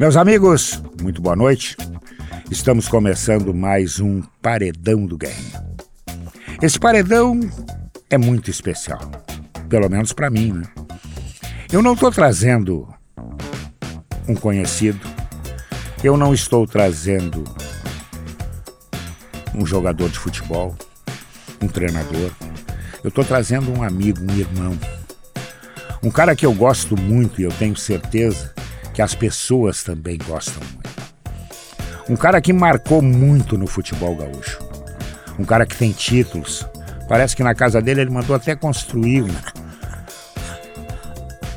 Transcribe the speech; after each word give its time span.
Meus 0.00 0.16
amigos, 0.16 0.82
muito 1.02 1.20
boa 1.20 1.36
noite. 1.36 1.76
Estamos 2.50 2.88
começando 2.88 3.52
mais 3.52 4.00
um 4.00 4.22
Paredão 4.40 5.04
do 5.04 5.18
Guerrinha. 5.18 5.62
Esse 6.62 6.80
paredão 6.80 7.38
é 8.08 8.16
muito 8.16 8.50
especial, 8.50 8.98
pelo 9.68 9.90
menos 9.90 10.14
para 10.14 10.30
mim, 10.30 10.54
né? 10.54 10.62
Eu 11.70 11.82
não 11.82 11.92
estou 11.92 12.10
trazendo 12.10 12.88
um 14.26 14.34
conhecido, 14.34 15.06
eu 16.02 16.16
não 16.16 16.32
estou 16.32 16.66
trazendo 16.66 17.44
um 19.54 19.66
jogador 19.66 20.08
de 20.08 20.18
futebol, 20.18 20.74
um 21.60 21.68
treinador. 21.68 22.30
Eu 23.04 23.08
estou 23.08 23.22
trazendo 23.22 23.70
um 23.70 23.82
amigo, 23.82 24.20
um 24.22 24.34
irmão. 24.34 24.78
Um 26.02 26.10
cara 26.10 26.34
que 26.34 26.46
eu 26.46 26.54
gosto 26.54 26.98
muito 26.98 27.38
e 27.38 27.44
eu 27.44 27.52
tenho 27.52 27.76
certeza 27.76 28.54
que 29.00 29.02
as 29.02 29.14
pessoas 29.14 29.82
também 29.82 30.18
gostam 30.18 30.62
muito. 30.74 30.90
Um 32.06 32.16
cara 32.16 32.38
que 32.38 32.52
marcou 32.52 33.00
muito 33.00 33.56
no 33.56 33.66
futebol 33.66 34.14
gaúcho. 34.14 34.58
Um 35.38 35.44
cara 35.44 35.64
que 35.64 35.74
tem 35.74 35.90
títulos. 35.90 36.68
Parece 37.08 37.34
que 37.34 37.42
na 37.42 37.54
casa 37.54 37.80
dele 37.80 38.02
ele 38.02 38.10
mandou 38.10 38.36
até 38.36 38.54
construir 38.54 39.24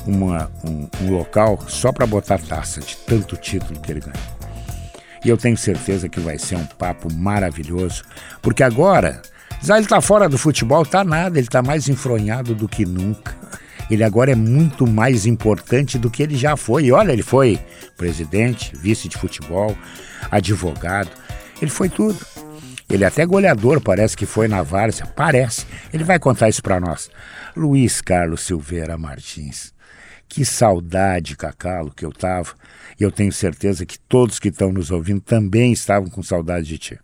uma, 0.08 0.50
um, 0.64 0.88
um 1.02 1.12
local 1.12 1.60
só 1.68 1.92
para 1.92 2.08
botar 2.08 2.40
taça 2.40 2.80
de 2.80 2.96
tanto 2.96 3.36
título 3.36 3.78
que 3.82 3.92
ele 3.92 4.00
ganhou. 4.00 4.94
E 5.26 5.28
eu 5.28 5.36
tenho 5.36 5.58
certeza 5.58 6.08
que 6.08 6.22
vai 6.22 6.40
ser 6.40 6.56
um 6.56 6.66
papo 6.66 7.12
maravilhoso, 7.12 8.04
porque 8.42 8.64
agora, 8.64 9.22
já 9.62 9.76
ele 9.76 9.86
está 9.86 10.00
fora 10.00 10.30
do 10.30 10.38
futebol, 10.38 10.86
tá 10.86 11.04
nada, 11.04 11.38
ele 11.38 11.48
está 11.48 11.62
mais 11.62 11.90
enfronhado 11.90 12.56
do 12.56 12.70
que 12.70 12.86
nunca. 12.86 13.36
Ele 13.90 14.04
agora 14.04 14.32
é 14.32 14.36
muito 14.36 14.88
mais 14.88 15.26
importante 15.26 15.98
do 15.98 16.10
que 16.10 16.24
ele 16.24 16.36
já 16.36 16.56
foi. 16.56 16.86
E 16.86 16.92
olha, 16.92 17.12
ele 17.12 17.24
foi 17.24 17.60
presidente, 17.98 18.76
vice 18.76 19.08
de 19.08 19.18
futebol, 19.18 19.76
advogado, 20.32 21.12
ele 21.62 21.72
foi 21.72 21.90
tudo. 21.90 22.20
Ele 22.90 23.04
é 23.04 23.08
até 23.08 23.26
goleador, 23.26 23.82
parece 23.82 24.16
que 24.16 24.26
foi 24.26 24.48
na 24.48 24.62
Várzea, 24.62 25.06
parece. 25.06 25.66
Ele 25.92 26.04
vai 26.04 26.20
contar 26.20 26.50
isso 26.50 26.62
para 26.62 26.80
nós. 26.80 27.10
Luiz 27.56 28.02
Carlos 28.02 28.42
Silveira 28.42 28.98
Martins. 28.98 29.74
Que 30.28 30.44
saudade, 30.44 31.36
Cacalo, 31.38 31.92
que 31.92 32.06
eu 32.06 32.12
tava. 32.12 32.54
E 33.00 33.04
eu 33.04 33.12
tenho 33.12 33.32
certeza 33.32 33.86
que 33.86 34.00
todos 34.00 34.40
que 34.40 34.50
estão 34.50 34.72
nos 34.72 34.92
ouvindo 34.92 35.22
também 35.22 35.72
estavam 35.72 36.10
com 36.10 36.22
saudade 36.22 36.68
de 36.68 36.78
ti. 36.78 37.00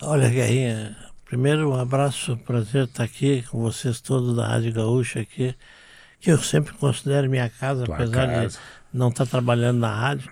Olha, 0.00 0.28
Guerrinha, 0.28 0.96
primeiro 1.24 1.70
um 1.70 1.74
abraço, 1.74 2.36
prazer 2.38 2.84
estar 2.84 3.04
aqui 3.04 3.42
com 3.50 3.60
vocês 3.60 4.00
todos 4.00 4.36
da 4.36 4.46
Rádio 4.46 4.72
Gaúcha 4.72 5.20
aqui, 5.20 5.54
que 6.20 6.30
eu 6.30 6.38
sempre 6.38 6.72
considero 6.74 7.28
minha 7.28 7.48
casa, 7.48 7.84
Tua 7.84 7.94
apesar 7.94 8.26
casa. 8.26 8.48
de 8.48 8.58
não 8.92 9.08
estar 9.08 9.26
trabalhando 9.26 9.78
na 9.78 9.94
rádio. 9.94 10.30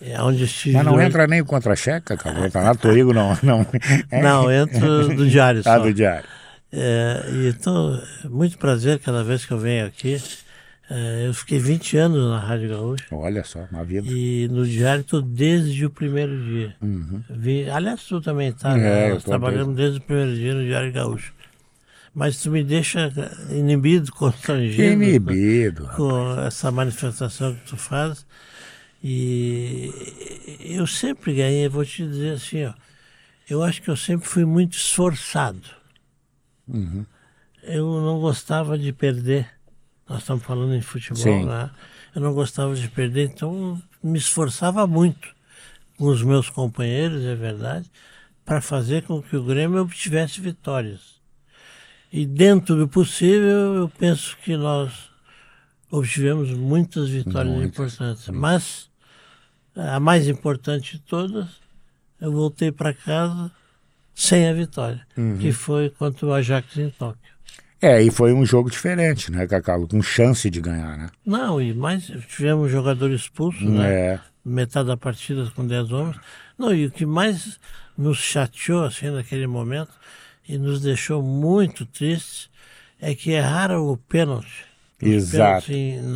É 0.00 0.22
onde 0.22 0.44
estive 0.44 0.76
Mas 0.76 0.86
não 0.86 1.00
entra 1.00 1.26
nem 1.26 1.40
o 1.40 1.44
contra-cheque, 1.44 2.16
cara. 2.16 2.46
Entra 2.46 2.62
lá, 2.62 2.74
Torigo 2.74 3.12
não. 3.12 3.36
Não, 3.42 3.66
é. 4.10 4.22
não 4.22 4.50
entro 4.50 5.08
do 5.08 5.28
diário 5.28 5.60
ah, 5.60 5.64
só. 5.64 5.70
Ah, 5.72 5.78
do 5.78 5.92
diário. 5.92 6.28
É, 6.72 7.22
então, 7.48 8.00
muito 8.24 8.58
prazer 8.58 9.00
cada 9.00 9.24
vez 9.24 9.44
que 9.44 9.52
eu 9.52 9.58
venho 9.58 9.86
aqui. 9.86 10.22
É, 10.90 11.26
eu 11.26 11.34
fiquei 11.34 11.58
20 11.58 11.96
anos 11.98 12.30
na 12.30 12.38
Rádio 12.38 12.70
Gaúcha. 12.70 13.04
Olha 13.10 13.44
só, 13.44 13.66
uma 13.70 13.84
vida. 13.84 14.06
E 14.08 14.48
no 14.48 14.64
diário 14.64 15.02
estou 15.02 15.20
desde 15.20 15.84
o 15.84 15.90
primeiro 15.90 16.34
dia. 16.44 16.74
Uhum. 16.80 17.22
Vi, 17.28 17.68
aliás, 17.68 18.04
tu 18.04 18.20
também 18.20 18.48
está, 18.48 18.74
né? 18.74 19.08
É, 19.08 19.14
Nós 19.14 19.24
trabalhamos 19.24 19.76
desde 19.76 19.98
o 19.98 20.00
primeiro 20.00 20.34
dia 20.34 20.54
no 20.54 20.64
Diário 20.64 20.92
Gaúcho. 20.92 21.34
Mas 22.18 22.42
tu 22.42 22.50
me 22.50 22.64
deixa 22.64 23.12
inibido, 23.48 24.10
constrangido. 24.10 25.04
Inibido. 25.04 25.86
Com, 25.90 26.08
com 26.08 26.40
essa 26.40 26.68
manifestação 26.68 27.54
que 27.54 27.64
tu 27.64 27.76
faz. 27.76 28.26
E 29.00 29.88
eu 30.58 30.84
sempre 30.84 31.32
ganhei, 31.32 31.68
vou 31.68 31.84
te 31.84 32.04
dizer 32.04 32.32
assim, 32.32 32.64
ó, 32.64 32.74
eu 33.48 33.62
acho 33.62 33.80
que 33.80 33.88
eu 33.88 33.96
sempre 33.96 34.26
fui 34.26 34.44
muito 34.44 34.76
esforçado. 34.76 35.62
Uhum. 36.66 37.06
Eu 37.62 37.86
não 38.00 38.18
gostava 38.18 38.76
de 38.76 38.92
perder. 38.92 39.48
Nós 40.08 40.18
estamos 40.18 40.42
falando 40.42 40.74
em 40.74 40.80
futebol, 40.80 41.46
né? 41.46 41.70
Eu 42.16 42.20
não 42.20 42.34
gostava 42.34 42.74
de 42.74 42.88
perder, 42.88 43.30
então 43.30 43.80
me 44.02 44.18
esforçava 44.18 44.88
muito 44.88 45.28
com 45.96 46.06
os 46.06 46.24
meus 46.24 46.50
companheiros, 46.50 47.24
é 47.24 47.36
verdade, 47.36 47.88
para 48.44 48.60
fazer 48.60 49.04
com 49.04 49.22
que 49.22 49.36
o 49.36 49.44
Grêmio 49.44 49.80
obtivesse 49.80 50.40
vitórias. 50.40 51.17
E 52.12 52.24
dentro 52.24 52.76
do 52.76 52.88
possível, 52.88 53.74
eu 53.74 53.88
penso 53.98 54.36
que 54.42 54.56
nós 54.56 55.10
obtivemos 55.90 56.50
muitas 56.50 57.08
vitórias 57.08 57.54
muitas. 57.54 57.94
importantes. 57.94 58.28
Mas 58.28 58.90
a 59.76 60.00
mais 60.00 60.26
importante 60.26 60.96
de 60.96 61.02
todas, 61.02 61.46
eu 62.20 62.32
voltei 62.32 62.72
para 62.72 62.92
casa 62.92 63.50
sem 64.14 64.48
a 64.48 64.52
vitória, 64.52 65.06
uhum. 65.16 65.38
que 65.38 65.52
foi 65.52 65.90
contra 65.90 66.26
o 66.26 66.32
Ajax 66.32 66.76
em 66.76 66.90
Tóquio. 66.90 67.38
É, 67.80 68.02
e 68.02 68.10
foi 68.10 68.32
um 68.32 68.44
jogo 68.44 68.68
diferente, 68.68 69.30
né, 69.30 69.46
Cacau? 69.46 69.86
Com 69.86 70.02
chance 70.02 70.50
de 70.50 70.60
ganhar, 70.60 70.98
né? 70.98 71.10
Não, 71.24 71.62
e 71.62 71.72
mais, 71.72 72.10
tivemos 72.28 72.72
jogador 72.72 73.10
expulso, 73.12 73.64
né? 73.64 73.92
É. 73.92 74.20
Metade 74.44 74.88
da 74.88 74.96
partida 74.96 75.48
com 75.54 75.64
10 75.64 75.92
homens. 75.92 76.16
Não, 76.58 76.74
e 76.74 76.86
o 76.86 76.90
que 76.90 77.06
mais 77.06 77.60
nos 77.96 78.18
chateou, 78.18 78.84
assim, 78.84 79.10
naquele 79.10 79.46
momento, 79.46 79.92
e 80.48 80.56
nos 80.56 80.80
deixou 80.80 81.22
muito 81.22 81.84
tristes, 81.84 82.48
é 83.00 83.14
que 83.14 83.30
erraram 83.30 83.86
o 83.86 83.96
pênalti. 83.96 84.66
Exato. 85.00 85.70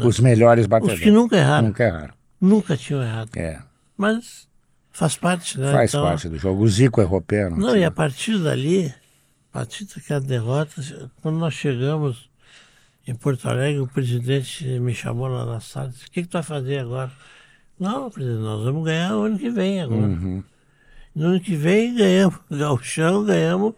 Os 0.05 0.19
melhores 0.19 0.67
batedores. 0.67 0.99
Os 0.99 1.05
que 1.05 1.11
nunca 1.11 1.37
erraram. 1.37 1.69
Nunca 1.69 1.85
erraram 1.85 2.23
nunca 2.43 2.77
tinham 2.77 3.01
errado. 3.01 3.31
É. 3.37 3.63
Mas 3.97 4.49
faz 4.91 5.17
parte, 5.17 5.59
né? 5.59 5.71
Faz 5.71 5.91
então, 5.91 6.03
parte 6.03 6.29
do 6.29 6.37
jogo. 6.37 6.65
O 6.65 6.69
Zico 6.69 7.01
errou 7.01 7.23
pênalti. 7.23 7.61
Não, 7.61 7.77
e 7.77 7.85
a 7.85 7.91
partir 7.91 8.37
dali, 8.39 8.89
a 8.89 9.53
partir 9.53 9.85
daquela 9.85 10.21
derrota, 10.21 11.11
quando 11.23 11.39
nós 11.39 11.55
chegamos 11.55 12.29
em 13.07 13.15
Porto 13.15 13.49
Alegre, 13.49 13.81
o 13.81 13.87
presidente 13.87 14.65
me 14.81 14.93
chamou 14.93 15.29
lá 15.29 15.47
na 15.47 15.61
sala 15.61 15.89
e 15.89 15.93
disse, 15.93 16.07
o 16.07 16.11
que, 16.11 16.23
que 16.23 16.29
tu 16.29 16.33
vai 16.33 16.43
fazer 16.43 16.79
agora? 16.79 17.13
Não, 17.79 18.11
presidente, 18.11 18.41
nós 18.41 18.65
vamos 18.65 18.85
ganhar 18.85 19.17
o 19.17 19.23
ano 19.23 19.39
que 19.39 19.49
vem 19.49 19.81
agora. 19.81 20.01
Uhum. 20.01 20.43
No 21.15 21.27
ano 21.27 21.41
que 21.41 21.55
vem 21.55 21.95
ganhamos 21.95 22.39
o 22.51 22.57
Galchão, 22.57 23.25
ganhamos 23.25 23.75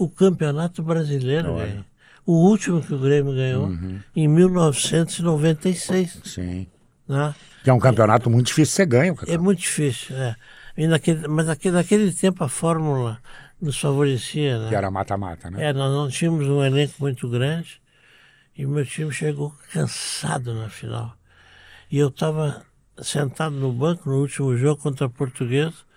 o 0.00 0.08
Campeonato 0.08 0.82
Brasileiro. 0.82 1.54
O 2.24 2.32
último 2.32 2.82
que 2.82 2.94
o 2.94 2.98
Grêmio 2.98 3.34
ganhou 3.34 3.66
uhum. 3.66 4.00
em 4.16 4.26
1996. 4.28 6.20
Sim. 6.24 6.66
Né? 7.06 7.34
Que 7.62 7.70
é 7.70 7.72
um 7.72 7.78
campeonato 7.78 8.30
muito 8.30 8.46
difícil 8.46 8.74
ser 8.74 8.86
ganho. 8.86 9.14
É 9.26 9.36
muito 9.36 9.58
difícil, 9.60 10.16
é. 10.16 10.34
Naquele, 10.76 11.28
mas 11.28 11.46
naquele, 11.46 11.74
naquele 11.74 12.12
tempo 12.12 12.42
a 12.42 12.48
fórmula 12.48 13.18
nos 13.60 13.78
favorecia, 13.78 14.58
né? 14.58 14.68
Que 14.70 14.74
era 14.74 14.90
mata-mata, 14.90 15.50
né? 15.50 15.68
É, 15.68 15.72
nós 15.72 15.92
não 15.92 16.08
tínhamos 16.08 16.46
um 16.46 16.64
elenco 16.64 16.94
muito 17.00 17.28
grande 17.28 17.78
e 18.56 18.64
o 18.64 18.68
meu 18.70 18.86
time 18.86 19.12
chegou 19.12 19.54
cansado 19.72 20.54
na 20.54 20.70
final. 20.70 21.14
E 21.90 21.98
eu 21.98 22.08
estava 22.08 22.62
sentado 23.02 23.56
no 23.56 23.72
banco 23.72 24.08
no 24.08 24.20
último 24.20 24.56
jogo 24.56 24.80
contra 24.80 25.06
a 25.06 25.10
Portuguesa 25.10 25.89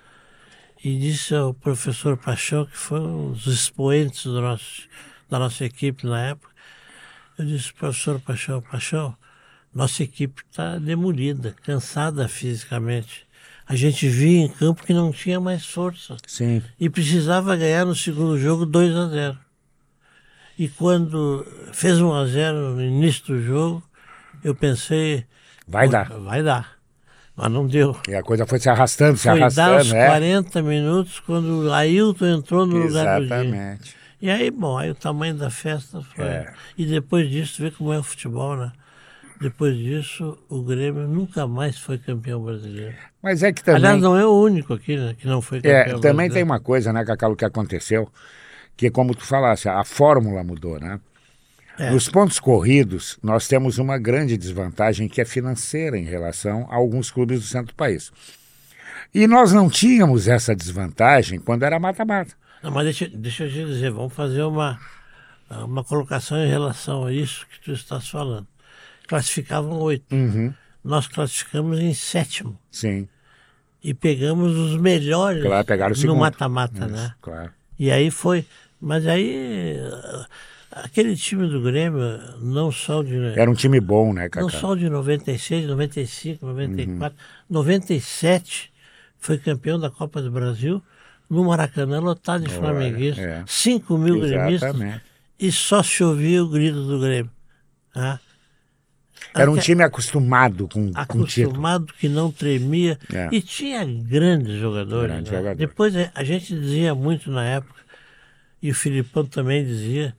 e 0.83 0.99
disse 0.99 1.33
ao 1.33 1.53
professor 1.53 2.17
Paixão, 2.17 2.65
que 2.65 2.77
foi 2.77 2.99
um 2.99 3.31
dos 3.31 3.47
expoentes 3.47 4.25
do 4.25 4.41
nosso, 4.41 4.83
da 5.29 5.39
nossa 5.39 5.63
equipe 5.63 6.05
na 6.05 6.21
época, 6.21 6.51
eu 7.37 7.45
disse, 7.45 7.73
professor 7.73 8.19
Paixão, 8.19 8.61
Paixão, 8.61 9.15
nossa 9.73 10.03
equipe 10.03 10.43
está 10.49 10.77
demolida, 10.77 11.55
cansada 11.63 12.27
fisicamente. 12.27 13.25
A 13.65 13.75
gente 13.75 14.07
via 14.09 14.41
em 14.41 14.49
campo 14.49 14.83
que 14.83 14.93
não 14.93 15.11
tinha 15.11 15.39
mais 15.39 15.65
força. 15.65 16.17
Sim. 16.27 16.61
E 16.77 16.89
precisava 16.89 17.55
ganhar 17.55 17.85
no 17.85 17.95
segundo 17.95 18.37
jogo 18.37 18.65
2 18.65 18.95
a 18.95 19.07
0. 19.07 19.39
E 20.59 20.67
quando 20.67 21.47
fez 21.71 21.99
1 21.99 22.13
a 22.13 22.25
0 22.27 22.75
no 22.75 22.83
início 22.83 23.25
do 23.25 23.41
jogo, 23.41 23.81
eu 24.43 24.53
pensei. 24.53 25.25
Vai 25.65 25.87
dar. 25.87 26.09
Vai 26.19 26.43
dar. 26.43 26.77
Mas 27.35 27.51
não 27.51 27.65
deu. 27.65 27.97
E 28.07 28.13
a 28.13 28.21
coisa 28.21 28.45
foi 28.45 28.59
se 28.59 28.69
arrastando, 28.69 29.17
se 29.17 29.23
foi 29.23 29.39
arrastando. 29.39 29.71
Dar 29.71 29.81
os 29.81 29.91
é? 29.91 30.05
40 30.05 30.61
minutos 30.61 31.19
quando 31.19 31.67
o 31.67 31.73
Ailton 31.73 32.27
entrou 32.27 32.65
no 32.65 32.83
Exatamente. 32.83 33.23
lugar 33.23 33.43
do 33.43 33.47
Exatamente. 33.47 33.95
E 34.21 34.29
aí, 34.29 34.51
bom, 34.51 34.77
aí 34.77 34.89
o 34.89 34.95
tamanho 34.95 35.35
da 35.35 35.49
festa 35.49 36.01
foi. 36.01 36.25
É. 36.25 36.53
E 36.77 36.85
depois 36.85 37.29
disso, 37.29 37.61
vê 37.61 37.71
como 37.71 37.91
é 37.91 37.99
o 37.99 38.03
futebol, 38.03 38.55
né? 38.55 38.71
Depois 39.41 39.75
disso, 39.75 40.37
o 40.47 40.61
Grêmio 40.61 41.07
nunca 41.07 41.45
mais 41.45 41.77
foi 41.77 41.97
campeão 41.97 42.41
brasileiro. 42.41 42.95
Mas 43.21 43.43
é 43.43 43.51
que 43.51 43.61
também. 43.61 43.81
Aliás, 43.83 44.01
não 44.01 44.15
é 44.15 44.25
o 44.25 44.31
único 44.31 44.73
aqui 44.73 44.95
né, 44.95 45.13
que 45.19 45.27
não 45.27 45.41
foi 45.41 45.57
campeão 45.57 45.77
é, 45.77 45.83
Também 45.85 45.99
brasileiro. 45.99 46.33
tem 46.35 46.43
uma 46.43 46.59
coisa, 46.61 46.93
né, 46.93 47.03
Cacalo, 47.03 47.35
que 47.35 47.43
aconteceu, 47.43 48.07
que 48.77 48.89
como 48.89 49.13
tu 49.13 49.25
falasse, 49.25 49.67
a 49.67 49.83
fórmula 49.83 50.43
mudou, 50.43 50.79
né? 50.79 50.99
É. 51.77 51.89
Nos 51.89 52.07
pontos 52.07 52.39
corridos, 52.39 53.17
nós 53.23 53.47
temos 53.47 53.79
uma 53.79 53.97
grande 53.97 54.37
desvantagem 54.37 55.07
que 55.07 55.19
é 55.19 55.25
financeira 55.25 55.97
em 55.97 56.03
relação 56.03 56.67
a 56.69 56.75
alguns 56.75 57.09
clubes 57.09 57.39
do 57.39 57.45
centro 57.45 57.67
do 57.67 57.75
país. 57.75 58.11
E 59.13 59.25
nós 59.27 59.51
não 59.51 59.69
tínhamos 59.69 60.27
essa 60.27 60.55
desvantagem 60.55 61.39
quando 61.39 61.63
era 61.63 61.79
mata-mata. 61.79 62.35
Mas 62.61 62.83
deixa, 62.83 63.07
deixa 63.07 63.45
eu 63.45 63.49
te 63.49 63.65
dizer, 63.65 63.91
vamos 63.91 64.13
fazer 64.13 64.43
uma, 64.43 64.79
uma 65.49 65.83
colocação 65.83 66.37
em 66.37 66.47
relação 66.47 67.05
a 67.05 67.11
isso 67.11 67.45
que 67.47 67.59
tu 67.59 67.73
estás 67.73 68.07
falando 68.07 68.47
classificavam 69.07 69.79
oito. 69.79 70.13
Uhum. 70.13 70.53
nós 70.83 71.07
classificamos 71.07 71.79
em 71.79 71.93
sétimo. 71.93 72.57
Sim. 72.71 73.07
E 73.83 73.93
pegamos 73.93 74.55
os 74.55 74.77
melhores 74.77 75.43
claro, 75.43 76.07
no 76.07 76.15
mata-mata, 76.15 76.87
né? 76.87 77.13
Claro. 77.21 77.51
E 77.77 77.91
aí 77.91 78.09
foi. 78.09 78.45
Mas 78.79 79.05
aí. 79.05 79.75
Aquele 80.75 81.15
time 81.15 81.47
do 81.47 81.61
Grêmio, 81.61 82.01
não 82.41 82.71
só 82.71 83.03
de. 83.03 83.15
Era 83.37 83.49
um 83.49 83.53
time 83.53 83.79
bom, 83.79 84.11
né, 84.11 84.23
Cacá? 84.23 84.41
Não 84.41 84.49
só 84.49 84.73
de 84.75 84.89
96, 84.89 85.67
95, 85.67 86.45
94. 86.45 87.17
Uhum. 87.17 87.23
97 87.49 88.73
foi 89.19 89.37
campeão 89.37 89.79
da 89.79 89.89
Copa 89.89 90.21
do 90.21 90.31
Brasil 90.31 90.81
no 91.29 91.45
Maracanã, 91.45 91.99
lotado 91.99 92.43
de 92.43 92.53
flamenguistas. 92.53 93.23
É. 93.23 93.43
5 93.45 93.97
mil 93.97 94.19
gremistas. 94.19 94.75
E 95.39 95.51
só 95.51 95.83
se 95.83 96.03
ouvia 96.03 96.43
o 96.43 96.49
grito 96.49 96.81
do 96.87 96.99
Grêmio. 96.99 97.31
Tá? 97.93 98.19
Era 99.33 99.51
um 99.51 99.57
time 99.57 99.83
acostumado 99.83 100.67
com 100.67 100.91
Acostumado, 100.93 101.87
com 101.87 101.99
que 101.99 102.09
não 102.09 102.31
tremia. 102.31 102.97
É. 103.11 103.29
E 103.31 103.41
tinha 103.41 103.83
grandes 103.85 104.59
jogadores. 104.59 105.11
Grande 105.11 105.31
né? 105.31 105.37
jogador. 105.37 105.57
Depois 105.57 105.93
a 106.13 106.23
gente 106.23 106.53
dizia 106.53 106.93
muito 106.93 107.31
na 107.31 107.43
época, 107.43 107.81
e 108.61 108.69
o 108.71 108.75
Filipão 108.75 109.25
também 109.25 109.65
dizia, 109.65 110.15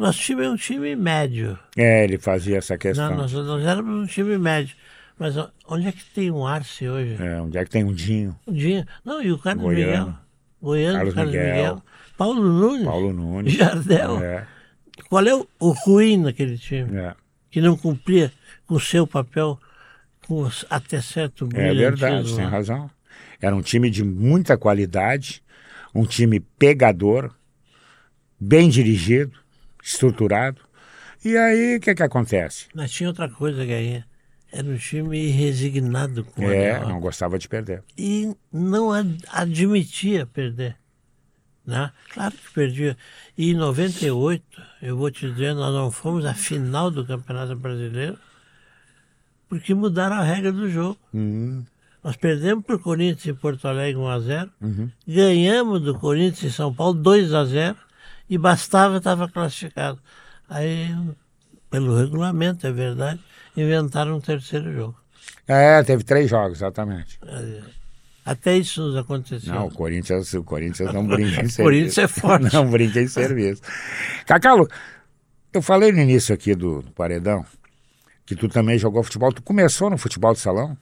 nosso 0.00 0.20
time 0.20 0.44
é 0.44 0.50
um 0.50 0.56
time 0.56 0.94
médio. 0.94 1.58
É, 1.76 2.04
ele 2.04 2.18
fazia 2.18 2.58
essa 2.58 2.76
questão. 2.76 3.10
Não, 3.10 3.16
nós, 3.16 3.32
nós 3.32 3.64
éramos 3.64 4.02
um 4.02 4.06
time 4.06 4.36
médio. 4.38 4.76
Mas 5.18 5.34
onde 5.66 5.88
é 5.88 5.92
que 5.92 6.04
tem 6.14 6.30
um 6.30 6.46
Arce 6.46 6.86
hoje? 6.86 7.16
É, 7.18 7.40
onde 7.40 7.56
é 7.56 7.64
que 7.64 7.70
tem 7.70 7.82
um 7.82 7.92
Dinho? 7.92 8.38
Um 8.46 8.52
Dinho. 8.52 8.86
Não, 9.04 9.22
e 9.22 9.32
o 9.32 9.38
Carlos 9.38 9.64
Goiano. 9.64 9.90
Miguel. 9.90 10.18
Goiano, 10.60 10.96
Carlos, 10.96 11.14
Carlos 11.14 11.34
Miguel. 11.34 11.54
Miguel. 11.54 11.82
Paulo 12.18 12.42
Nunes. 12.42 12.84
Paulo 12.84 13.12
Nunes. 13.12 13.52
Jardel. 13.54 14.22
É. 14.22 14.46
Qual 15.08 15.26
é 15.26 15.34
o, 15.34 15.46
o 15.58 15.70
ruim 15.70 16.18
naquele 16.18 16.58
time? 16.58 16.96
É. 16.98 17.14
Que 17.50 17.60
não 17.60 17.76
cumpria 17.76 18.30
com 18.66 18.74
o 18.74 18.80
seu 18.80 19.06
papel 19.06 19.58
com 20.26 20.48
até 20.68 21.00
certo 21.00 21.48
É 21.54 21.72
verdade, 21.72 22.34
tem 22.34 22.44
razão. 22.44 22.90
Era 23.40 23.54
um 23.54 23.62
time 23.62 23.88
de 23.88 24.02
muita 24.02 24.56
qualidade, 24.56 25.42
um 25.94 26.04
time 26.04 26.40
pegador, 26.40 27.32
bem 28.38 28.68
dirigido, 28.68 29.38
estruturado. 29.86 30.60
E 31.24 31.36
aí, 31.36 31.76
o 31.76 31.80
que 31.80 31.94
que 31.94 32.02
acontece? 32.02 32.66
Mas 32.74 32.90
tinha 32.90 33.08
outra 33.08 33.28
coisa, 33.28 33.64
Gainha. 33.64 34.04
Era 34.52 34.66
um 34.66 34.76
time 34.76 35.28
resignado 35.28 36.24
com 36.24 36.42
É, 36.50 36.80
não 36.80 37.00
gostava 37.00 37.38
de 37.38 37.48
perder. 37.48 37.82
E 37.96 38.34
não 38.52 38.92
ad 38.92 39.16
admitia 39.28 40.26
perder. 40.26 40.76
Né? 41.64 41.90
Claro 42.12 42.34
que 42.34 42.52
perdia. 42.52 42.96
E 43.36 43.50
em 43.50 43.54
98, 43.54 44.44
eu 44.82 44.96
vou 44.96 45.10
te 45.10 45.30
dizer, 45.30 45.54
nós 45.54 45.74
não 45.74 45.90
fomos 45.90 46.24
à 46.24 46.34
final 46.34 46.90
do 46.90 47.04
Campeonato 47.04 47.56
Brasileiro 47.56 48.18
porque 49.48 49.74
mudaram 49.74 50.16
a 50.16 50.22
regra 50.22 50.52
do 50.52 50.68
jogo. 50.70 50.98
Uhum. 51.12 51.64
Nós 52.02 52.16
perdemos 52.16 52.64
para 52.64 52.76
o 52.76 52.80
Corinthians 52.80 53.26
em 53.26 53.34
Porto 53.34 53.66
Alegre 53.66 54.00
1x0, 54.00 54.50
uhum. 54.60 54.90
ganhamos 55.06 55.82
do 55.82 55.98
Corinthians 55.98 56.52
em 56.52 56.54
São 56.54 56.72
Paulo 56.72 57.00
2x0 57.02 57.76
e 58.28 58.38
bastava 58.38 58.98
estava 58.98 59.28
classificado. 59.28 59.98
Aí, 60.48 60.94
pelo 61.70 61.96
regulamento, 61.96 62.66
é 62.66 62.72
verdade, 62.72 63.20
inventaram 63.56 64.16
um 64.16 64.20
terceiro 64.20 64.72
jogo. 64.72 64.96
É, 65.46 65.82
teve 65.82 66.02
três 66.04 66.28
jogos, 66.28 66.58
exatamente. 66.58 67.18
É, 67.26 67.62
até 68.24 68.56
isso 68.56 68.82
nos 68.82 68.96
aconteceu. 68.96 69.54
Não, 69.54 69.66
o 69.66 69.70
Corinthians, 69.72 70.32
o 70.34 70.42
Corinthians 70.42 70.92
não 70.92 71.06
brinca 71.06 71.42
em 71.42 71.48
serviço. 71.48 71.60
o 71.62 71.64
Corinthians 71.64 71.98
é 71.98 72.08
forte. 72.08 72.52
Não 72.54 72.70
brinca 72.70 73.00
em 73.00 73.08
serviço. 73.08 73.62
Cacalo, 74.26 74.68
eu 75.52 75.62
falei 75.62 75.92
no 75.92 76.00
início 76.00 76.34
aqui 76.34 76.54
do, 76.54 76.82
do 76.82 76.90
Paredão 76.92 77.44
que 78.26 78.34
tu 78.34 78.48
também 78.48 78.76
jogou 78.76 79.02
futebol. 79.04 79.32
Tu 79.32 79.42
começou 79.42 79.88
no 79.88 79.96
futebol 79.96 80.34
de 80.34 80.40
salão? 80.40 80.76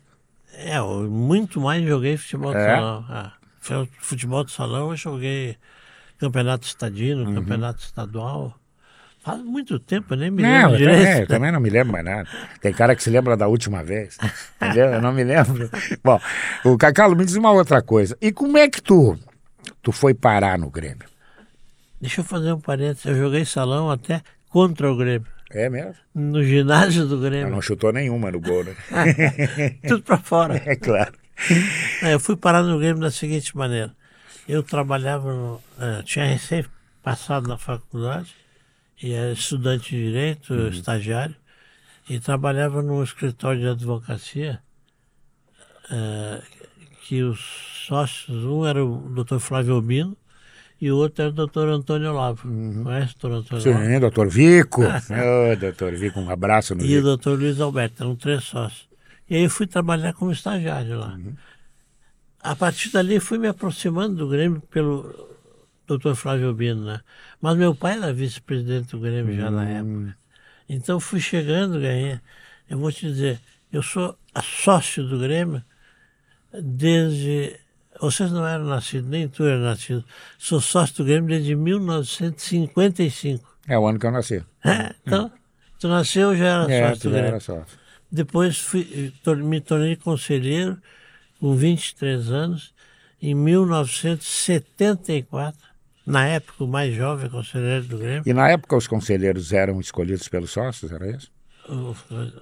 É, 0.54 0.78
eu 0.78 1.10
muito 1.10 1.60
mais 1.60 1.84
joguei 1.84 2.16
futebol 2.16 2.52
de 2.52 2.58
é? 2.58 2.74
salão. 2.74 3.04
É. 3.10 3.86
Futebol 3.98 4.44
de 4.44 4.50
salão 4.50 4.90
eu 4.90 4.96
joguei 4.96 5.56
campeonato 6.18 6.66
estadino, 6.66 7.24
uhum. 7.24 7.34
campeonato 7.34 7.82
estadual. 7.82 8.54
Faz 9.24 9.42
muito 9.42 9.78
tempo, 9.78 10.14
nem 10.14 10.30
me 10.30 10.42
lembro 10.42 10.70
não, 10.72 10.76
direito. 10.76 11.00
Também, 11.00 11.20
eu 11.20 11.26
também 11.26 11.52
não 11.52 11.60
me 11.60 11.70
lembro 11.70 11.92
mais 11.94 12.04
nada. 12.04 12.28
Tem 12.60 12.74
cara 12.74 12.94
que 12.94 13.02
se 13.02 13.08
lembra 13.08 13.34
da 13.36 13.48
última 13.48 13.82
vez, 13.82 14.18
entendeu? 14.56 14.86
Eu 14.86 15.00
não 15.00 15.12
me 15.12 15.24
lembro. 15.24 15.70
Bom, 16.04 16.20
o 16.62 16.76
Cacalo, 16.76 17.16
me 17.16 17.24
diz 17.24 17.34
uma 17.34 17.50
outra 17.50 17.80
coisa. 17.80 18.18
E 18.20 18.30
como 18.30 18.58
é 18.58 18.68
que 18.68 18.82
tu, 18.82 19.18
tu 19.82 19.92
foi 19.92 20.12
parar 20.12 20.58
no 20.58 20.68
Grêmio? 20.68 21.08
Deixa 21.98 22.20
eu 22.20 22.24
fazer 22.24 22.52
um 22.52 22.60
parênteses. 22.60 23.06
Eu 23.06 23.16
joguei 23.16 23.46
salão 23.46 23.90
até 23.90 24.20
contra 24.50 24.92
o 24.92 24.96
Grêmio. 24.96 25.26
É 25.50 25.70
mesmo? 25.70 25.94
No 26.14 26.44
ginásio 26.44 27.06
do 27.06 27.18
Grêmio. 27.18 27.48
não 27.48 27.62
chutou 27.62 27.92
nenhuma 27.94 28.30
no 28.30 28.40
gol, 28.40 28.62
né? 28.62 28.74
Tudo 29.88 30.02
para 30.02 30.18
fora. 30.18 30.60
É 30.66 30.76
claro. 30.76 31.14
É, 32.02 32.12
eu 32.12 32.20
fui 32.20 32.36
parar 32.36 32.62
no 32.62 32.78
Grêmio 32.78 33.00
da 33.00 33.10
seguinte 33.10 33.56
maneira. 33.56 33.92
Eu 34.48 34.62
trabalhava, 34.62 35.32
no, 35.32 35.60
é, 35.78 36.02
tinha 36.02 36.26
recém 36.26 36.64
passado 37.02 37.48
na 37.48 37.56
faculdade, 37.56 38.34
e 39.02 39.12
era 39.12 39.32
estudante 39.32 39.90
de 39.90 40.04
Direito, 40.04 40.54
uhum. 40.54 40.68
estagiário, 40.68 41.34
e 42.08 42.20
trabalhava 42.20 42.82
num 42.82 43.02
escritório 43.02 43.60
de 43.60 43.68
advocacia, 43.68 44.60
é, 45.90 46.42
que 47.06 47.22
os 47.22 47.40
sócios, 47.86 48.44
um 48.44 48.66
era 48.66 48.84
o 48.84 49.08
doutor 49.10 49.40
Flávio 49.40 49.74
Albino, 49.74 50.16
e 50.80 50.90
o 50.90 50.96
outro 50.96 51.22
era 51.22 51.30
o 51.30 51.34
doutor 51.34 51.68
Antônio 51.68 52.10
Olavo. 52.10 52.48
Uhum. 52.48 52.84
Conhece 52.84 53.14
o 53.16 53.28
doutor 53.28 53.38
Antônio 53.38 53.62
Sim, 53.62 53.70
Olavo? 53.70 53.86
Sim, 53.86 54.00
doutor 54.00 54.28
Vico. 54.28 54.82
oh, 54.84 55.56
doutor 55.56 55.94
Vico, 55.94 56.20
um 56.20 56.30
abraço 56.30 56.74
no 56.74 56.82
E 56.82 56.88
Vico. 56.88 57.00
o 57.00 57.02
doutor 57.02 57.38
Luiz 57.38 57.60
Alberto, 57.60 58.02
eram 58.02 58.16
três 58.16 58.44
sócios. 58.44 58.88
E 59.28 59.36
aí 59.36 59.44
eu 59.44 59.50
fui 59.50 59.66
trabalhar 59.66 60.12
como 60.12 60.30
estagiário 60.30 60.98
lá. 60.98 61.14
Uhum. 61.14 61.34
A 62.44 62.54
partir 62.54 62.90
dali 62.90 63.18
fui 63.18 63.38
me 63.38 63.48
aproximando 63.48 64.16
do 64.16 64.28
Grêmio 64.28 64.60
pelo 64.70 65.34
doutor 65.86 66.14
Flávio 66.14 66.52
Bino, 66.52 66.84
né? 66.84 67.00
Mas 67.40 67.56
meu 67.56 67.74
pai 67.74 67.96
era 67.96 68.12
vice-presidente 68.12 68.90
do 68.90 69.00
Grêmio 69.00 69.32
uhum. 69.32 69.40
já 69.40 69.50
na 69.50 69.62
hum. 69.62 70.02
época. 70.02 70.18
Então 70.68 71.00
fui 71.00 71.20
chegando, 71.20 71.80
ganhei. 71.80 72.20
Eu 72.68 72.78
vou 72.78 72.92
te 72.92 73.06
dizer, 73.06 73.40
eu 73.72 73.82
sou 73.82 74.14
sócio 74.42 75.08
do 75.08 75.18
Grêmio 75.18 75.64
desde 76.52 77.58
vocês 77.98 78.30
não 78.30 78.46
eram 78.46 78.66
nascidos, 78.66 79.08
nem 79.08 79.26
tu 79.26 79.44
era 79.44 79.58
nascido. 79.58 80.04
Sou 80.36 80.60
sócio 80.60 80.96
do 80.96 81.04
Grêmio 81.06 81.30
desde 81.30 81.56
1955. 81.56 83.56
É 83.66 83.78
o 83.78 83.86
ano 83.86 83.98
que 83.98 84.06
eu 84.06 84.10
nasci. 84.10 84.44
É, 84.62 84.94
então, 85.06 85.32
tu 85.78 85.88
nasceu 85.88 86.36
já 86.36 86.44
era 86.44 86.70
é, 86.70 86.88
sócio 86.88 87.04
do 87.04 87.10
Grêmio. 87.10 87.28
Era 87.28 87.40
sócio. 87.40 87.78
Depois 88.12 88.58
fui, 88.58 89.14
me 89.38 89.62
tornei 89.62 89.96
conselheiro 89.96 90.78
com 91.40 91.54
23 91.54 92.30
anos 92.30 92.72
em 93.20 93.34
1974. 93.34 95.74
Na 96.06 96.26
época, 96.26 96.64
o 96.64 96.66
mais 96.66 96.94
jovem 96.94 97.30
conselheiro 97.30 97.84
do 97.84 97.96
Grêmio. 97.98 98.22
E 98.26 98.34
na 98.34 98.50
época 98.50 98.76
os 98.76 98.86
conselheiros 98.86 99.52
eram 99.52 99.80
escolhidos 99.80 100.28
pelos 100.28 100.50
sócios, 100.50 100.92
era 100.92 101.10
isso? 101.10 101.32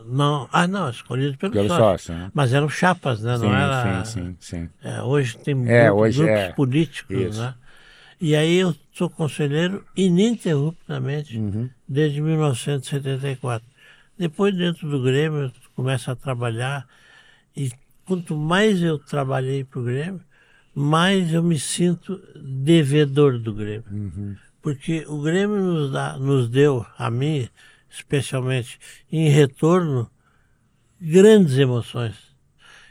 Não, 0.04 0.48
ah, 0.52 0.66
não, 0.66 0.90
escolhido 0.90 1.38
pelo, 1.38 1.52
pelo 1.52 1.68
sócio. 1.68 1.84
sócio 1.84 2.14
né? 2.14 2.28
Mas 2.34 2.52
eram 2.52 2.68
chapas, 2.68 3.22
né? 3.22 3.36
Sim, 3.36 3.44
não 3.44 3.54
era. 3.54 4.04
Sim, 4.04 4.36
sim, 4.40 4.40
sim. 4.40 4.68
É, 4.82 5.00
hoje 5.00 5.38
tem 5.38 5.54
é, 5.68 5.84
grupos, 5.84 6.02
hoje 6.02 6.24
grupos 6.24 6.40
é. 6.40 6.52
políticos, 6.52 7.16
Isso. 7.16 7.40
né? 7.40 7.54
E 8.20 8.34
aí 8.36 8.56
eu 8.56 8.74
sou 8.92 9.08
conselheiro 9.08 9.84
ininterruptamente 9.96 11.38
uhum. 11.38 11.70
desde 11.88 12.20
1974. 12.20 13.64
Depois, 14.18 14.56
dentro 14.56 14.88
do 14.88 15.00
Grêmio, 15.02 15.42
eu 15.42 15.52
começo 15.74 16.10
a 16.10 16.16
trabalhar 16.16 16.86
e 17.56 17.70
quanto 18.04 18.36
mais 18.36 18.82
eu 18.82 18.98
trabalhei 18.98 19.64
para 19.64 19.80
o 19.80 19.84
Grêmio, 19.84 20.20
mais 20.74 21.32
eu 21.32 21.42
me 21.42 21.58
sinto 21.58 22.20
devedor 22.36 23.38
do 23.38 23.54
Grêmio. 23.54 23.84
Uhum. 23.90 24.36
Porque 24.60 25.04
o 25.08 25.20
Grêmio 25.20 25.56
nos, 25.56 25.92
dá, 25.92 26.16
nos 26.16 26.48
deu, 26.48 26.86
a 26.96 27.10
mim, 27.10 27.48
especialmente 27.90 28.78
em 29.10 29.28
retorno, 29.28 30.10
grandes 31.00 31.58
emoções. 31.58 32.14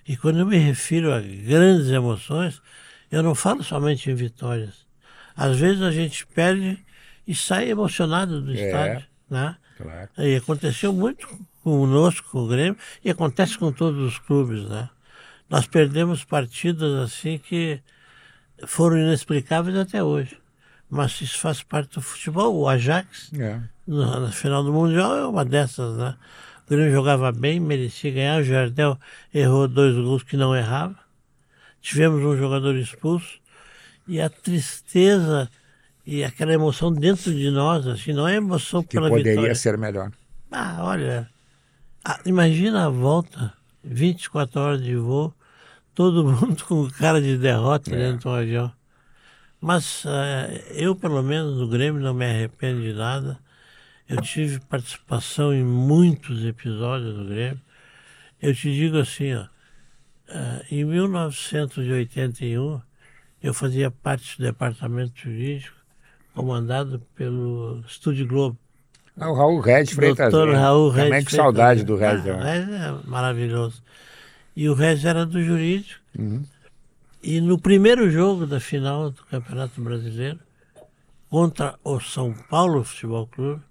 E 0.07 0.17
quando 0.17 0.39
eu 0.39 0.45
me 0.45 0.57
refiro 0.57 1.13
a 1.13 1.21
grandes 1.21 1.89
emoções, 1.89 2.61
eu 3.09 3.23
não 3.23 3.33
falo 3.33 3.63
somente 3.63 4.11
em 4.11 4.15
vitórias. 4.15 4.85
Às 5.35 5.57
vezes 5.57 5.81
a 5.81 5.91
gente 5.91 6.25
perde 6.27 6.83
e 7.25 7.33
sai 7.33 7.69
emocionado 7.69 8.41
do 8.41 8.51
é, 8.51 8.55
estádio. 8.55 9.07
Né? 9.29 9.55
Claro. 9.77 10.09
E 10.17 10.35
aconteceu 10.35 10.91
muito 10.91 11.27
conosco, 11.63 12.29
com 12.31 12.39
o 12.39 12.47
Grêmio, 12.47 12.77
e 13.03 13.09
acontece 13.09 13.57
com 13.57 13.71
todos 13.71 14.01
os 14.01 14.19
clubes. 14.19 14.67
Né? 14.67 14.89
Nós 15.51 15.67
perdemos 15.67 16.23
partidas 16.23 16.93
assim 16.97 17.37
que 17.37 17.81
foram 18.65 18.97
inexplicáveis 18.97 19.75
até 19.75 20.01
hoje. 20.01 20.37
Mas 20.89 21.19
isso 21.19 21.37
faz 21.39 21.61
parte 21.61 21.95
do 21.95 22.01
futebol. 22.01 22.55
O 22.55 22.69
Ajax, 22.69 23.31
é 23.37 23.59
na, 23.85 24.21
na 24.21 24.31
final 24.31 24.63
do 24.63 24.71
Mundial 24.71 25.17
é 25.17 25.27
uma 25.27 25.43
dessas, 25.43 25.97
né? 25.97 26.15
O 26.65 26.69
Grêmio 26.69 26.89
jogava 26.93 27.33
bem, 27.33 27.59
merecia 27.59 28.11
ganhar. 28.11 28.39
O 28.39 28.43
Jardel 28.45 28.97
errou 29.33 29.67
dois 29.67 29.93
gols 29.93 30.23
que 30.23 30.37
não 30.37 30.55
errava. 30.55 30.95
Tivemos 31.81 32.23
um 32.23 32.37
jogador 32.37 32.73
expulso. 32.77 33.41
E 34.07 34.21
a 34.21 34.29
tristeza 34.29 35.49
e 36.07 36.23
aquela 36.23 36.53
emoção 36.53 36.93
dentro 36.93 37.33
de 37.33 37.51
nós, 37.51 37.85
assim, 37.87 38.13
não 38.13 38.25
é 38.25 38.35
emoção 38.35 38.81
que 38.81 38.95
pela 38.95 39.09
poderia 39.09 39.33
vitória. 39.33 39.55
ser 39.55 39.77
melhor. 39.77 40.11
Ah, 40.49 40.77
olha, 40.79 41.29
ah, 42.05 42.19
imagina 42.25 42.85
a 42.85 42.89
volta 42.89 43.53
24 43.83 44.59
horas 44.59 44.81
de 44.81 44.95
voo, 44.95 45.33
todo 45.93 46.23
mundo 46.25 46.63
com 46.65 46.89
cara 46.89 47.21
de 47.21 47.37
derrota 47.37 47.93
é. 47.93 47.97
dentro 47.97 48.29
do 48.29 48.35
avião. 48.35 48.71
Mas 49.59 50.05
uh, 50.05 50.51
eu, 50.71 50.95
pelo 50.95 51.21
menos, 51.21 51.57
no 51.59 51.67
Grêmio 51.67 52.01
não 52.01 52.13
me 52.13 52.25
arrependo 52.25 52.81
de 52.81 52.93
nada. 52.93 53.37
Eu 54.09 54.19
tive 54.21 54.59
participação 54.61 55.53
em 55.53 55.63
muitos 55.63 56.43
episódios 56.43 57.15
do 57.15 57.25
Grêmio. 57.25 57.61
Eu 58.41 58.55
te 58.55 58.73
digo 58.73 58.97
assim, 58.97 59.35
ó, 59.35 59.43
uh, 59.43 60.65
em 60.69 60.83
1981 60.83 62.81
eu 63.41 63.53
fazia 63.53 63.91
parte 63.91 64.37
do 64.37 64.43
departamento 64.43 65.13
jurídico 65.21 65.75
comandado 66.33 66.99
pelo 67.15 67.83
Estúdio 67.87 68.27
Globo. 68.27 68.57
Ah, 69.19 69.29
o 69.29 69.35
Raul 69.35 69.59
Red 69.59 69.87
Freitas. 69.87 70.31
Doutor 70.31 70.55
Raul 70.55 70.89
Red 70.89 71.03
Também 71.03 71.25
que 71.25 71.35
saudade 71.35 71.83
do 71.83 71.95
Red. 71.95 72.21
Ah, 72.31 72.55
é 72.55 73.07
maravilhoso. 73.07 73.83
E 74.55 74.67
o 74.69 74.73
Red 74.73 75.05
era 75.05 75.25
do 75.25 75.41
jurídico. 75.43 76.01
Uhum. 76.17 76.43
E 77.23 77.39
no 77.39 77.59
primeiro 77.59 78.09
jogo 78.09 78.45
da 78.47 78.59
final 78.59 79.11
do 79.11 79.23
Campeonato 79.25 79.79
Brasileiro, 79.81 80.39
contra 81.29 81.77
o 81.83 81.99
São 81.99 82.33
Paulo 82.33 82.83
Futebol 82.83 83.27
Clube, 83.27 83.61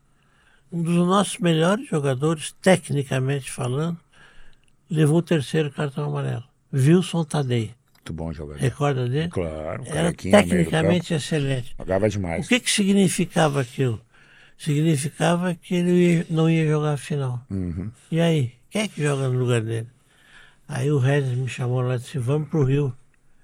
um 0.73 0.83
dos 0.83 0.95
nossos 1.07 1.39
melhores 1.39 1.89
jogadores, 1.89 2.55
tecnicamente 2.63 3.51
falando, 3.51 3.99
levou 4.89 5.19
o 5.19 5.23
terceiro 5.23 5.71
cartão 5.71 6.05
amarelo. 6.05 6.45
Wilson 6.73 7.25
Tadei. 7.25 7.75
Muito 7.95 8.13
bom 8.13 8.33
jogador. 8.33 8.61
Recorda 8.61 9.09
dele? 9.09 9.29
Claro. 9.29 9.83
Era 9.87 10.13
tecnicamente 10.13 11.13
excelente. 11.13 11.75
Jogava 11.79 12.09
demais. 12.09 12.47
O 12.47 12.49
que, 12.49 12.61
que 12.61 12.71
significava 12.71 13.61
aquilo? 13.61 14.01
Significava 14.57 15.55
que 15.55 15.75
ele 15.75 16.27
não 16.31 16.49
ia 16.49 16.67
jogar 16.67 16.93
a 16.93 16.97
final. 16.97 17.45
Uhum. 17.51 17.91
E 18.11 18.21
aí? 18.21 18.53
Quem 18.71 18.83
é 18.83 18.89
que 18.89 19.03
joga 19.03 19.29
no 19.29 19.39
lugar 19.39 19.61
dele? 19.61 19.89
Aí 20.73 20.89
o 20.93 20.99
Regis 20.99 21.37
me 21.37 21.49
chamou 21.49 21.81
lá 21.81 21.97
e 21.97 21.99
disse: 21.99 22.17
Vamos 22.17 22.49
pro 22.49 22.62
Rio. 22.62 22.97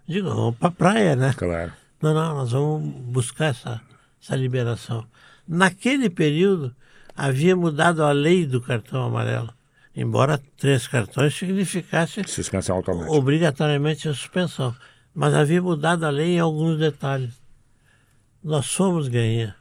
Digo, 0.06 0.28
vamos 0.28 0.56
para 0.56 0.68
a 0.68 0.71
praia, 0.71 1.16
né? 1.16 1.35
Claro. 1.37 1.73
Não, 2.00 2.14
não, 2.14 2.37
nós 2.37 2.52
vamos 2.52 2.88
buscar 3.06 3.47
essa, 3.47 3.80
essa 4.23 4.37
liberação. 4.37 5.04
Naquele 5.47 6.09
período, 6.09 6.75
havia 7.16 7.56
mudado 7.56 8.04
a 8.04 8.12
lei 8.12 8.47
do 8.47 8.61
cartão 8.61 9.02
amarelo. 9.02 9.52
Embora 9.95 10.40
três 10.56 10.87
cartões 10.87 11.37
significasse 11.37 12.23
suspensão 12.28 12.76
automática. 12.76 13.12
obrigatoriamente 13.12 14.09
a 14.09 14.14
suspensão. 14.14 14.76
Mas 15.12 15.35
havia 15.35 15.61
mudado 15.61 16.04
a 16.06 16.11
lei 16.11 16.37
em 16.37 16.38
alguns 16.38 16.78
detalhes. 16.78 17.42
Nós 18.45 18.73
fomos 18.73 19.09
ganhar. 19.09 19.56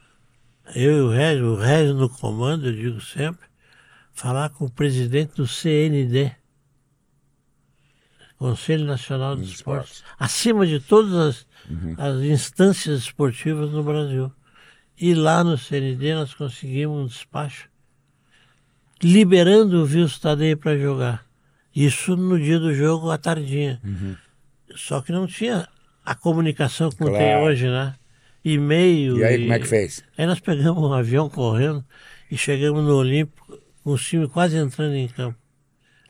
Eu 0.75 0.97
e 0.97 1.01
o 1.01 1.09
Régio, 1.09 1.45
o 1.53 1.55
Régio 1.55 1.95
no 1.95 2.09
comando, 2.09 2.67
eu 2.67 2.73
digo 2.73 3.01
sempre, 3.01 3.47
falar 4.13 4.49
com 4.49 4.65
o 4.65 4.71
presidente 4.71 5.35
do 5.35 5.47
CND, 5.47 6.31
Conselho 8.45 8.85
Nacional 8.85 9.35
de 9.35 9.43
Esportes, 9.45 10.03
acima 10.19 10.67
de 10.67 10.79
todas 10.79 11.13
as, 11.13 11.47
uhum. 11.67 11.95
as 11.97 12.21
instâncias 12.21 12.99
esportivas 12.99 13.71
no 13.71 13.81
Brasil. 13.81 14.31
E 14.95 15.15
lá 15.15 15.43
no 15.43 15.57
CND 15.57 16.13
nós 16.13 16.35
conseguimos 16.35 16.95
um 16.95 17.07
despacho 17.07 17.67
liberando 19.01 19.81
o 19.81 19.85
Wilson 19.85 20.19
Tadei 20.21 20.55
para 20.55 20.77
jogar. 20.77 21.25
Isso 21.75 22.15
no 22.15 22.39
dia 22.39 22.59
do 22.59 22.71
jogo 22.71 23.09
à 23.09 23.17
tardinha. 23.17 23.81
Uhum. 23.83 24.15
Só 24.75 25.01
que 25.01 25.11
não 25.11 25.25
tinha 25.25 25.67
a 26.05 26.13
comunicação 26.13 26.91
como 26.91 27.09
claro. 27.09 27.25
tem 27.25 27.37
hoje, 27.37 27.67
né? 27.67 27.95
E-mail. 28.43 29.17
E 29.17 29.23
aí, 29.23 29.35
e... 29.37 29.41
como 29.41 29.53
é 29.53 29.59
que 29.59 29.67
fez? 29.67 30.03
Aí 30.15 30.27
nós 30.27 30.39
pegamos 30.39 30.83
um 30.83 30.93
avião 30.93 31.27
correndo 31.29 31.83
e 32.29 32.37
chegamos 32.37 32.83
no 32.83 32.95
Olímpico 32.95 33.59
com 33.83 33.91
o 33.91 33.97
time 33.97 34.27
quase 34.27 34.55
entrando 34.55 34.93
em 34.93 35.07
campo. 35.07 35.37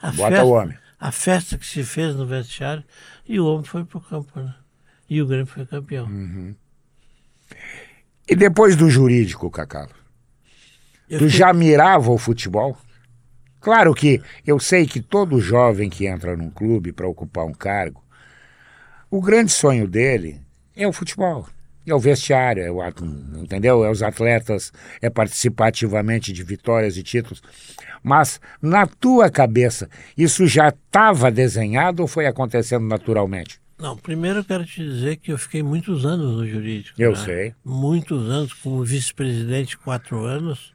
A 0.02 0.12
Bota 0.12 0.32
festa, 0.32 0.46
o 0.46 0.50
homem 0.52 0.85
a 1.06 1.12
festa 1.12 1.56
que 1.56 1.68
se 1.68 1.84
fez 1.84 2.16
no 2.16 2.26
vestiário 2.26 2.84
e 3.28 3.40
o 3.40 3.46
homem 3.46 3.64
foi 3.64 3.86
para 3.86 4.00
o 4.00 4.02
campo, 4.02 4.40
né? 4.40 4.56
E 5.08 5.22
o 5.22 5.28
Grêmio 5.28 5.46
foi 5.46 5.64
campeão. 5.64 6.08
Uhum. 6.08 6.56
E 8.28 8.36
depois 8.36 8.76
do 8.76 8.90
jurídico, 8.90 9.52
Cacalo? 9.52 9.92
Eu 11.08 11.20
tu 11.20 11.30
já 11.30 11.54
mirava 11.54 12.10
o 12.10 12.18
futebol? 12.18 12.76
Claro 13.62 13.94
que 13.94 14.20
eu 14.48 14.60
sei 14.60 14.88
que 14.88 15.00
todo 15.00 15.40
jovem 15.40 15.92
que 15.92 16.08
entra 16.08 16.36
num 16.36 16.50
clube 16.50 16.92
para 16.92 17.08
ocupar 17.08 17.46
um 17.46 17.54
cargo, 17.54 18.04
o 19.08 19.22
grande 19.22 19.52
sonho 19.52 19.88
dele 19.88 20.42
é 20.76 20.88
o 20.88 20.94
futebol. 20.94 21.48
É 21.86 21.94
o 21.94 22.00
vestiário, 22.00 22.64
é 22.64 22.72
o, 22.72 22.82
entendeu? 23.38 23.86
É 23.86 23.92
os 23.92 24.02
atletas, 24.02 24.72
é 25.02 25.10
participar 25.10 25.68
ativamente 25.68 26.34
de 26.34 26.44
vitórias 26.44 26.98
e 26.98 27.04
títulos. 27.04 27.42
Mas 28.04 28.40
na 28.62 28.88
tua 28.88 29.30
cabeça, 29.30 29.90
isso 30.18 30.48
já 30.48 30.70
estava 30.70 31.32
desenhado 31.32 32.02
ou 32.02 32.08
foi 32.08 32.26
acontecendo 32.26 32.86
naturalmente? 32.86 33.60
Não, 33.78 33.98
primeiro 33.98 34.40
eu 34.40 34.44
quero 34.44 34.66
te 34.66 34.82
dizer 34.82 35.18
que 35.18 35.32
eu 35.32 35.38
fiquei 35.38 35.62
muitos 35.62 36.06
anos 36.06 36.38
no 36.38 36.48
jurídico. 36.48 37.02
Eu 37.02 37.12
né? 37.12 37.18
sei. 37.18 37.56
Muitos 37.64 38.30
anos, 38.30 38.54
como 38.54 38.84
vice-presidente, 38.84 39.78
quatro 39.78 40.24
anos, 40.24 40.74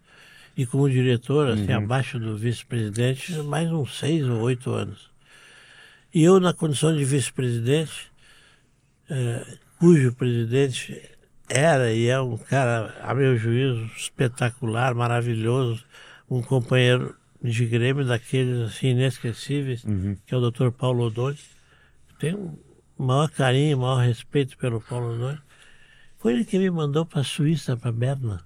e 0.57 0.67
como 0.67 0.91
diretor, 0.91 1.49
assim, 1.49 1.73
uhum. 1.73 1.79
abaixo 1.79 2.19
do 2.19 2.37
vice-presidente, 2.37 3.33
mais 3.45 3.71
uns 3.73 3.99
seis 3.99 4.27
ou 4.27 4.41
oito 4.41 4.71
anos. 4.71 5.11
E 6.13 6.23
eu, 6.23 6.39
na 6.39 6.53
condição 6.53 6.95
de 6.95 7.05
vice-presidente, 7.05 8.11
eh, 9.09 9.47
cujo 9.81 10.13
presidente 10.13 11.01
era 11.49 11.91
e 11.91 12.07
é 12.07 12.21
um 12.21 12.37
cara, 12.37 12.95
a 13.03 13.15
meu 13.15 13.37
juízo, 13.37 13.91
espetacular, 13.97 14.95
maravilhoso, 14.95 15.83
um 16.31 16.43
companheiro 16.43 17.17
de 17.43 17.65
Grêmio 17.65 18.05
daqueles 18.05 18.61
assim 18.61 18.89
inesquecíveis, 18.89 19.83
uhum. 19.83 20.17
que 20.27 20.35
é 20.35 20.37
o 20.37 20.51
Dr. 20.51 20.71
Paulo 20.71 21.07
Odoni. 21.07 21.39
Tenho 22.19 22.59
o 22.99 23.03
maior 23.03 23.31
carinho, 23.31 23.79
o 23.79 23.81
maior 23.81 24.05
respeito 24.05 24.57
pelo 24.59 24.83
Paulo 24.83 25.15
Odoni. 25.15 25.39
Foi 26.19 26.35
ele 26.35 26.45
que 26.45 26.59
me 26.59 26.71
mandou 26.71 27.07
para 27.07 27.23
a 27.23 27.25
Suíça, 27.25 27.75
para 27.75 27.91
Berna, 27.91 28.45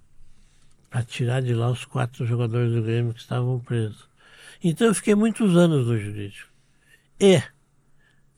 para 0.88 1.03
tirar 1.03 1.43
de 1.43 1.53
lá 1.53 1.69
os 1.69 1.85
quatro 1.85 2.25
jogadores 2.25 2.73
do 2.73 2.81
Grêmio 2.81 3.12
que 3.12 3.21
estavam 3.21 3.59
presos. 3.59 4.09
Então 4.62 4.87
eu 4.87 4.95
fiquei 4.95 5.17
muitos 5.17 5.57
anos 5.57 5.88
no 5.88 5.99
jurídico. 5.99 6.49
E, 7.19 7.43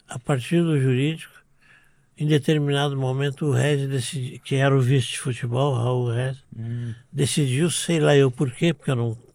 a 0.08 0.18
partir 0.18 0.62
do 0.62 0.80
jurídico, 0.80 1.35
em 2.18 2.26
determinado 2.26 2.96
momento 2.96 3.46
o 3.46 3.52
Rez 3.52 3.88
decidiu, 3.88 4.40
que 4.40 4.54
era 4.54 4.74
o 4.74 4.80
vice 4.80 5.08
de 5.08 5.18
futebol, 5.18 5.74
Raul 5.74 6.10
Rez, 6.10 6.42
hum. 6.56 6.94
decidiu, 7.12 7.70
sei 7.70 8.00
lá 8.00 8.16
eu 8.16 8.30
por 8.30 8.50
quê, 8.50 8.72
porque 8.72 8.90
eu 8.90 8.96
não 8.96 9.26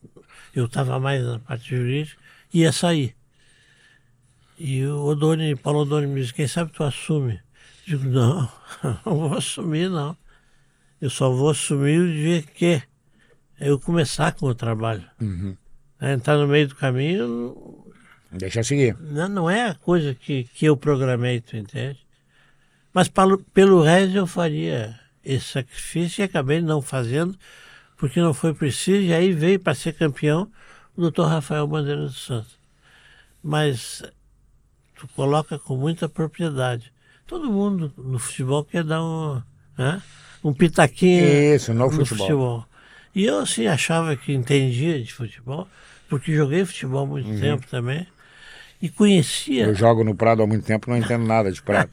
eu 0.54 0.66
estava 0.66 1.00
mais 1.00 1.24
na 1.24 1.40
parte 1.40 1.76
jurídica, 1.76 2.22
ia 2.54 2.72
sair. 2.72 3.16
E 4.60 4.86
o 4.86 5.06
Odoni, 5.06 5.56
Paulo 5.56 5.80
Odoni 5.82 6.08
me 6.08 6.22
disse, 6.22 6.34
quem 6.34 6.48
sabe 6.48 6.72
tu 6.72 6.84
assume? 6.84 7.40
Eu 7.88 7.98
digo, 7.98 8.10
não, 8.10 8.52
não 9.06 9.18
vou 9.18 9.34
assumir 9.34 9.90
não. 9.90 10.16
Eu 11.00 11.10
só 11.10 11.32
vou 11.32 11.50
assumir 11.50 12.00
o 12.00 12.12
dia 12.12 12.42
que 12.44 12.82
eu 13.60 13.80
começar 13.80 14.34
com 14.34 14.48
o 14.48 14.56
trabalho. 14.56 15.04
Uhum. 15.20 15.56
É, 16.00 16.14
entrar 16.14 16.38
no 16.38 16.48
meio 16.48 16.68
do 16.68 16.76
caminho... 16.76 17.86
Deixa 18.32 18.60
eu 18.60 18.64
seguir. 18.64 18.98
Não, 19.00 19.28
não 19.28 19.50
é 19.50 19.70
a 19.70 19.76
coisa 19.76 20.14
que, 20.14 20.44
que 20.44 20.66
eu 20.66 20.78
programei, 20.78 21.42
tu 21.42 21.58
entende? 21.58 22.00
Mas 22.94 23.08
pelo, 23.08 23.38
pelo 23.38 23.82
resto 23.82 24.18
eu 24.18 24.28
faria 24.28 25.00
esse 25.24 25.46
sacrifício 25.46 26.22
e 26.22 26.24
acabei 26.24 26.62
não 26.62 26.82
fazendo, 26.82 27.38
porque 27.98 28.20
não 28.20 28.34
foi 28.34 28.54
preciso, 28.54 29.02
e 29.02 29.14
aí 29.14 29.32
veio 29.32 29.60
para 29.60 29.76
ser 29.76 29.94
campeão 29.94 30.52
o 30.96 31.02
doutor 31.02 31.28
Rafael 31.28 31.68
Bandeira 31.68 32.02
dos 32.02 32.26
Santos. 32.26 32.60
Mas 33.44 34.04
tu 34.96 35.08
coloca 35.16 35.58
com 35.58 35.78
muita 35.78 36.10
propriedade. 36.10 36.92
Todo 37.26 37.52
mundo 37.52 37.94
no 37.98 38.20
futebol 38.20 38.64
quer 38.64 38.84
dar 38.84 39.04
um, 39.04 39.42
né, 39.78 40.02
um 40.44 40.54
pitaquinho 40.54 41.26
Isso, 41.56 41.74
no, 41.74 41.86
no 41.86 41.92
futebol. 41.92 42.18
futebol. 42.18 42.66
E 43.16 43.26
eu 43.26 43.40
assim 43.40 43.68
achava 43.68 44.16
que 44.16 44.34
entendia 44.34 45.02
de 45.02 45.14
futebol, 45.14 45.68
porque 46.10 46.36
joguei 46.36 46.66
futebol 46.66 47.06
muito 47.08 47.30
uhum. 47.30 47.40
tempo 47.40 47.68
também. 47.68 48.06
E 48.82 48.90
conhecia. 48.90 49.66
Eu 49.66 49.76
jogo 49.76 50.04
no 50.04 50.16
Prado 50.16 50.42
há 50.42 50.48
muito 50.48 50.66
tempo, 50.66 50.90
não 50.90 50.98
entendo 50.98 51.26
nada 51.26 51.52
de 51.52 51.62
Prado. 51.62 51.90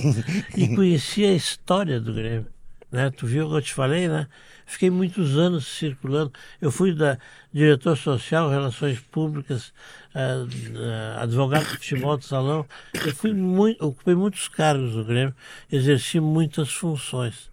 e 0.56 0.74
conhecia 0.74 1.28
a 1.28 1.34
história 1.34 2.00
do 2.00 2.14
Grêmio. 2.14 2.46
Né? 2.90 3.10
Tu 3.10 3.26
viu 3.26 3.46
o 3.46 3.50
que 3.50 3.56
eu 3.56 3.62
te 3.62 3.74
falei, 3.74 4.08
né? 4.08 4.26
Fiquei 4.66 4.90
muitos 4.90 5.36
anos 5.36 5.66
circulando. 5.66 6.32
Eu 6.60 6.70
fui 6.70 6.94
da 6.94 7.18
diretor 7.52 7.96
social, 7.96 8.48
relações 8.48 8.98
públicas, 8.98 9.72
uh, 10.14 10.44
uh, 10.44 11.20
advogado 11.20 11.64
de 11.64 11.70
futebol 11.70 12.16
de 12.16 12.24
salão. 12.24 12.64
Eu 12.94 13.14
fui 13.14 13.32
muito, 13.32 13.84
ocupei 13.84 14.14
muitos 14.14 14.48
cargos 14.48 14.94
no 14.94 15.04
Grêmio, 15.04 15.34
exerci 15.70 16.20
muitas 16.20 16.72
funções. 16.72 17.50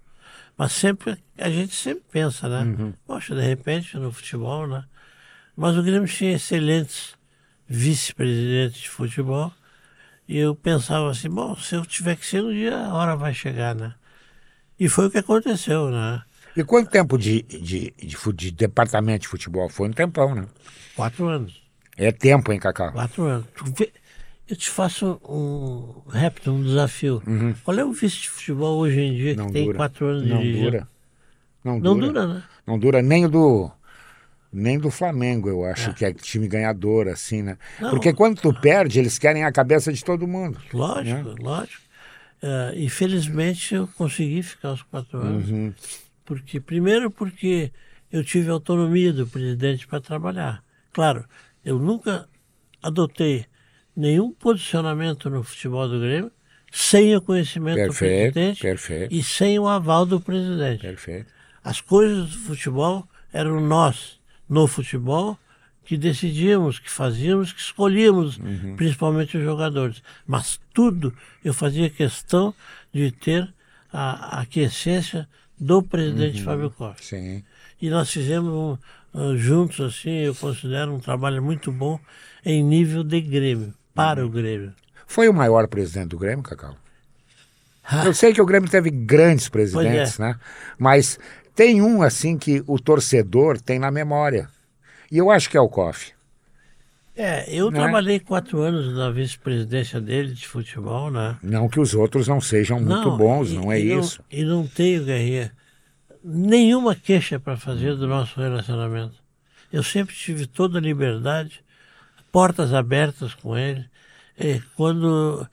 Mas 0.58 0.72
sempre, 0.72 1.18
a 1.38 1.50
gente 1.50 1.76
sempre 1.76 2.04
pensa, 2.12 2.48
né? 2.48 2.62
Uhum. 2.62 2.94
Poxa, 3.06 3.36
de 3.36 3.42
repente 3.42 3.98
no 3.98 4.12
futebol, 4.12 4.66
né? 4.66 4.84
Mas 5.56 5.76
o 5.76 5.84
Grêmio 5.84 6.08
tinha 6.08 6.34
excelentes 6.34 7.17
vice-presidentes 7.68 8.82
de 8.82 8.90
futebol. 8.90 9.52
E 10.28 10.38
eu 10.38 10.56
pensava 10.56 11.10
assim, 11.10 11.30
bom, 11.30 11.56
se 11.56 11.76
eu 11.76 11.86
tiver 11.86 12.16
que 12.16 12.26
ser 12.26 12.44
um 12.44 12.52
dia, 12.52 12.78
a 12.78 12.94
hora 12.94 13.16
vai 13.16 13.34
chegar, 13.34 13.74
né? 13.76 13.94
E 14.80 14.90
foi 14.90 15.08
o 15.08 15.12
que 15.12 15.18
aconteceu, 15.18 15.90
né? 15.90 16.22
E 16.56 16.64
quanto 16.64 16.90
tempo 16.90 17.18
de, 17.18 17.44
de, 17.44 17.94
de, 17.98 18.34
de, 18.34 18.52
departamento 18.52 19.22
de 19.22 19.28
futebol? 19.28 19.70
Foi 19.70 19.88
um 19.88 19.94
tempão, 19.94 20.36
né? 20.36 20.48
Quatro 20.96 21.28
anos. 21.28 21.62
É 21.96 22.12
tempo, 22.12 22.52
hein, 22.52 22.60
Cacau? 22.60 22.92
Quatro 22.92 23.24
anos. 23.24 23.46
Eu 24.50 24.56
te 24.56 24.70
faço 24.70 25.20
um 25.28 26.10
repto, 26.10 26.52
um 26.52 26.64
desafio. 26.64 27.22
Uhum. 27.28 27.54
Qual 27.64 27.78
é 27.78 27.84
o 27.84 27.92
vice 27.92 28.22
de 28.22 28.30
futebol 28.30 28.78
hoje 28.80 29.00
em 29.00 29.14
dia 29.14 29.36
Não 29.36 29.48
que 29.48 29.54
tem 29.54 29.66
dura. 29.66 29.78
quatro 29.78 30.06
anos 30.08 30.28
Não 30.28 30.38
dirigindo? 30.40 30.72
dura. 30.72 30.88
Não, 31.64 31.80
Não 31.80 32.00
dura. 32.00 32.08
dura, 32.08 32.28
né? 32.28 32.44
Não 32.66 32.80
dura 32.80 33.02
nem 33.02 33.26
o 33.26 33.30
do. 33.30 33.72
Nem 34.58 34.80
do 34.80 34.90
Flamengo, 34.90 35.48
eu 35.50 35.64
acho 35.64 35.94
que 35.94 36.04
é 36.04 36.12
time 36.12 36.48
ganhador, 36.48 37.08
assim, 37.08 37.44
né? 37.44 37.58
Não. 37.80 37.92
Porque 37.92 38.12
quando 38.12 38.42
tu 38.42 38.54
perde, 38.54 39.00
eles 39.00 39.20
querem 39.20 39.44
a 39.44 39.52
cabeça 39.52 39.94
de 39.94 40.04
todo 40.04 40.28
mundo. 40.28 40.60
Lógico, 40.74 41.36
lógico. 41.40 41.84
Eh, 42.42 42.74
infelizmente 42.78 43.76
eu 43.76 43.88
consegui 43.88 44.42
ficar 44.42 44.74
os 44.74 44.82
quatro 44.82 45.20
anos. 45.20 45.50
Uhum. 45.50 45.74
Porque, 46.26 46.60
primeiro 46.60 47.12
porque 47.12 47.72
eu 48.12 48.24
tive 48.24 48.50
autonomia 48.50 49.14
do 49.14 49.28
presidente 49.28 49.88
para 49.88 50.02
trabalhar. 50.02 50.64
Claro, 50.92 51.26
eu 51.64 51.78
nunca 51.78 52.28
adotei 52.82 53.46
nenhum 53.96 54.32
posicionamento 54.32 55.30
no 55.30 55.44
futebol 55.44 55.88
do 55.88 56.00
Grêmio 56.00 56.32
sem 56.72 57.16
o 57.16 57.22
conhecimento 57.22 57.76
Perfeito, 57.76 58.30
do 58.30 58.34
presidente 58.34 58.62
perfeito. 58.62 59.14
e 59.14 59.24
sem 59.24 59.58
o 59.58 59.68
aval 59.68 60.06
do 60.06 60.20
presidente. 60.20 60.82
Perfeito. 60.82 61.32
As 61.64 61.82
coisas 61.82 62.32
do 62.32 62.38
futebol 62.40 63.08
eram 63.34 63.60
nós, 63.60 64.17
no 64.50 64.68
futebol, 64.68 65.38
que 65.84 65.98
decidíamos, 65.98 66.80
que 66.80 66.90
fazíamos, 66.90 67.54
que 67.54 67.62
escolhíamos, 67.62 68.40
principalmente 68.76 69.38
os 69.38 69.44
jogadores. 69.44 70.04
Mas 70.26 70.60
tudo 70.74 71.14
eu 71.44 71.54
fazia 71.54 71.90
questão 71.90 72.54
de 72.94 73.12
ter 73.12 73.48
a, 73.92 74.38
a 74.38 74.42
aquiescência 74.42 75.28
do 75.58 75.82
presidente 75.82 76.44
Fábio 76.44 76.70
Costa. 76.72 77.02
Sim. 77.02 77.44
E 77.82 77.90
nós 77.90 78.12
fizemos 78.12 78.80
ah, 79.14 79.34
juntos, 79.36 79.80
assim, 79.80 80.12
eu 80.12 80.36
considero 80.36 80.94
um 80.94 81.00
trabalho 81.00 81.42
muito 81.42 81.72
bom 81.72 82.00
em 82.46 82.64
nível 82.64 83.04
de 83.04 83.20
Grêmio, 83.22 83.74
para 83.94 84.26
o 84.26 84.30
Grêmio. 84.30 84.74
Foi 85.08 85.28
o 85.30 85.34
maior 85.34 85.68
presidente 85.68 86.10
do 86.10 86.18
Grêmio, 86.18 86.44
Cacau? 86.44 86.76
Eu 88.06 88.14
sei 88.14 88.34
que 88.34 88.42
o 88.42 88.46
Grêmio 88.46 88.70
teve 88.70 88.90
grandes 88.92 89.48
presidentes, 89.48 90.20
né? 90.20 90.38
Mas 90.78 91.18
tem 91.58 91.82
um, 91.82 92.04
assim, 92.04 92.38
que 92.38 92.64
o 92.68 92.80
torcedor 92.80 93.60
tem 93.60 93.80
na 93.80 93.90
memória. 93.92 94.48
E 95.12 95.18
eu 95.18 95.32
acho 95.32 95.50
que 95.50 95.58
é 95.58 95.60
o 95.62 95.68
Koff. 95.68 96.14
É, 97.16 97.52
eu 97.52 97.72
Não 97.72 97.80
é? 97.80 97.84
trabalhei 97.84 98.20
quatro 98.20 98.62
anos 98.62 98.94
na 98.96 99.10
vice-presidência 99.10 100.00
dele 100.00 100.34
de 100.36 100.48
futebol, 100.48 101.10
né? 101.10 101.36
Não 101.42 101.68
que 101.68 101.80
os 101.80 101.96
outros 101.96 102.28
não 102.28 102.40
sejam 102.40 102.80
muito 102.80 103.18
bons, 103.18 103.50
e- 103.50 103.56
não 103.56 103.72
é 103.72 103.80
e 103.80 103.98
isso. 103.98 104.24
e 104.32 104.44
não 104.44 104.68
tenho, 104.68 105.04
Guerrinha, 105.04 105.52
nenhuma 106.24 106.94
queixa 106.94 107.40
para 107.40 107.58
fazer 107.58 107.96
do 107.96 108.06
nosso 108.08 108.40
relacionamento. 108.40 109.16
Eu 109.74 109.82
sempre 109.82 110.14
tive 110.16 110.46
toda 110.46 110.78
a 110.78 110.82
liberdade, 110.82 111.64
portas 112.32 112.72
abertas 112.72 113.34
com 113.34 113.58
ele. 113.58 113.84
E 114.40 114.62
quando. 114.76 115.48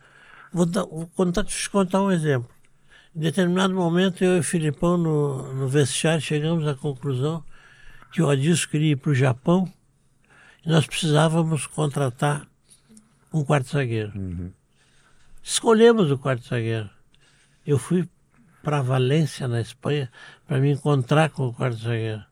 Vou, 0.53 0.67
dar, 0.67 0.85
vou 0.85 1.09
contar, 1.17 1.45
te 1.45 1.71
contar 1.71 2.03
um 2.03 2.13
exemplo. 2.13 2.49
Em 3.17 3.21
determinado 3.21 3.73
momento, 3.73 4.25
eu 4.25 4.39
e 4.39 4.41
o 4.41 4.43
Filipão, 4.43 4.99
no, 4.99 5.55
no 5.55 5.69
vestiário, 5.69 6.21
chegamos 6.21 6.67
à 6.67 6.75
conclusão 6.75 7.45
que 8.11 8.21
o 8.21 8.29
Adilson 8.29 8.69
queria 8.69 8.93
ir 8.93 8.97
para 8.97 9.13
o 9.13 9.15
Japão 9.15 9.73
e 10.67 10.69
nós 10.69 10.85
precisávamos 10.85 11.65
contratar 11.65 12.45
um 13.33 13.45
quarto 13.45 13.69
zagueiro. 13.69 14.13
Escolhemos 15.41 16.11
o 16.11 16.19
quarto 16.19 16.45
zagueiro. 16.49 16.91
Eu 17.65 17.79
fui 17.79 18.09
para 18.65 18.83
Valência, 18.83 19.47
na 19.47 19.61
Espanha, 19.61 20.11
para 20.45 20.59
me 20.59 20.73
encontrar 20.73 21.31
com 21.31 21.47
o 21.47 21.55
quarto 21.55 21.77
zagueiro. 21.77 22.25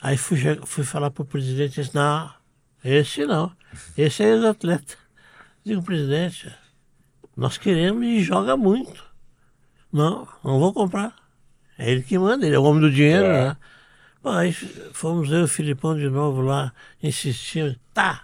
Aí 0.00 0.16
fui, 0.16 0.38
fui 0.66 0.84
falar 0.84 1.10
para 1.10 1.22
o 1.22 1.26
presidente, 1.26 1.80
disse, 1.80 1.94
não, 1.94 2.32
esse 2.84 3.26
não, 3.26 3.52
esse 3.98 4.22
é 4.22 4.34
ex-atleta. 4.34 4.96
Digo, 5.64 5.82
presidente, 5.82 6.54
nós 7.36 7.58
queremos 7.58 8.04
e 8.04 8.20
joga 8.22 8.56
muito. 8.56 9.05
Não, 9.92 10.26
não 10.44 10.58
vou 10.58 10.72
comprar. 10.72 11.14
É 11.78 11.90
ele 11.90 12.02
que 12.02 12.18
manda, 12.18 12.46
ele 12.46 12.56
é 12.56 12.58
o 12.58 12.62
homem 12.64 12.80
do 12.80 12.90
dinheiro, 12.90 13.26
É. 13.26 13.56
né? 14.24 14.48
F- 14.48 14.90
fomos 14.92 15.30
eu 15.30 15.40
e 15.40 15.42
o 15.44 15.48
Filipão 15.48 15.96
de 15.96 16.08
novo 16.08 16.40
lá, 16.42 16.72
insistimos, 17.02 17.76
tá, 17.94 18.22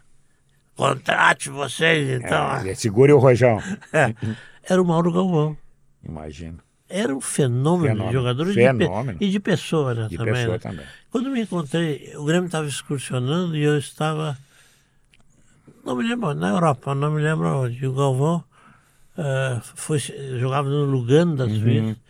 contrate 0.75 1.49
vocês 1.49 2.09
então. 2.23 2.51
É, 2.57 2.75
segure 2.75 3.13
o 3.13 3.19
rojão. 3.19 3.61
Era 4.69 4.83
o 4.83 4.85
Mauro 4.85 5.13
Galvão. 5.13 5.57
Imagino. 6.05 6.59
Era 6.89 7.15
um 7.15 7.21
fenômeno, 7.21 7.85
Fenômeno. 7.95 8.07
de 8.09 8.13
jogador 8.13 8.43
e 8.45 8.49
de, 8.49 8.55
Fenômeno. 8.55 9.19
e 9.21 9.31
de 9.31 9.41
pessoa, 9.41 9.95
né, 9.95 10.09
De 10.11 10.17
também. 10.19 10.35
pessoa 10.35 10.53
né? 10.55 10.59
também. 10.59 10.87
Quando 11.11 11.31
me 11.31 11.41
encontrei, 11.43 12.13
o 12.17 12.25
Grêmio 12.25 12.47
estava 12.47 12.67
excursionando 12.67 13.57
e 13.57 13.63
eu 13.63 13.79
estava, 13.79 14.37
não 15.85 15.97
me 15.97 16.07
lembro, 16.07 16.35
na 16.35 16.51
Europa, 16.51 16.95
não 16.95 17.13
me 17.13 17.23
lembro 17.23 17.47
onde. 17.63 17.83
E 17.83 17.87
o 17.87 17.95
Galvão 17.95 18.45
eh, 19.19 19.61
foi, 19.75 19.99
se- 20.01 20.39
jogava 20.39 20.69
no 20.69 20.85
Lugano 20.85 21.37
da 21.37 21.47
Suíça 21.47 22.01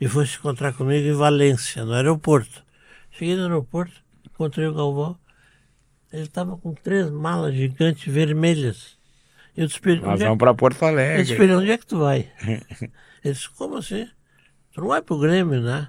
e 0.00 0.08
foi 0.08 0.26
se 0.26 0.36
encontrar 0.38 0.72
comigo 0.74 1.06
em 1.08 1.12
Valência, 1.12 1.84
no 1.84 1.92
aeroporto. 1.92 2.64
Cheguei 3.10 3.36
no 3.36 3.42
aeroporto, 3.42 3.94
encontrei 4.26 4.66
o 4.66 4.74
Galvão, 4.74 5.18
ele 6.12 6.22
estava 6.22 6.56
com 6.56 6.72
três 6.74 7.10
malas 7.10 7.54
gigantes 7.54 8.12
vermelhas. 8.12 8.96
Eu 9.56 9.66
disse, 9.66 9.80
"Onde 9.84 10.00
Nós 10.02 10.20
é 10.20 10.24
vamos 10.24 10.38
para 10.38 10.54
Porto 10.54 10.84
ele 10.84 10.92
disse, 10.92 11.32
Alegre. 11.32 11.36
"Filho, 11.36 11.58
onde 11.58 11.70
é 11.70 11.78
que 11.78 11.86
tu 11.86 11.98
vai? 11.98 12.30
Ele 13.24 13.34
disse, 13.34 13.48
como 13.50 13.76
assim? 13.76 14.08
Tu 14.72 14.80
não 14.80 14.88
vai 14.88 15.02
pro 15.02 15.18
Grêmio, 15.18 15.60
né? 15.60 15.88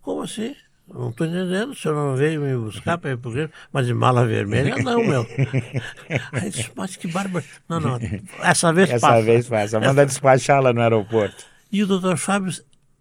Como 0.00 0.22
assim? 0.22 0.54
Não 0.94 1.10
tô 1.10 1.24
entendendo, 1.24 1.70
o 1.70 1.74
senhor 1.74 1.94
não 1.94 2.14
veio 2.14 2.42
me 2.42 2.54
buscar 2.54 2.98
para 2.98 3.12
ir 3.12 3.16
pro 3.16 3.30
Grêmio, 3.30 3.50
mas 3.72 3.86
de 3.86 3.94
mala 3.94 4.26
vermelha 4.26 4.76
não, 4.76 5.02
meu. 5.02 5.26
Aí 6.32 6.50
disse, 6.50 6.70
mas 6.76 6.96
que 6.96 7.08
bárbaro. 7.08 7.44
Não, 7.66 7.80
não, 7.80 7.98
essa 8.42 8.72
vez 8.74 8.90
Essa 8.90 9.08
passa. 9.08 9.22
vez 9.22 9.48
passa. 9.48 9.80
Manda 9.80 10.04
despachar 10.04 10.62
lá 10.62 10.72
no 10.72 10.82
aeroporto. 10.82 11.44
E 11.70 11.82
o 11.82 11.86
doutor 11.86 12.18
Fábio, 12.18 12.52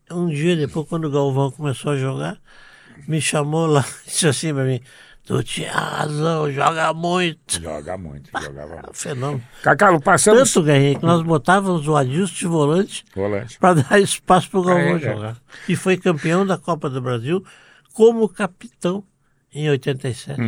um 0.10 0.30
dia 0.30 0.56
depois, 0.56 0.88
quando 0.88 1.06
o 1.06 1.12
Galvão 1.12 1.52
começou 1.52 1.92
a 1.92 1.98
jogar, 1.98 2.38
me 3.08 3.20
chamou 3.20 3.66
lá 3.68 3.84
disse 4.08 4.26
assim 4.26 4.54
para 4.54 4.64
mim, 4.64 4.80
tu 5.26 5.44
tinha 5.44 5.74
razão, 5.74 6.50
joga 6.50 6.94
muito. 6.94 7.62
Joga 7.62 7.98
muito, 7.98 8.30
jogava 8.42 8.74
muito. 8.74 8.94
Fenômeno. 8.94 9.44
Cacau, 9.64 10.00
passamos. 10.00 10.54
Tanto, 10.54 10.66
Guerrinha, 10.66 10.98
que 10.98 11.06
nós 11.06 11.22
botávamos 11.24 11.86
o 11.90 11.96
Adilson 11.98 12.34
de 12.34 12.48
volante 12.48 13.06
Volante. 13.14 13.60
para 13.60 13.82
dar 13.84 14.00
espaço 14.00 14.50
para 14.50 14.60
o 14.62 14.64
Galvão 14.64 14.94
é, 14.94 14.96
é. 14.96 15.00
jogar. 15.00 15.38
E 15.68 15.76
foi 15.76 15.98
campeão 15.98 16.46
da 16.46 16.58
Copa 16.58 16.90
do 16.90 17.02
Brasil 17.02 17.44
como 17.94 18.28
capitão 18.30 19.04
em 19.54 19.70
87. 19.70 20.40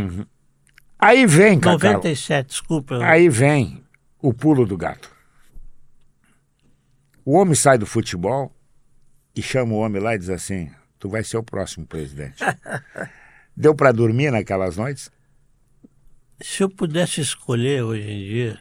Aí 0.97 1.25
vem, 1.25 1.59
Cacau. 1.59 1.93
97, 1.93 2.47
desculpa. 2.47 3.03
Aí 3.03 3.27
vem 3.29 3.83
o 4.21 4.33
pulo 4.33 4.65
do 4.65 4.77
gato. 4.77 5.11
O 7.25 7.33
homem 7.33 7.55
sai 7.55 7.77
do 7.77 7.85
futebol 7.85 8.55
e 9.35 9.41
chama 9.41 9.73
o 9.73 9.77
homem 9.77 10.01
lá 10.01 10.15
e 10.15 10.19
diz 10.19 10.29
assim: 10.29 10.71
Tu 10.99 11.09
vai 11.09 11.23
ser 11.23 11.37
o 11.37 11.43
próximo 11.43 11.85
presidente. 11.85 12.43
Deu 13.55 13.75
para 13.75 13.91
dormir 13.91 14.31
naquelas 14.31 14.77
noites? 14.77 15.11
Se 16.41 16.63
eu 16.63 16.69
pudesse 16.69 17.21
escolher 17.21 17.83
hoje 17.83 18.09
em 18.09 18.23
dia, 18.25 18.59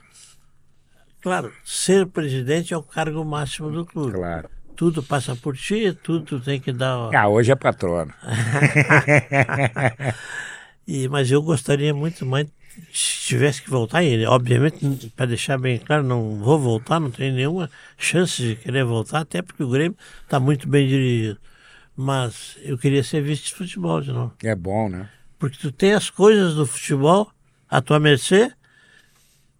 claro, 1.20 1.52
ser 1.64 2.06
presidente 2.06 2.74
é 2.74 2.76
o 2.76 2.82
cargo 2.82 3.24
máximo 3.24 3.70
do 3.70 3.86
clube. 3.86 4.12
Claro. 4.12 4.50
Tudo 4.82 5.00
passa 5.00 5.36
por 5.36 5.56
ti, 5.56 5.92
tudo 5.92 6.40
tem 6.40 6.58
que 6.60 6.72
dar. 6.72 7.14
Ah, 7.14 7.28
hoje 7.28 7.52
é 7.52 7.54
patrono. 7.54 8.12
E, 10.84 11.06
mas 11.06 11.30
eu 11.30 11.40
gostaria 11.40 11.94
muito 11.94 12.26
mais, 12.26 12.48
se 12.92 13.28
tivesse 13.28 13.62
que 13.62 13.70
voltar, 13.70 14.02
e 14.02 14.26
obviamente, 14.26 15.08
para 15.14 15.26
deixar 15.26 15.56
bem 15.56 15.78
claro, 15.78 16.02
não 16.02 16.38
vou 16.38 16.58
voltar, 16.58 16.98
não 16.98 17.12
tenho 17.12 17.32
nenhuma 17.32 17.70
chance 17.96 18.42
de 18.42 18.56
querer 18.56 18.84
voltar, 18.84 19.20
até 19.20 19.40
porque 19.40 19.62
o 19.62 19.68
Grêmio 19.70 19.96
está 20.24 20.40
muito 20.40 20.68
bem 20.68 20.88
dirigido. 20.88 21.38
Mas 21.96 22.58
eu 22.62 22.76
queria 22.76 23.04
ser 23.04 23.22
vice 23.22 23.44
de 23.44 23.54
futebol 23.54 24.00
de 24.00 24.10
novo. 24.10 24.34
É 24.42 24.56
bom, 24.56 24.88
né? 24.88 25.08
Porque 25.38 25.56
tu 25.58 25.70
tem 25.70 25.92
as 25.92 26.10
coisas 26.10 26.56
do 26.56 26.66
futebol 26.66 27.30
à 27.70 27.80
tua 27.80 28.00
mercê, 28.00 28.52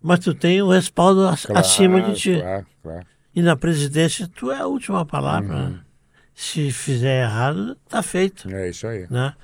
mas 0.02 0.18
tu 0.18 0.34
tem 0.34 0.60
o 0.60 0.68
respaldo 0.72 1.28
ac- 1.28 1.46
acima 1.56 2.02
de 2.02 2.18
ti. 2.18 2.40
Claro, 2.40 2.66
claro. 2.82 3.06
E 3.34 3.40
na 3.42 3.56
presidência, 3.56 4.28
tu 4.28 4.50
é 4.50 4.58
a 4.58 4.66
última 4.66 5.04
palavra. 5.06 5.70
né? 5.70 5.80
Se 6.34 6.70
fizer 6.72 7.22
errado, 7.24 7.76
tá 7.88 8.02
feito 8.02 8.48
É 8.50 8.68
isso 8.70 8.86
aí. 8.86 9.06
né? 9.10 9.34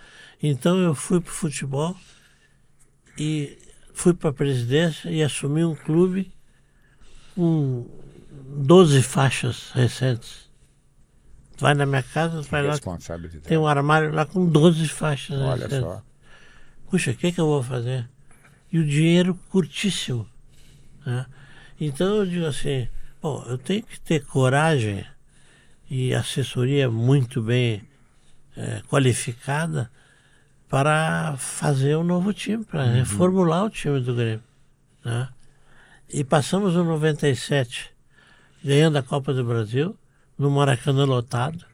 Então 0.43 0.79
eu 0.79 0.95
fui 0.95 1.21
para 1.21 1.31
o 1.31 1.35
futebol 1.35 1.97
e 3.19 3.59
fui 3.93 4.15
para 4.15 4.31
a 4.31 4.33
presidência 4.33 5.11
e 5.11 5.23
assumi 5.23 5.65
um 5.65 5.75
clube 5.75 6.33
com 7.35 7.87
12 8.59 9.03
faixas 9.03 9.71
recentes. 9.73 10.49
Vai 11.59 11.75
na 11.75 11.85
minha 11.87 12.03
casa, 12.05 12.41
vai 12.43 12.63
lá, 12.63 12.79
tem 13.43 13.59
um 13.59 13.67
armário 13.67 14.13
lá 14.13 14.25
com 14.25 14.47
12 14.47 14.87
faixas 14.89 15.39
Olha 15.41 15.65
recentes. 15.67 15.81
só. 15.81 16.03
Puxa, 16.89 17.11
o 17.11 17.15
que, 17.17 17.33
que 17.33 17.41
eu 17.41 17.47
vou 17.47 17.63
fazer? 17.63 18.09
E 18.73 18.79
o 18.79 18.87
dinheiro 18.87 19.35
curtíssimo. 19.51 20.27
né? 21.05 21.27
Então 21.81 22.17
eu 22.17 22.27
digo 22.27 22.47
assim, 22.47 22.89
bom, 23.21 23.45
eu 23.47 23.59
tenho 23.59 23.83
que 23.83 24.01
ter 24.01 24.25
coragem 24.25 25.05
e 25.91 26.15
assessoria 26.15 26.91
muito 26.91 27.43
bem 27.43 27.83
eh, 28.57 28.83
qualificada 28.89 29.91
para 30.69 31.37
fazer 31.39 31.97
um 31.97 32.05
novo 32.05 32.33
time, 32.33 32.65
para 32.65 32.85
reformular 32.85 33.65
o 33.65 33.71
time 33.71 34.01
do 34.01 34.15
Grêmio. 34.15 34.43
né? 35.05 35.29
E 36.09 36.23
passamos 36.23 36.77
o 36.77 36.85
97 36.85 37.91
ganhando 38.63 38.97
a 38.99 39.03
Copa 39.03 39.33
do 39.33 39.45
Brasil, 39.45 39.97
no 40.37 40.51
Maracanã 40.51 41.05
lotado, 41.05 41.65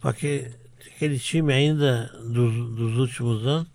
com 0.00 0.08
aquele, 0.08 0.54
aquele 0.86 1.18
time 1.18 1.52
ainda 1.52 2.06
dos, 2.24 2.76
dos 2.76 2.98
últimos 2.98 3.46
anos. 3.46 3.68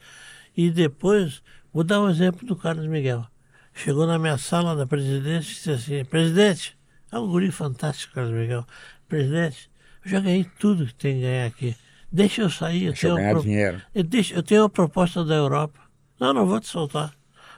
E 0.55 0.71
depois, 0.71 1.41
vou 1.73 1.83
dar 1.83 2.01
um 2.01 2.09
exemplo 2.09 2.45
do 2.47 2.55
Carlos 2.55 2.87
Miguel. 2.87 3.25
Chegou 3.73 4.07
na 4.07 4.17
minha 4.17 4.37
sala 4.37 4.75
da 4.75 4.87
presidência 4.87 5.51
e 5.51 5.53
disse 5.53 5.71
assim: 5.71 6.05
Presidente, 6.05 6.77
é 7.15 7.19
um 7.19 7.27
guri 7.27 7.51
fantástico, 7.51 8.13
Carlos 8.13 8.33
Miguel. 8.33 8.65
Presidente, 9.07 9.69
eu 10.03 10.11
já 10.11 10.19
ganhei 10.19 10.45
tudo 10.59 10.85
que 10.85 10.93
tem 10.95 11.15
que 11.15 11.21
ganhar 11.21 11.45
aqui. 11.47 11.75
Deixa 12.11 12.41
eu 12.41 12.49
sair. 12.49 12.87
Deixa 12.87 13.07
eu, 13.07 13.15
tenho 13.15 13.15
ganhar 13.15 13.33
pro... 13.33 13.41
dinheiro. 13.41 13.81
Eu, 13.93 14.03
deixo, 14.03 14.33
eu 14.33 14.43
tenho 14.43 14.63
a 14.63 14.69
proposta 14.69 15.23
da 15.23 15.35
Europa. 15.35 15.79
Não, 16.19 16.33
não 16.33 16.45
vou 16.45 16.59
te 16.59 16.67
soltar. 16.67 17.13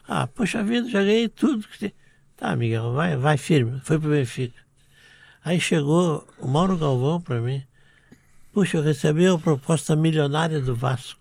Ah, 0.08 0.28
poxa 0.28 0.64
vida, 0.64 0.90
já 0.90 1.04
ganhei 1.04 1.28
tudo 1.28 1.68
que 1.68 1.80
tem. 1.80 1.94
Tá, 2.36 2.56
Miguel, 2.56 2.94
vai, 2.94 3.18
vai 3.18 3.38
firme. 3.38 3.82
Foi 3.84 4.00
pro 4.00 4.10
Benfica. 4.10 4.60
Aí 5.44 5.60
chegou 5.60 6.28
o 6.40 6.48
Mauro 6.48 6.78
Galvão 6.78 7.20
para 7.20 7.42
mim. 7.42 7.64
Puxa, 8.54 8.78
eu 8.78 8.84
recebi 8.84 9.28
a 9.28 9.38
proposta 9.38 9.96
milionária 9.96 10.60
do 10.60 10.76
Vasco. 10.76 11.17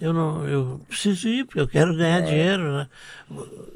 Eu 0.00 0.12
não, 0.12 0.46
eu 0.46 0.80
preciso 0.86 1.28
ir 1.28 1.44
porque 1.44 1.58
eu 1.58 1.66
quero 1.66 1.96
ganhar 1.96 2.18
é. 2.18 2.22
dinheiro, 2.22 2.72
né? 2.72 2.88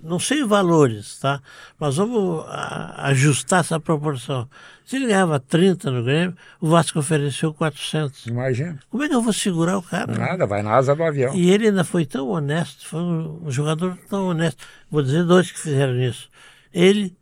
Não 0.02 0.20
sei 0.20 0.44
valores, 0.44 1.18
tá? 1.18 1.42
Mas 1.80 1.96
vamos 1.96 2.44
a, 2.46 3.08
ajustar 3.08 3.61
essa 3.61 3.80
proporção. 3.80 4.48
Se 4.85 4.96
ele 4.96 5.06
ganhava 5.06 5.40
30 5.40 5.90
no 5.90 6.04
Grêmio, 6.04 6.37
o 6.61 6.68
Vasco 6.68 7.00
ofereceu 7.00 7.52
400. 7.52 8.26
Imagina. 8.26 8.78
Como 8.88 9.02
é 9.02 9.08
que 9.08 9.14
eu 9.14 9.22
vou 9.22 9.32
segurar 9.32 9.78
o 9.78 9.82
cara? 9.82 10.16
Nada, 10.16 10.46
vai 10.46 10.62
na 10.62 10.74
asa 10.74 10.94
do 10.94 11.02
avião. 11.02 11.35
E 11.35 11.50
ele 11.50 11.66
ainda 11.66 11.82
foi 11.82 12.06
tão 12.06 12.28
honesto, 12.28 12.87
foi 12.87 13.00
um 13.00 13.50
jogador 13.50 13.98
tão 14.08 14.28
honesto. 14.28 14.64
Vou 14.88 15.02
dizer 15.02 15.24
dois 15.24 15.50
que 15.50 15.58
fizeram 15.58 16.00
isso. 16.00 16.28
Ele 16.72 17.16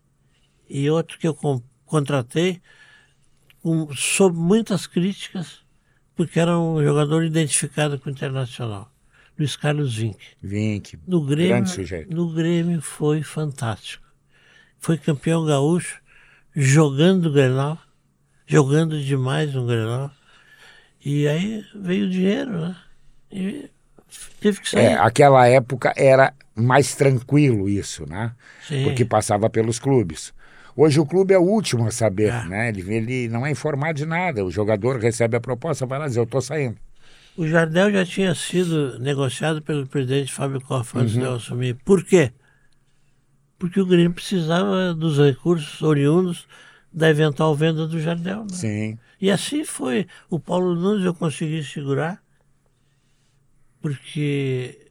e 0.69 0.89
outro 0.91 1.19
que 1.19 1.27
eu 1.27 1.37
contratei 1.87 2.61
um, 3.65 3.95
sob 3.95 4.39
muitas 4.39 4.87
críticas, 4.87 5.60
porque 6.21 6.39
era 6.39 6.59
um 6.59 6.85
jogador 6.85 7.25
identificado 7.25 7.99
com 7.99 8.11
o 8.11 8.13
Internacional. 8.13 8.93
Luiz 9.39 9.57
Carlos 9.57 9.97
Vinck. 9.97 10.19
Vinck, 10.43 10.99
no 11.07 11.23
Grêmio, 11.23 11.49
grande 11.49 11.71
sujeito. 11.71 12.15
No 12.15 12.31
Grêmio 12.31 12.83
foi 12.83 13.23
fantástico. 13.23 14.05
Foi 14.79 14.99
campeão 14.99 15.47
gaúcho, 15.47 15.99
jogando 16.55 17.31
o 17.31 17.33
Grenal, 17.33 17.79
jogando 18.47 19.03
demais 19.03 19.55
no 19.55 19.67
Grenal. 19.67 20.11
E 21.03 21.27
aí 21.27 21.65
veio 21.75 22.05
o 22.05 22.11
dinheiro, 22.11 22.51
né? 22.51 22.77
E 23.33 23.71
teve 24.43 24.61
que 24.61 24.69
sair. 24.69 24.89
É, 24.89 24.95
aquela 24.97 25.49
época 25.49 25.95
era 25.97 26.35
mais 26.55 26.95
tranquilo 26.95 27.67
isso, 27.67 28.07
né? 28.07 28.33
Sim. 28.69 28.85
Porque 28.85 29.07
passava 29.07 29.49
pelos 29.49 29.79
clubes. 29.79 30.35
Hoje 30.83 30.99
o 30.99 31.05
clube 31.05 31.35
é 31.35 31.39
o 31.39 31.43
último 31.43 31.87
a 31.87 31.91
saber, 31.91 32.33
é. 32.33 32.45
né? 32.47 32.69
Ele, 32.71 32.95
ele 32.95 33.29
não 33.29 33.45
é 33.45 33.51
informado 33.51 33.99
de 33.99 34.07
nada. 34.07 34.43
O 34.43 34.51
jogador 34.51 34.99
recebe 34.99 35.37
a 35.37 35.41
proposta, 35.41 35.85
vai 35.85 35.99
lá 35.99 36.09
dizer, 36.09 36.21
eu 36.21 36.25
estou 36.25 36.41
saindo. 36.41 36.79
O 37.37 37.47
Jardel 37.47 37.93
já 37.93 38.07
tinha 38.07 38.35
sido 38.35 38.99
negociado 38.99 39.61
pelo 39.61 39.87
presidente 39.87 40.33
Fábio 40.33 40.59
Koff 40.59 40.97
antes 40.97 41.13
uhum. 41.13 41.21
de 41.21 41.27
eu 41.27 41.35
assumir. 41.35 41.75
Por 41.85 42.03
quê? 42.03 42.33
Porque 43.59 43.79
o 43.79 43.85
Grêmio 43.85 44.15
precisava 44.15 44.95
dos 44.95 45.19
recursos 45.19 45.83
oriundos 45.83 46.49
da 46.91 47.11
eventual 47.11 47.55
venda 47.55 47.87
do 47.87 48.01
Jardel. 48.01 48.47
Né? 48.51 48.57
Sim. 48.57 48.99
E 49.21 49.31
assim 49.31 49.67
foi. 49.67 50.07
O 50.31 50.41
Paulo 50.41 50.75
Nunes 50.75 51.05
eu 51.05 51.13
consegui 51.13 51.63
segurar, 51.63 52.23
porque 53.83 54.90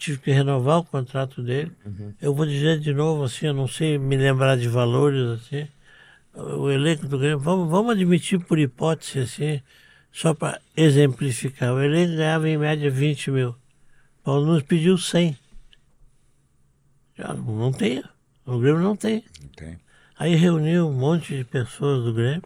tive 0.00 0.18
que 0.18 0.32
renovar 0.32 0.78
o 0.78 0.84
contrato 0.84 1.42
dele. 1.42 1.70
Uhum. 1.84 2.14
Eu 2.20 2.34
vou 2.34 2.46
dizer 2.46 2.80
de 2.80 2.92
novo 2.92 3.22
assim, 3.22 3.46
eu 3.46 3.54
não 3.54 3.68
sei 3.68 3.98
me 3.98 4.16
lembrar 4.16 4.56
de 4.56 4.68
valores 4.68 5.40
assim. 5.40 5.68
O 6.34 6.70
elenco 6.70 7.06
do 7.06 7.18
Grêmio, 7.18 7.38
vamos, 7.38 7.68
vamos 7.68 7.92
admitir 7.92 8.40
por 8.40 8.58
hipótese 8.58 9.18
assim, 9.18 9.62
só 10.10 10.32
para 10.32 10.60
exemplificar. 10.76 11.74
O 11.74 11.82
elenco 11.82 12.16
ganhava 12.16 12.48
em 12.48 12.56
média 12.56 12.90
20 12.90 13.30
mil. 13.30 13.54
Paulo 14.24 14.46
Nunes 14.46 14.62
pediu 14.62 14.96
100. 14.96 15.36
Já 17.18 17.34
não 17.34 17.72
tem. 17.72 18.02
O 18.46 18.58
Grêmio 18.58 18.80
não 18.80 18.96
tem. 18.96 19.24
Não 19.42 19.48
tem. 19.50 19.78
Aí 20.18 20.34
reuniu 20.34 20.88
um 20.88 20.92
monte 20.92 21.36
de 21.36 21.44
pessoas 21.44 22.04
do 22.04 22.14
Grêmio. 22.14 22.42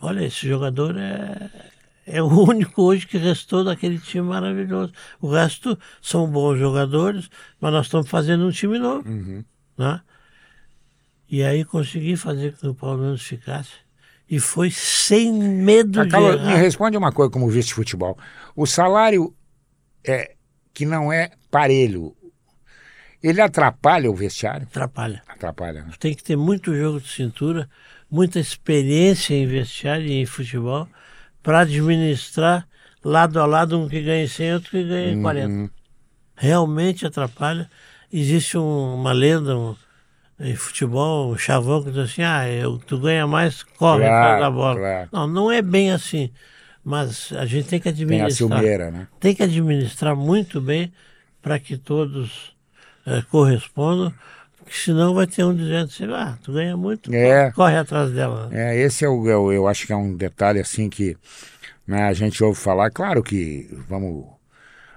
Olha, 0.00 0.24
esse 0.24 0.48
jogador 0.48 0.96
é, 0.96 1.50
é 2.10 2.22
o 2.22 2.28
único 2.48 2.82
hoje 2.82 3.06
que 3.06 3.18
restou 3.18 3.64
daquele 3.64 3.98
time 3.98 4.26
maravilhoso. 4.28 4.92
O 5.20 5.30
resto 5.30 5.78
são 6.02 6.26
bons 6.28 6.58
jogadores, 6.58 7.30
mas 7.60 7.72
nós 7.72 7.86
estamos 7.86 8.08
fazendo 8.08 8.46
um 8.46 8.50
time 8.50 8.78
novo. 8.78 9.08
Uhum. 9.08 9.44
Né? 9.78 10.00
E 11.28 11.42
aí 11.42 11.64
consegui 11.64 12.16
fazer 12.16 12.56
com 12.56 12.74
que 12.74 12.84
o 12.84 12.96
Nunes 12.96 13.22
ficasse. 13.22 13.72
E 14.28 14.38
foi 14.38 14.70
sem 14.70 15.32
medo 15.32 16.00
Acaba, 16.00 16.36
de. 16.36 16.44
Me 16.44 16.54
responde 16.54 16.96
uma 16.96 17.12
coisa 17.12 17.32
como 17.32 17.48
vice 17.48 17.68
de 17.68 17.74
futebol. 17.74 18.16
O 18.54 18.66
salário 18.66 19.34
é, 20.04 20.34
que 20.72 20.86
não 20.86 21.12
é 21.12 21.32
parelho, 21.50 22.16
ele 23.22 23.40
atrapalha 23.40 24.10
o 24.10 24.14
vestiário? 24.14 24.66
Atrapalha. 24.70 25.22
Atrapalha, 25.26 25.82
né? 25.82 25.92
Tem 25.98 26.14
que 26.14 26.22
ter 26.22 26.36
muito 26.36 26.74
jogo 26.74 27.00
de 27.00 27.08
cintura, 27.08 27.68
muita 28.10 28.38
experiência 28.38 29.34
em 29.34 29.46
vestiário 29.46 30.06
e 30.06 30.22
em 30.22 30.26
futebol 30.26 30.88
para 31.42 31.60
administrar 31.60 32.66
lado 33.04 33.40
a 33.40 33.46
lado 33.46 33.78
um 33.78 33.88
que 33.88 34.00
ganha 34.02 34.26
100 34.26 34.54
outro 34.54 34.70
que 34.70 34.84
ganha 34.84 35.16
uhum. 35.16 35.22
40. 35.22 35.72
Realmente 36.36 37.06
atrapalha. 37.06 37.68
Existe 38.12 38.58
um, 38.58 38.94
uma 38.94 39.12
lenda 39.12 39.56
um, 39.56 39.76
em 40.38 40.54
futebol, 40.54 41.32
um 41.32 41.38
chavão 41.38 41.82
que 41.82 41.90
diz 41.90 41.98
assim, 41.98 42.22
ah, 42.22 42.48
eu, 42.48 42.78
tu 42.78 42.98
ganha 42.98 43.26
mais, 43.26 43.62
corre 43.62 44.06
claro, 44.06 44.14
atrás 44.14 44.40
da 44.40 44.50
bola. 44.50 44.76
Claro. 44.76 45.08
Não, 45.12 45.26
não 45.26 45.52
é 45.52 45.62
bem 45.62 45.90
assim. 45.92 46.30
Mas 46.82 47.32
a 47.32 47.44
gente 47.44 47.68
tem 47.68 47.78
que 47.78 47.88
administrar. 47.88 48.28
Tem 48.28 48.46
a 48.46 48.60
ciumeira, 48.60 48.90
né? 48.90 49.08
Tem 49.18 49.34
que 49.34 49.42
administrar 49.42 50.16
muito 50.16 50.60
bem 50.60 50.92
para 51.42 51.58
que 51.58 51.76
todos 51.76 52.54
é, 53.06 53.22
correspondam 53.30 54.12
senão 54.70 55.14
vai 55.14 55.26
ter 55.26 55.44
um 55.44 55.54
dizendo 55.54 55.84
assim, 55.84 56.04
ah, 56.12 56.38
tu 56.42 56.52
ganha 56.52 56.76
muito, 56.76 57.12
é, 57.14 57.50
corre 57.52 57.76
atrás 57.76 58.12
dela. 58.12 58.48
É, 58.52 58.78
esse 58.78 59.04
é 59.04 59.08
o, 59.08 59.28
eu, 59.28 59.52
eu 59.52 59.68
acho 59.68 59.86
que 59.86 59.92
é 59.92 59.96
um 59.96 60.14
detalhe 60.14 60.60
assim 60.60 60.88
que 60.88 61.16
né, 61.86 62.04
a 62.04 62.12
gente 62.12 62.42
ouve 62.42 62.58
falar, 62.58 62.90
claro 62.90 63.22
que 63.22 63.68
vamos, 63.88 64.26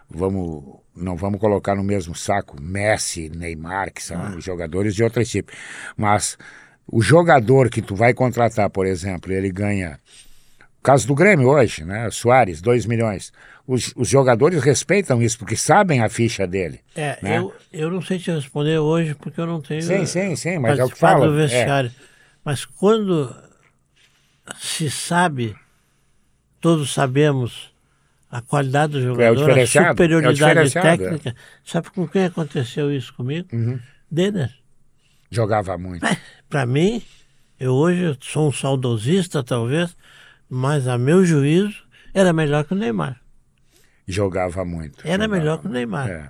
vamos, 0.10 0.80
não 0.96 1.16
vamos 1.16 1.40
colocar 1.40 1.76
no 1.76 1.84
mesmo 1.84 2.16
saco 2.16 2.62
Messi, 2.62 3.30
Neymar, 3.30 3.92
que 3.92 4.04
são 4.04 4.22
ah. 4.22 4.36
jogadores 4.40 4.94
de 4.94 5.04
outro 5.04 5.24
tipo, 5.26 5.52
mas 5.98 6.38
o 6.88 7.02
jogador 7.02 7.70
que 7.70 7.82
tu 7.82 7.96
vai 7.96 8.14
contratar, 8.14 8.70
por 8.70 8.86
exemplo, 8.86 9.32
ele 9.32 9.52
ganha, 9.52 10.00
caso 10.84 11.08
do 11.08 11.16
Grêmio 11.16 11.48
hoje, 11.48 11.84
né, 11.84 12.10
Soares, 12.12 12.62
2 12.62 12.86
milhões, 12.86 13.32
os, 13.66 13.94
os, 13.96 14.10
jogadores 14.10 14.62
respeitam 14.62 15.22
isso, 15.22 15.40
porque 15.40 15.56
sabem 15.56 16.02
a 16.02 16.10
ficha 16.10 16.46
dele. 16.46 16.82
É, 16.94 17.18
né? 17.22 17.38
eu, 17.38 17.54
eu 17.72 17.90
não 17.90 18.02
sei 18.02 18.20
te 18.20 18.30
responder 18.30 18.78
hoje, 18.78 19.16
porque 19.16 19.40
eu 19.40 19.48
não 19.48 19.62
tenho. 19.62 19.82
Sim, 19.82 20.06
sim, 20.06 20.36
sim, 20.36 20.60
mas 20.60 20.78
é 20.78 20.84
o 20.84 20.90
que 20.90 20.98
fala. 20.98 21.26
do 21.26 21.36
vestiário. 21.36 21.90
É. 21.90 22.04
Mas 22.44 22.66
quando 22.66 23.34
se 24.58 24.92
sabe, 24.92 25.56
todos 26.60 26.94
sabemos 26.94 27.74
a 28.30 28.42
qualidade 28.42 28.94
do 28.94 29.02
jogador, 29.02 29.58
é 29.58 29.62
a 29.62 29.68
superioridade 29.68 30.78
é 30.78 30.82
técnica. 30.82 31.30
É. 31.30 31.36
Sabe 31.64 31.90
com 31.92 32.08
quem 32.08 32.26
aconteceu 32.26 32.92
isso 32.92 33.14
comigo? 33.14 33.48
Uhum. 33.54 33.80
Denner. 34.12 34.52
Jogava 35.32 35.78
muito. 35.78 36.06
É, 36.06 36.18
Para 36.50 36.66
mim, 36.66 37.02
eu 37.60 37.74
hoje 37.74 38.18
sou 38.22 38.50
um 38.50 38.52
saudosista, 38.52 39.44
talvez, 39.44 39.96
mas 40.54 40.88
a 40.88 41.00
meu 41.00 41.26
juízo 41.26 41.84
era 42.14 42.32
melhor 42.32 42.64
que 42.64 42.74
o 42.74 42.78
Neymar. 42.78 43.20
Jogava 44.08 44.64
muito. 44.64 45.00
Era 45.00 45.24
jogava 45.24 45.28
melhor 45.28 45.58
que 45.60 45.66
o 45.66 45.70
Neymar. 45.70 46.08
É. 46.08 46.30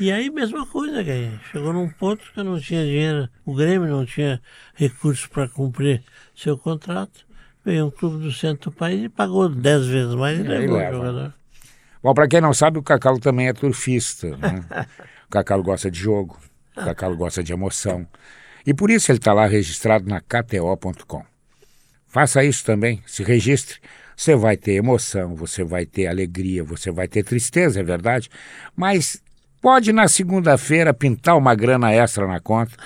E 0.00 0.10
aí, 0.10 0.28
mesma 0.28 0.66
coisa, 0.66 1.00
Gaia. 1.04 1.40
Chegou 1.52 1.72
num 1.72 1.88
ponto 1.88 2.20
que 2.34 2.42
não 2.42 2.58
tinha 2.58 2.84
dinheiro, 2.84 3.28
o 3.44 3.54
Grêmio 3.54 3.88
não 3.88 4.04
tinha 4.04 4.42
recursos 4.74 5.26
para 5.26 5.48
cumprir 5.48 6.02
seu 6.34 6.58
contrato. 6.58 7.24
Veio 7.64 7.86
um 7.86 7.90
clube 7.92 8.24
do 8.24 8.32
centro 8.32 8.72
do 8.72 8.76
país 8.76 9.04
e 9.04 9.08
pagou 9.08 9.48
dez 9.48 9.86
vezes 9.86 10.16
mais 10.16 10.40
e, 10.40 10.42
e 10.42 10.48
levou 10.48 10.76
o 10.76 10.92
jogador. 10.92 11.34
Bom, 12.02 12.12
para 12.12 12.26
quem 12.26 12.40
não 12.40 12.52
sabe, 12.52 12.78
o 12.78 12.82
Cacalo 12.82 13.20
também 13.20 13.46
é 13.46 13.52
turfista. 13.52 14.36
Né? 14.36 14.64
o 15.28 15.30
Cacalo 15.30 15.62
gosta 15.62 15.88
de 15.88 16.00
jogo, 16.00 16.40
o 16.76 16.80
Cacalo 16.80 17.16
gosta 17.16 17.40
de 17.40 17.52
emoção. 17.52 18.04
E 18.66 18.74
por 18.74 18.90
isso 18.90 19.12
ele 19.12 19.18
está 19.18 19.32
lá 19.32 19.46
registrado 19.46 20.08
na 20.08 20.20
KTO.com. 20.20 21.29
Faça 22.10 22.44
isso 22.44 22.64
também, 22.64 23.00
se 23.06 23.22
registre. 23.22 23.78
Você 24.16 24.34
vai 24.34 24.56
ter 24.56 24.72
emoção, 24.72 25.34
você 25.34 25.64
vai 25.64 25.86
ter 25.86 26.08
alegria, 26.08 26.62
você 26.62 26.90
vai 26.90 27.08
ter 27.08 27.22
tristeza, 27.22 27.80
é 27.80 27.82
verdade, 27.82 28.28
mas 28.76 29.22
pode 29.62 29.92
na 29.92 30.08
segunda-feira 30.08 30.92
pintar 30.92 31.38
uma 31.38 31.54
grana 31.54 31.92
extra 31.92 32.26
na 32.26 32.40
conta 32.40 32.76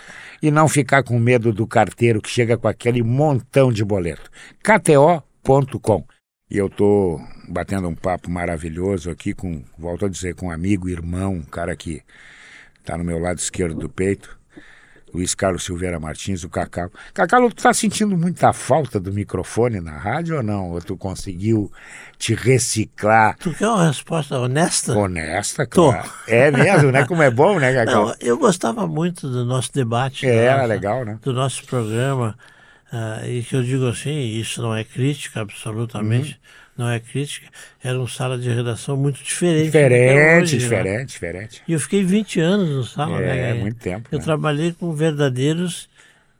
e 0.40 0.50
não 0.50 0.68
ficar 0.68 1.02
com 1.02 1.18
medo 1.18 1.52
do 1.52 1.66
carteiro 1.66 2.20
que 2.20 2.28
chega 2.28 2.56
com 2.56 2.68
aquele 2.68 3.02
montão 3.02 3.72
de 3.72 3.84
boleto. 3.84 4.30
KTO.com. 4.62 6.04
E 6.50 6.58
eu 6.58 6.68
tô 6.68 7.18
batendo 7.48 7.88
um 7.88 7.94
papo 7.94 8.30
maravilhoso 8.30 9.10
aqui 9.10 9.32
com, 9.32 9.64
volto 9.78 10.04
a 10.04 10.08
dizer, 10.08 10.34
com 10.34 10.46
um 10.46 10.50
amigo, 10.50 10.88
irmão, 10.88 11.32
um 11.32 11.42
cara 11.42 11.74
que 11.74 12.02
está 12.78 12.98
no 12.98 13.02
meu 13.02 13.18
lado 13.18 13.38
esquerdo 13.38 13.74
do 13.74 13.88
peito, 13.88 14.38
Luiz 15.14 15.34
Carlos 15.34 15.62
Silveira 15.62 16.00
Martins, 16.00 16.42
o 16.42 16.48
Cacau. 16.48 16.90
Cacau, 17.12 17.48
tu 17.48 17.62
tá 17.62 17.72
sentindo 17.72 18.16
muita 18.16 18.52
falta 18.52 18.98
do 18.98 19.12
microfone 19.12 19.80
na 19.80 19.96
rádio 19.96 20.36
ou 20.36 20.42
não? 20.42 20.72
Ou 20.72 20.80
tu 20.80 20.96
conseguiu 20.96 21.70
te 22.18 22.34
reciclar? 22.34 23.36
Tu 23.38 23.52
quer 23.54 23.68
uma 23.68 23.86
resposta 23.86 24.38
honesta? 24.38 24.92
Honesta, 24.92 25.64
claro. 25.66 26.02
Tô. 26.02 26.10
É 26.26 26.50
mesmo, 26.50 26.90
né? 26.90 27.06
Como 27.06 27.22
é 27.22 27.30
bom, 27.30 27.60
né, 27.60 27.72
Cacau? 27.72 28.06
Não, 28.06 28.14
eu 28.20 28.36
gostava 28.36 28.86
muito 28.86 29.28
do 29.28 29.44
nosso 29.44 29.72
debate. 29.72 30.26
É, 30.26 30.46
era 30.46 30.64
legal, 30.64 31.04
né? 31.04 31.18
Do 31.22 31.32
nosso 31.32 31.64
programa. 31.64 32.36
Uh, 32.92 33.26
e 33.26 33.42
que 33.42 33.54
eu 33.54 33.62
digo 33.62 33.86
assim, 33.86 34.18
isso 34.18 34.60
não 34.62 34.74
é 34.74 34.82
crítica 34.82 35.40
absolutamente. 35.40 36.32
Uhum 36.32 36.63
não 36.76 36.88
é 36.88 36.98
crítica, 36.98 37.46
era 37.82 37.98
uma 37.98 38.08
sala 38.08 38.36
de 38.36 38.50
redação 38.50 38.96
muito 38.96 39.22
diferente. 39.22 39.66
Diferente, 39.66 40.42
hoje, 40.42 40.58
diferente, 40.58 40.98
né? 40.98 41.04
diferente. 41.04 41.62
E 41.68 41.72
eu 41.72 41.80
fiquei 41.80 42.02
20 42.02 42.40
anos 42.40 42.68
no 42.70 42.84
sala, 42.84 43.20
é, 43.20 43.26
né? 43.26 43.50
É, 43.50 43.54
muito 43.54 43.78
tempo. 43.78 44.08
Eu 44.10 44.18
né? 44.18 44.24
trabalhei 44.24 44.72
com 44.72 44.92
verdadeiros 44.92 45.88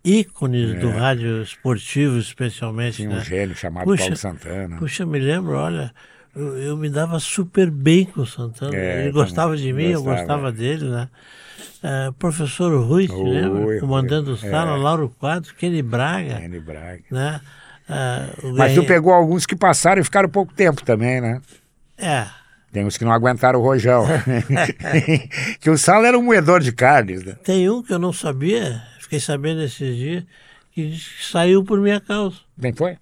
ícones 0.04 0.74
é. 0.74 0.78
do 0.78 0.90
rádio 0.90 1.42
esportivo, 1.42 2.18
especialmente. 2.18 2.96
Tinha 2.96 3.08
né? 3.08 3.16
um 3.16 3.24
gênio 3.24 3.54
chamado 3.54 3.84
puxa, 3.84 4.02
Paulo 4.02 4.16
Santana. 4.16 4.76
Puxa, 4.76 5.06
me 5.06 5.18
lembro, 5.18 5.52
olha, 5.52 5.92
eu, 6.34 6.58
eu 6.58 6.76
me 6.76 6.90
dava 6.90 7.18
super 7.20 7.70
bem 7.70 8.04
com 8.04 8.22
o 8.22 8.26
Santana. 8.26 8.76
É, 8.76 9.02
Ele 9.02 9.12
gostava 9.12 9.56
de 9.56 9.72
mim, 9.72 9.92
gostava, 9.92 10.10
eu 10.10 10.16
gostava 10.16 10.52
dele, 10.52 10.84
né? 10.88 11.08
Uh, 11.82 12.12
professor 12.14 12.74
Rui, 12.82 13.08
Oi, 13.10 13.30
lembra? 13.30 13.78
Comandando 13.78 14.32
o 14.32 14.36
sala, 14.36 14.72
é. 14.72 14.76
Lauro 14.76 15.14
Quadros, 15.20 15.52
Kenny 15.52 15.82
Braga. 15.82 16.40
Kenny 16.40 16.58
Braga. 16.58 17.02
Né? 17.10 17.40
Uh, 17.88 18.54
Mas 18.56 18.74
tu 18.74 18.84
pegou 18.84 19.12
alguns 19.12 19.44
que 19.44 19.54
passaram 19.54 20.00
e 20.00 20.04
ficaram 20.04 20.28
pouco 20.28 20.52
tempo 20.54 20.82
também, 20.84 21.20
né? 21.20 21.40
É. 21.98 22.26
Tem 22.72 22.84
uns 22.84 22.96
que 22.96 23.04
não 23.04 23.12
aguentaram 23.12 23.60
o 23.60 23.62
rojão. 23.62 24.04
que 25.60 25.70
o 25.70 25.78
Sala 25.78 26.08
era 26.08 26.18
um 26.18 26.22
moedor 26.22 26.60
de 26.60 26.72
carnes, 26.72 27.22
né? 27.22 27.34
Tem 27.44 27.70
um 27.70 27.82
que 27.82 27.92
eu 27.92 27.98
não 27.98 28.12
sabia, 28.12 28.82
fiquei 28.98 29.20
sabendo 29.20 29.62
esses 29.62 29.96
dias, 29.96 30.24
que 30.72 30.98
saiu 31.20 31.62
por 31.62 31.78
minha 31.80 32.00
causa. 32.00 32.36
Quem 32.60 32.72
foi? 32.72 32.96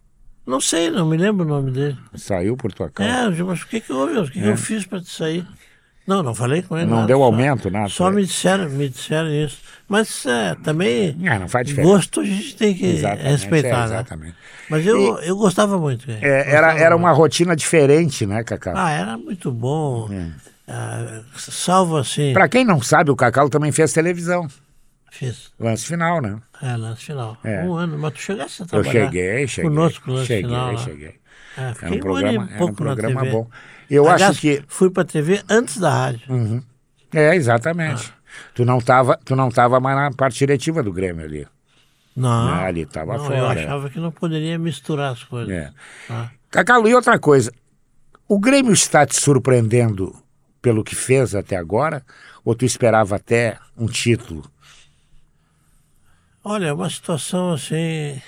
Não 0.45 0.61
sei, 0.61 0.91
não 0.91 1.07
me 1.07 1.17
lembro 1.17 1.47
o 1.47 1.49
nome 1.49 1.71
dele. 1.71 1.97
Saiu 2.17 2.57
por 2.57 2.73
tua 2.73 2.91
causa? 2.91 3.11
É, 3.11 3.43
mas 3.43 3.63
o 3.63 3.67
que, 3.67 3.81
que 3.81 3.93
houve? 3.93 4.19
O 4.19 4.31
que, 4.31 4.41
é. 4.41 4.43
que 4.43 4.49
eu 4.49 4.57
fiz 4.57 4.85
para 4.85 5.01
te 5.01 5.09
sair? 5.09 5.47
Não, 6.07 6.23
não 6.23 6.35
falei 6.35 6.63
com 6.63 6.77
ele. 6.77 6.87
Não 6.87 6.97
nada, 6.97 7.07
deu 7.07 7.19
só, 7.19 7.25
aumento, 7.25 7.71
nada. 7.71 7.89
Só 7.89 8.11
me 8.11 8.25
disseram, 8.25 8.69
me 8.71 8.89
disseram 8.89 9.33
isso. 9.33 9.59
Mas 9.89 10.27
é, 10.27 10.57
também. 10.57 11.17
É, 11.23 11.39
não 11.39 11.49
faz 11.49 11.67
diferença. 11.67 11.95
Gosto 11.95 12.21
a 12.21 12.25
gente 12.25 12.57
tem 12.57 12.75
que 12.75 12.87
exatamente, 12.87 13.29
respeitar. 13.29 13.83
É, 13.83 13.85
exatamente. 13.85 14.31
Né? 14.31 14.37
Mas 14.69 14.87
eu, 14.87 15.21
e, 15.21 15.29
eu 15.29 15.37
gostava 15.37 15.79
muito. 15.79 16.11
É, 16.11 16.51
era, 16.51 16.77
era 16.79 16.97
uma 16.97 17.13
rotina 17.13 17.55
diferente, 17.55 18.27
né, 18.27 18.43
Cacau? 18.43 18.75
Ah, 18.77 18.91
era 18.91 19.17
muito 19.17 19.53
bom. 19.53 20.09
É. 20.11 20.31
Ah, 20.67 21.23
salvo 21.37 21.97
assim. 21.97 22.33
Para 22.33 22.49
quem 22.49 22.65
não 22.65 22.81
sabe, 22.81 23.11
o 23.11 23.17
Cacau 23.17 23.49
também 23.49 23.71
fez 23.71 23.93
televisão. 23.93 24.49
Fiz. 25.11 25.53
Lance 25.61 25.87
final, 25.87 26.23
né? 26.23 26.39
É, 26.63 26.75
lance 26.75 27.05
final. 27.05 27.37
É. 27.45 27.63
Um 27.65 27.75
ano, 27.75 27.99
mas 27.99 28.15
tu 28.15 28.21
chegasse 28.21 28.63
a 28.63 28.67
trabalhar 28.67 28.95
Eu 28.95 29.05
cheguei, 29.05 29.47
cheguei. 29.47 29.71
Conosco, 29.71 30.11
lance 30.11 30.27
cheguei, 30.27 30.45
final. 30.45 30.79
Cheguei, 30.79 31.15
é, 31.59 31.75
fiquei 31.75 31.89
era 31.89 31.97
um 31.97 32.01
programa, 32.01 32.49
um, 32.59 32.65
um 32.65 32.75
programa 32.75 33.25
bom. 33.27 33.51
Eu 33.93 34.09
Aliás, 34.09 34.31
acho 34.31 34.41
que. 34.41 34.65
Fui 34.67 34.89
pra 34.89 35.05
TV 35.05 35.43
antes 35.51 35.77
da 35.77 35.91
rádio. 35.91 36.23
Uhum. 36.33 36.63
É, 37.13 37.37
exatamente. 37.37 38.11
Ah. 38.11 38.23
Tu 38.55 38.65
não 38.65 38.79
estava 38.79 39.19
tu 39.23 39.37
não 39.37 39.51
tava 39.51 39.79
mais 39.81 39.95
na 39.95 40.11
parte 40.11 40.39
diretiva 40.39 40.83
do 40.83 40.91
Grêmio 40.91 41.27
ali. 41.27 41.47
Não. 42.17 42.47
não 42.47 42.65
ali 42.65 42.83
estava 42.83 43.19
fora. 43.19 43.37
Eu 43.37 43.47
achava 43.47 43.91
que 43.91 44.01
não 44.01 44.11
poderia 44.11 44.59
misturar 44.59 45.13
as 45.13 45.23
coisas. 45.25 45.53
É. 45.53 45.71
Ah. 46.09 46.31
Cacau, 46.51 46.89
e 46.89 46.95
outra 46.95 47.19
coisa. 47.19 47.53
O 48.27 48.39
Grêmio 48.39 48.73
está 48.73 49.05
te 49.05 49.15
surpreendendo 49.15 50.17
pelo 50.63 50.83
que 50.83 50.95
fez 50.95 51.35
até 51.35 51.57
agora? 51.57 52.03
Ou 52.43 52.55
tu 52.55 52.65
esperava 52.65 53.17
até 53.17 53.59
um 53.77 53.87
título? 53.87 54.51
Olha, 56.43 56.69
é 56.69 56.73
uma 56.73 56.89
situação 56.89 57.53
assim. 57.53 58.23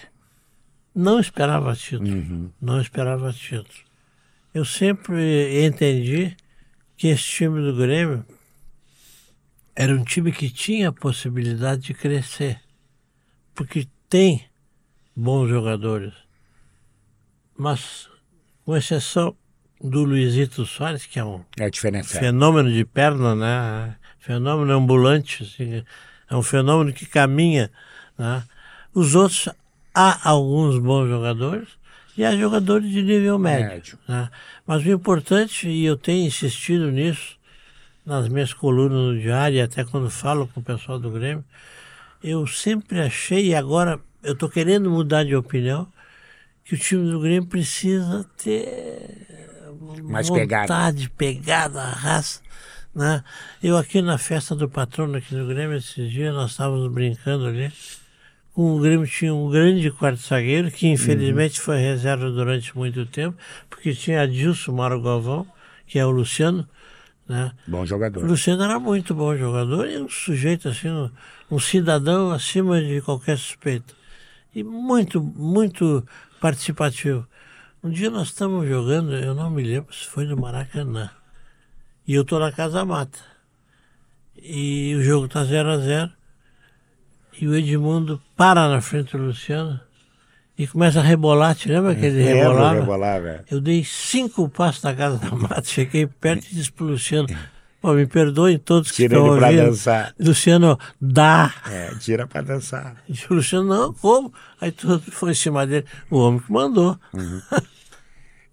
Não 0.94 1.18
esperava 1.18 1.74
título. 1.74 2.10
Uhum. 2.10 2.50
Não 2.60 2.82
esperava 2.82 3.32
título. 3.32 3.83
Eu 4.54 4.64
sempre 4.64 5.66
entendi 5.66 6.36
que 6.96 7.08
esse 7.08 7.24
time 7.24 7.60
do 7.60 7.76
Grêmio 7.76 8.24
era 9.74 9.92
um 9.92 10.04
time 10.04 10.30
que 10.30 10.48
tinha 10.48 10.90
a 10.90 10.92
possibilidade 10.92 11.82
de 11.82 11.94
crescer, 11.94 12.60
porque 13.52 13.88
tem 14.08 14.44
bons 15.16 15.48
jogadores. 15.48 16.14
Mas, 17.58 18.08
com 18.64 18.76
exceção 18.76 19.36
do 19.80 20.04
Luizito 20.04 20.64
Soares, 20.64 21.04
que 21.04 21.18
é 21.18 21.24
um 21.24 21.44
é 21.58 22.04
fenômeno 22.04 22.72
de 22.72 22.84
perna, 22.84 23.34
né? 23.34 23.96
Fenômeno 24.20 24.72
ambulante, 24.72 25.42
assim, 25.42 25.84
é 26.30 26.36
um 26.36 26.42
fenômeno 26.44 26.92
que 26.92 27.06
caminha. 27.06 27.72
Né? 28.16 28.44
Os 28.94 29.16
outros, 29.16 29.48
há 29.92 30.30
alguns 30.30 30.78
bons 30.78 31.08
jogadores 31.08 31.70
e 32.16 32.24
há 32.24 32.36
jogadores 32.36 32.90
de 32.90 33.02
nível 33.02 33.38
médio. 33.38 33.68
médio. 33.68 33.98
Né? 34.06 34.30
Mas 34.66 34.84
o 34.84 34.90
importante, 34.90 35.68
e 35.68 35.84
eu 35.84 35.96
tenho 35.96 36.26
insistido 36.26 36.90
nisso, 36.90 37.36
nas 38.06 38.28
minhas 38.28 38.52
colunas 38.52 39.14
no 39.14 39.20
diário, 39.20 39.56
e 39.56 39.60
até 39.60 39.84
quando 39.84 40.10
falo 40.10 40.46
com 40.48 40.60
o 40.60 40.62
pessoal 40.62 40.98
do 40.98 41.10
Grêmio, 41.10 41.44
eu 42.22 42.46
sempre 42.46 43.00
achei, 43.00 43.48
e 43.48 43.54
agora 43.54 43.98
eu 44.22 44.32
estou 44.32 44.48
querendo 44.48 44.90
mudar 44.90 45.24
de 45.24 45.34
opinião, 45.34 45.86
que 46.64 46.74
o 46.74 46.78
time 46.78 47.10
do 47.10 47.20
Grêmio 47.20 47.48
precisa 47.48 48.24
ter 48.36 49.26
mais 50.02 50.28
vontade, 50.28 51.10
pegada, 51.10 51.72
pegada, 51.74 51.82
raça. 51.82 52.40
Né? 52.94 53.22
Eu 53.62 53.76
aqui 53.76 54.00
na 54.00 54.16
festa 54.16 54.54
do 54.54 54.68
patrono 54.68 55.16
aqui 55.16 55.34
no 55.34 55.46
Grêmio, 55.46 55.76
esses 55.76 56.10
dias, 56.10 56.32
nós 56.34 56.52
estávamos 56.52 56.90
brincando 56.92 57.46
ali. 57.46 57.72
O 58.54 58.78
Grêmio 58.78 59.06
tinha 59.06 59.34
um 59.34 59.50
grande 59.50 59.90
quarto 59.90 60.20
zagueiro, 60.20 60.70
que 60.70 60.86
infelizmente 60.86 61.58
uhum. 61.58 61.64
foi 61.64 61.78
reserva 61.78 62.30
durante 62.30 62.76
muito 62.76 63.04
tempo, 63.04 63.36
porque 63.68 63.92
tinha 63.92 64.22
Adilson 64.22 64.72
Mauro 64.72 65.02
Galvão, 65.02 65.44
que 65.86 65.98
é 65.98 66.06
o 66.06 66.10
Luciano, 66.10 66.68
né? 67.28 67.50
Bom 67.66 67.84
jogador. 67.84 68.22
O 68.22 68.26
Luciano 68.26 68.62
era 68.62 68.78
muito 68.78 69.12
bom 69.12 69.36
jogador 69.36 69.88
e 69.88 69.98
um 69.98 70.08
sujeito 70.08 70.68
assim, 70.68 70.88
um, 70.88 71.10
um 71.50 71.58
cidadão 71.58 72.30
acima 72.30 72.80
de 72.80 73.00
qualquer 73.00 73.36
suspeita. 73.36 73.92
E 74.54 74.62
muito, 74.62 75.20
muito 75.20 76.06
participativo. 76.40 77.26
Um 77.82 77.90
dia 77.90 78.08
nós 78.08 78.28
estamos 78.28 78.68
jogando, 78.68 79.14
eu 79.14 79.34
não 79.34 79.50
me 79.50 79.64
lembro 79.64 79.92
se 79.92 80.06
foi 80.06 80.26
no 80.26 80.36
Maracanã. 80.36 81.10
E 82.06 82.14
eu 82.14 82.22
estou 82.22 82.38
na 82.38 82.52
Casa 82.52 82.84
Mata. 82.84 83.18
E 84.40 84.94
o 84.96 85.02
jogo 85.02 85.26
está 85.26 85.44
0 85.44 85.70
a 85.70 85.78
0 85.78 86.12
E 87.40 87.46
o 87.48 87.54
Edmundo 87.54 88.20
para 88.36 88.68
na 88.68 88.80
frente 88.80 89.16
do 89.16 89.24
Luciano 89.24 89.80
e 90.56 90.66
começa 90.66 91.00
a 91.00 91.02
rebolar, 91.02 91.54
te 91.56 91.68
lembra 91.68 91.94
que 91.94 92.06
ele 92.06 92.22
rebolava? 92.22 92.80
rebolar, 92.80 93.20
velho. 93.20 93.44
Eu 93.50 93.60
dei 93.60 93.82
cinco 93.84 94.48
passos 94.48 94.82
na 94.82 94.94
casa 94.94 95.18
da 95.18 95.34
mata, 95.34 95.64
cheguei 95.64 96.06
perto 96.06 96.46
e 96.50 96.54
disse 96.54 96.70
pro 96.70 96.86
Luciano, 96.86 97.28
pô, 97.80 97.92
me 97.92 98.06
perdoem 98.06 98.56
todos 98.58 98.90
que 98.90 98.96
tira 98.98 99.16
estão 99.16 99.34
ele 99.36 99.44
ouvindo. 99.44 99.56
pra 99.58 99.66
dançar. 99.70 100.14
Luciano, 100.18 100.78
dá. 101.00 101.52
É, 101.68 101.94
tira 101.96 102.26
pra 102.28 102.40
dançar. 102.40 102.96
E 103.08 103.14
o 103.28 103.34
Luciano, 103.34 103.68
não, 103.68 103.92
como? 103.94 104.32
Aí 104.60 104.70
tudo 104.70 105.02
foi 105.10 105.32
em 105.32 105.34
cima 105.34 105.66
dele, 105.66 105.86
o 106.08 106.18
homem 106.18 106.38
que 106.40 106.52
mandou. 106.52 106.96
Uhum. 107.12 107.42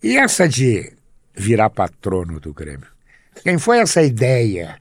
E 0.02 0.18
essa 0.18 0.50
de 0.50 0.92
virar 1.36 1.70
patrono 1.70 2.40
do 2.40 2.52
Grêmio? 2.52 2.88
Quem 3.44 3.60
foi 3.60 3.78
essa 3.78 4.02
ideia? 4.02 4.76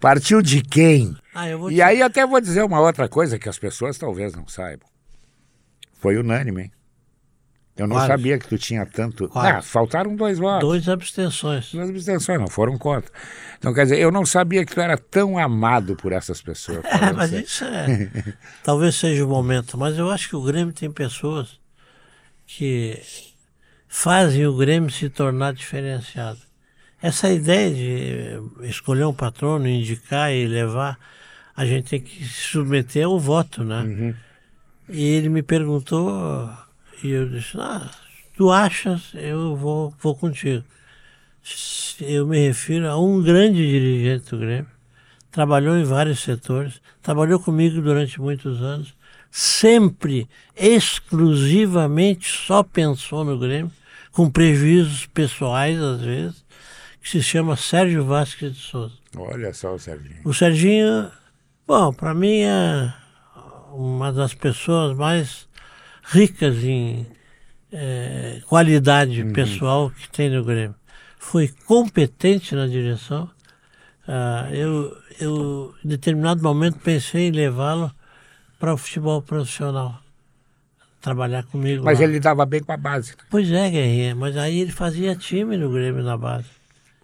Partiu 0.00 0.40
de 0.40 0.62
quem? 0.62 1.14
Ah, 1.34 1.48
e 1.48 1.74
te... 1.74 1.82
aí 1.82 2.02
até 2.02 2.26
vou 2.26 2.40
dizer 2.40 2.64
uma 2.64 2.80
outra 2.80 3.08
coisa 3.08 3.38
que 3.38 3.48
as 3.48 3.58
pessoas 3.58 3.98
talvez 3.98 4.34
não 4.34 4.48
saibam. 4.48 4.88
Foi 5.94 6.16
unânime, 6.16 6.62
hein? 6.62 6.72
Eu 7.76 7.86
não 7.86 7.96
Quase. 7.96 8.08
sabia 8.08 8.38
que 8.38 8.46
tu 8.46 8.58
tinha 8.58 8.84
tanto. 8.84 9.28
Quase. 9.28 9.48
Ah, 9.48 9.62
faltaram 9.62 10.14
dois 10.14 10.38
votos. 10.38 10.68
Dois 10.68 10.88
abstenções. 10.88 11.72
Duas 11.72 11.88
abstenções, 11.88 12.38
não 12.38 12.48
foram 12.48 12.76
contra. 12.76 13.10
Então, 13.58 13.72
quer 13.72 13.84
dizer, 13.84 13.98
eu 13.98 14.10
não 14.10 14.26
sabia 14.26 14.66
que 14.66 14.74
tu 14.74 14.80
era 14.80 14.98
tão 14.98 15.38
amado 15.38 15.96
por 15.96 16.12
essas 16.12 16.42
pessoas. 16.42 16.84
É, 16.90 17.12
mas 17.12 17.32
isso 17.32 17.64
é. 17.64 18.10
talvez 18.62 18.96
seja 18.96 19.24
o 19.24 19.28
momento. 19.28 19.78
Mas 19.78 19.96
eu 19.96 20.10
acho 20.10 20.28
que 20.28 20.36
o 20.36 20.42
Grêmio 20.42 20.74
tem 20.74 20.90
pessoas 20.90 21.58
que 22.46 23.00
fazem 23.88 24.46
o 24.46 24.56
Grêmio 24.56 24.90
se 24.90 25.08
tornar 25.08 25.54
diferenciado. 25.54 26.38
Essa 27.00 27.30
ideia 27.30 27.70
de 27.70 28.66
escolher 28.66 29.06
um 29.06 29.14
patrono, 29.14 29.66
indicar 29.66 30.30
e 30.30 30.46
levar, 30.46 30.98
a 31.56 31.64
gente 31.66 31.90
tem 31.90 32.00
que 32.00 32.24
se 32.24 32.50
submeter 32.50 33.06
ao 33.06 33.18
voto, 33.18 33.62
né? 33.64 33.82
Uhum. 33.82 34.14
E 34.88 35.04
ele 35.04 35.28
me 35.28 35.42
perguntou, 35.42 36.50
e 37.02 37.10
eu 37.10 37.28
disse, 37.28 37.56
ah, 37.58 37.90
tu 38.36 38.50
achas, 38.50 39.12
eu 39.14 39.54
vou, 39.56 39.94
vou 40.00 40.16
contigo. 40.16 40.64
Eu 42.00 42.26
me 42.26 42.38
refiro 42.38 42.88
a 42.88 43.00
um 43.00 43.22
grande 43.22 43.58
dirigente 43.58 44.30
do 44.30 44.38
Grêmio, 44.38 44.70
trabalhou 45.30 45.76
em 45.76 45.84
vários 45.84 46.20
setores, 46.20 46.80
trabalhou 47.02 47.38
comigo 47.38 47.80
durante 47.80 48.20
muitos 48.20 48.60
anos, 48.62 48.94
sempre, 49.30 50.28
exclusivamente, 50.56 52.28
só 52.28 52.62
pensou 52.62 53.24
no 53.24 53.38
Grêmio, 53.38 53.72
com 54.12 54.28
prejuízos 54.28 55.06
pessoais 55.06 55.80
às 55.80 56.00
vezes, 56.00 56.44
que 57.00 57.08
se 57.08 57.22
chama 57.22 57.56
Sérgio 57.56 58.04
Vasquez 58.04 58.54
de 58.54 58.60
Souza. 58.60 58.94
Olha 59.16 59.52
só 59.54 59.74
o 59.74 59.78
Serginho. 59.78 60.20
O 60.24 60.34
Serginho, 60.34 61.10
bom, 61.70 61.92
para 61.92 62.12
mim 62.12 62.40
é 62.40 62.92
uma 63.72 64.12
das 64.12 64.34
pessoas 64.34 64.96
mais 64.96 65.48
ricas 66.02 66.64
em 66.64 67.06
é, 67.70 68.40
qualidade 68.48 69.22
uhum. 69.22 69.32
pessoal 69.32 69.88
que 69.88 70.10
tem 70.10 70.28
no 70.28 70.42
Grêmio. 70.42 70.74
Foi 71.16 71.46
competente 71.66 72.56
na 72.56 72.66
direção. 72.66 73.30
Ah, 74.08 74.48
eu, 74.50 74.96
eu, 75.20 75.72
em 75.84 75.88
determinado 75.88 76.42
momento, 76.42 76.80
pensei 76.80 77.28
em 77.28 77.30
levá-lo 77.30 77.92
para 78.58 78.74
o 78.74 78.76
futebol 78.76 79.22
profissional. 79.22 80.02
Trabalhar 81.00 81.44
comigo. 81.44 81.84
Mas 81.84 82.00
lá. 82.00 82.04
ele 82.04 82.18
dava 82.18 82.44
bem 82.44 82.64
com 82.64 82.72
a 82.72 82.76
base. 82.76 83.14
Pois 83.30 83.48
é, 83.48 83.70
Guerrinha. 83.70 84.16
Mas 84.16 84.36
aí 84.36 84.58
ele 84.58 84.72
fazia 84.72 85.14
time 85.14 85.56
no 85.56 85.70
Grêmio 85.70 86.02
na 86.02 86.16
base. 86.16 86.48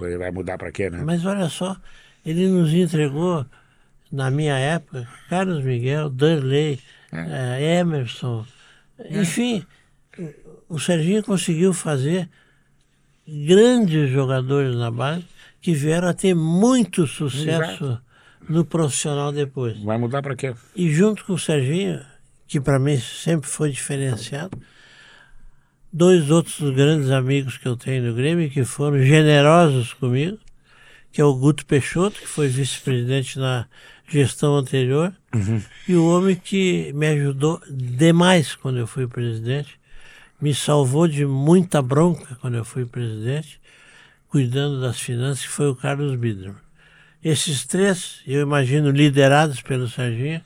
Ele 0.01 0.19
vai 0.19 0.33
mudar 0.33 0.59
para 0.59 0.73
quê, 0.73 0.91
né? 0.91 1.03
Mas 1.05 1.25
olha 1.25 1.49
só, 1.49 1.77
ele 2.25 2.49
nos 2.49 2.75
entregou, 2.75 3.47
na 4.11 4.31
minha 4.31 4.59
época, 4.59 5.09
Carlos 5.29 5.65
Miguel, 5.65 6.11
Darley, 6.11 6.81
é. 7.13 7.59
Eh, 7.61 7.81
Emerson. 7.81 8.47
É. 8.99 9.21
Enfim, 9.21 9.65
o 10.69 10.79
Serginho 10.79 11.23
conseguiu 11.23 11.73
fazer 11.73 12.29
grandes 13.27 14.11
jogadores 14.11 14.75
na 14.77 14.91
base 14.91 15.25
que 15.61 15.73
vieram 15.73 16.09
a 16.09 16.15
ter 16.15 16.35
muito 16.35 17.07
sucesso 17.07 17.85
Exato. 17.85 18.03
no 18.49 18.65
profissional 18.65 19.33
depois. 19.33 19.79
Vai 19.83 19.99
mudar 19.99 20.23
para 20.23 20.37
quê? 20.37 20.55
E 20.75 20.91
junto 20.93 21.25
com 21.25 21.33
o 21.33 21.39
Serginho, 21.39 22.01
que 22.47 22.61
para 22.61 22.79
mim 22.79 22.99
sempre 22.99 23.49
foi 23.49 23.71
diferenciado, 23.71 24.57
dois 25.93 26.31
outros 26.31 26.59
grandes 26.71 27.11
amigos 27.11 27.59
que 27.59 27.67
eu 27.67 27.77
tenho 27.77 28.05
no 28.05 28.15
Grêmio 28.15 28.51
que 28.51 28.65
foram 28.65 29.03
generosos 29.03 29.93
comigo, 29.95 30.39
que 31.11 31.21
é 31.21 31.25
o 31.25 31.35
Guto 31.35 31.67
Peixoto, 31.67 32.21
que 32.21 32.27
foi 32.27 32.47
vice-presidente 32.49 33.39
na 33.39 33.67
gestão 34.09 34.57
anterior, 34.57 35.13
uhum. 35.35 35.63
e 35.89 35.95
o 35.97 36.09
homem 36.09 36.37
que 36.37 36.93
me 36.95 37.07
ajudou 37.09 37.61
demais 37.69 38.55
quando 38.55 38.79
eu 38.79 38.87
fui 38.87 39.07
presidente, 39.07 39.79
me 40.41 40.55
salvou 40.55 41.09
de 41.09 41.25
muita 41.25 41.83
bronca 41.83 42.37
quando 42.41 42.57
eu 42.57 42.65
fui 42.65 42.85
presidente, 42.85 43.61
cuidando 44.29 44.81
das 44.81 45.01
finanças, 45.01 45.45
que 45.45 45.51
foi 45.51 45.69
o 45.69 45.75
Carlos 45.75 46.15
Biderman. 46.17 46.61
Esses 47.25 47.67
três, 47.67 48.21
eu 48.27 48.43
imagino, 48.43 48.91
liderados 48.91 49.61
pelo 49.61 49.89
Serginho, 49.89 50.41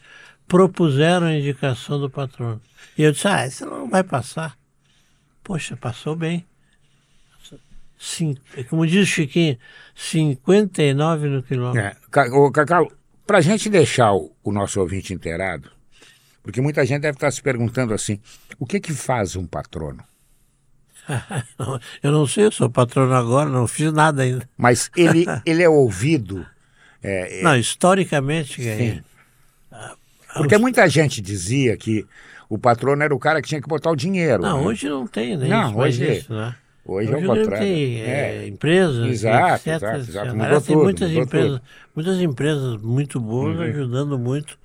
propuseram 0.46 1.26
a 1.26 1.34
indicação 1.34 2.00
do 2.00 2.08
patrono. 2.08 2.60
E 2.96 3.02
eu 3.02 3.12
disse, 3.12 3.28
ah, 3.28 3.46
isso 3.46 3.66
não 3.66 3.88
vai 3.88 4.02
passar. 4.02 4.56
Poxa, 5.44 5.76
passou 5.76 6.16
bem. 6.16 6.46
Sim, 7.98 8.34
como 8.70 8.86
diz 8.86 9.06
o 9.06 9.10
Chiquinho, 9.10 9.58
59 9.94 11.28
no 11.28 11.42
quilômetro. 11.42 11.80
É, 11.80 11.94
Cacau, 12.50 12.90
para 13.30 13.38
a 13.38 13.40
gente 13.40 13.70
deixar 13.70 14.12
o, 14.12 14.32
o 14.42 14.50
nosso 14.50 14.80
ouvinte 14.80 15.14
inteirado, 15.14 15.70
porque 16.42 16.60
muita 16.60 16.84
gente 16.84 17.02
deve 17.02 17.14
estar 17.14 17.30
se 17.30 17.40
perguntando 17.40 17.94
assim: 17.94 18.18
o 18.58 18.66
que 18.66 18.80
que 18.80 18.92
faz 18.92 19.36
um 19.36 19.46
patrono? 19.46 20.02
eu 22.02 22.10
não 22.10 22.26
sei, 22.26 22.46
eu 22.46 22.50
sou 22.50 22.68
patrono 22.68 23.14
agora, 23.14 23.48
não 23.48 23.68
fiz 23.68 23.92
nada 23.92 24.22
ainda. 24.22 24.48
Mas 24.58 24.90
ele, 24.96 25.26
ele 25.46 25.62
é 25.62 25.68
ouvido. 25.68 26.44
É, 27.00 27.38
é... 27.38 27.42
Não, 27.44 27.56
historicamente, 27.56 28.60
Sim. 28.64 29.00
Porque 30.34 30.58
muita 30.58 30.88
gente 30.88 31.20
dizia 31.20 31.76
que 31.76 32.04
o 32.48 32.58
patrono 32.58 33.00
era 33.00 33.14
o 33.14 33.18
cara 33.18 33.40
que 33.40 33.46
tinha 33.46 33.62
que 33.62 33.68
botar 33.68 33.92
o 33.92 33.96
dinheiro. 33.96 34.42
Não, 34.42 34.60
né? 34.60 34.66
hoje 34.66 34.88
não 34.88 35.06
tem, 35.06 35.36
né? 35.36 35.46
Não, 35.46 35.76
hoje, 35.76 36.16
isso, 36.16 36.34
né? 36.34 36.52
Hoje, 36.94 37.08
hoje 37.08 37.22
é 37.22 37.24
o 37.24 37.26
patrono. 37.26 37.58
Tem 37.58 38.00
é, 38.02 38.46
empresas, 38.46 39.10
exato, 39.10 39.54
etc. 39.56 39.74
Exato, 39.74 39.96
exato. 39.98 40.36
Mudou 40.36 40.60
tem 40.60 40.74
tudo, 40.74 40.84
muitas 40.84 41.12
empresas, 41.12 41.58
tudo. 41.58 41.62
muitas 41.94 42.20
empresas 42.20 42.82
muito 42.82 43.20
boas 43.20 43.56
uhum. 43.56 43.62
ajudando 43.62 44.18
muito 44.18 44.58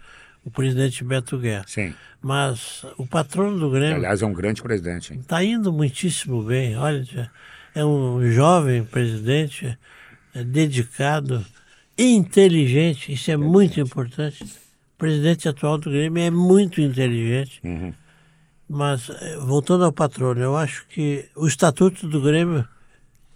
o 0.44 0.52
presidente 0.52 1.04
Beto 1.04 1.38
Guerra. 1.38 1.66
Sim. 1.68 1.94
Mas 2.22 2.86
o 2.98 3.06
patrono 3.06 3.60
do 3.60 3.70
Grêmio. 3.70 3.98
Aliás, 3.98 4.22
é 4.22 4.26
um 4.26 4.34
grande 4.34 4.62
presidente. 4.62 5.14
Está 5.14 5.44
indo 5.44 5.72
muitíssimo 5.72 6.42
bem. 6.44 6.76
Olha, 6.76 7.32
é 7.74 7.84
um 7.84 8.32
jovem 8.32 8.84
presidente, 8.84 9.78
é 10.34 10.44
dedicado, 10.44 11.46
inteligente. 11.98 13.12
Isso 13.12 13.30
é 13.32 13.38
muito 13.38 13.80
importante. 13.80 14.44
O 14.44 14.98
presidente 14.98 15.48
atual 15.48 15.78
do 15.78 15.92
Grêmio 15.92 16.24
é 16.24 16.30
muito 16.30 16.82
inteligente. 16.82 17.60
Uhum. 17.64 17.94
Mas, 18.68 19.10
eh, 19.10 19.38
voltando 19.38 19.86
ao 19.86 19.92
patrono, 19.92 20.42
eu 20.42 20.58
acho 20.58 20.86
que 20.88 21.30
o 21.36 21.48
estatuto 21.48 22.08
do 22.08 22.22
Grêmio 22.22 22.68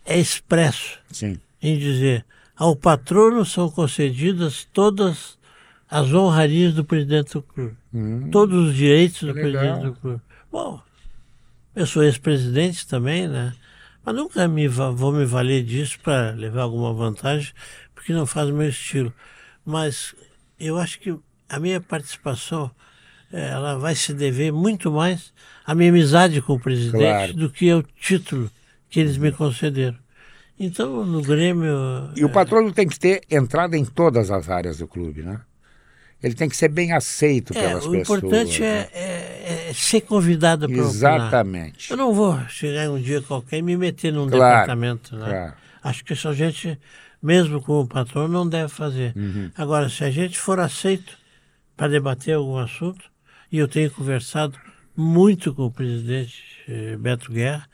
é 0.06 0.20
expresso 0.20 0.98
Sim. 1.12 1.40
em 1.62 1.78
dizer 1.78 2.26
ao 2.56 2.76
patrono 2.76 3.46
são 3.46 3.70
concedidas 3.72 4.68
todas 4.74 5.38
as 5.90 6.12
honrarias 6.14 6.74
do 6.74 6.84
presidente 6.84 7.34
do 7.34 7.42
clube. 7.42 7.78
Hum, 7.94 8.30
Todos 8.32 8.70
os 8.70 8.76
direitos 8.76 9.22
do 9.22 9.34
legal. 9.34 9.52
presidente 9.52 9.84
do 9.86 9.94
clube. 9.94 10.22
Bom, 10.52 10.82
eu 11.76 11.86
sou 11.86 12.04
ex-presidente 12.04 12.86
também, 12.86 13.28
né? 13.28 13.54
Mas 14.04 14.16
nunca 14.16 14.48
me 14.48 14.68
vou 14.68 15.12
me 15.14 15.26
valer 15.26 15.64
disso 15.64 16.00
para 16.04 16.32
levar 16.32 16.64
alguma 16.64 16.94
vantagem, 16.94 17.54
porque 17.96 18.12
não 18.12 18.26
faz 18.26 18.50
o 18.50 18.54
meu 18.54 18.68
estilo. 18.70 19.14
Mas 19.66 20.14
eu 20.60 20.78
acho 20.78 21.00
que 21.00 21.16
a 21.48 21.60
minha 21.60 21.80
participação 21.80 22.70
ela 23.32 23.78
vai 23.78 23.96
se 23.96 24.14
dever 24.14 24.52
muito 24.52 24.92
mais 24.92 25.34
à 25.66 25.76
minha 25.76 25.90
amizade 25.90 26.42
com 26.42 26.54
o 26.54 26.60
presidente 26.60 27.02
claro. 27.04 27.34
do 27.34 27.50
que 27.50 27.70
ao 27.70 27.84
título 27.84 28.50
que 28.90 29.00
eles 29.00 29.18
me 29.18 29.32
concederam. 29.32 29.98
Então, 30.60 31.06
no 31.06 31.22
Grêmio. 31.22 32.12
E 32.16 32.26
o 32.26 32.30
patrono 32.30 32.72
tem 32.74 32.88
que 32.88 33.00
ter 33.00 33.22
entrada 33.30 33.78
em 33.78 33.86
todas 33.86 34.30
as 34.30 34.50
áreas 34.50 34.80
do 34.80 34.88
clube, 34.88 35.22
né? 35.24 35.40
ele 36.22 36.36
tem 36.36 36.50
que 36.50 36.58
ser 36.58 36.68
bem 36.68 36.92
aceito 36.92 37.58
é, 37.58 37.62
pelas 37.62 37.86
o 37.86 37.92
pessoas. 37.92 38.22
O 38.22 38.28
importante 38.28 38.62
né? 38.62 38.68
é, 38.68 38.90
é, 38.94 39.70
é, 39.70 39.74
ser 39.74 40.02
convidado 40.02 40.68
para 40.68 40.78
Exatamente. 40.78 41.92
Eu 41.92 41.98
não 41.98 42.14
vou 42.14 42.38
chegar 42.50 42.90
um 42.90 43.02
dia 43.02 43.22
qualquer 43.22 43.58
e 43.58 43.62
me 43.62 43.78
meter 43.78 44.12
num 44.12 44.30
claro, 44.30 44.54
departamento. 44.54 45.16
Né? 45.16 45.30
Claro. 45.30 45.54
Acho 45.82 46.04
que 46.04 46.14
isso 46.14 46.28
a 46.28 46.34
gente, 46.34 46.78
mesmo 47.24 47.62
com 47.62 47.82
o 47.82 47.88
patrão, 47.88 48.28
não 48.28 48.48
deve 48.48 48.68
fazer. 48.68 49.14
Uhum. 49.16 49.50
Agora, 49.56 49.88
se 49.88 50.04
a 50.04 50.12
gente 50.12 50.38
for 50.38 50.60
aceito 50.60 51.18
para 51.78 51.88
debater 51.88 52.36
algum 52.36 52.58
assunto, 52.58 53.09
e 53.52 53.58
eu 53.58 53.68
tenho 53.68 53.92
conversado 53.92 54.58
muito 54.96 55.54
com 55.54 55.66
o 55.66 55.72
presidente 55.72 56.44
eh, 56.68 56.98
Beto 56.98 57.32
Guerra, 57.32 57.68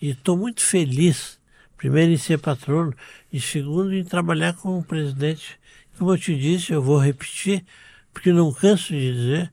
e 0.00 0.10
estou 0.10 0.36
muito 0.36 0.60
feliz, 0.60 1.38
primeiro 1.76 2.12
em 2.12 2.16
ser 2.16 2.38
patrono, 2.38 2.94
e 3.32 3.40
segundo 3.40 3.94
em 3.94 4.04
trabalhar 4.04 4.54
com 4.54 4.78
o 4.78 4.84
presidente 4.84 5.58
como 5.98 6.12
eu 6.12 6.18
te 6.18 6.36
disse, 6.36 6.72
eu 6.72 6.82
vou 6.82 6.98
repetir, 6.98 7.64
porque 8.12 8.32
não 8.32 8.52
canso 8.52 8.92
de 8.92 9.12
dizer, 9.12 9.52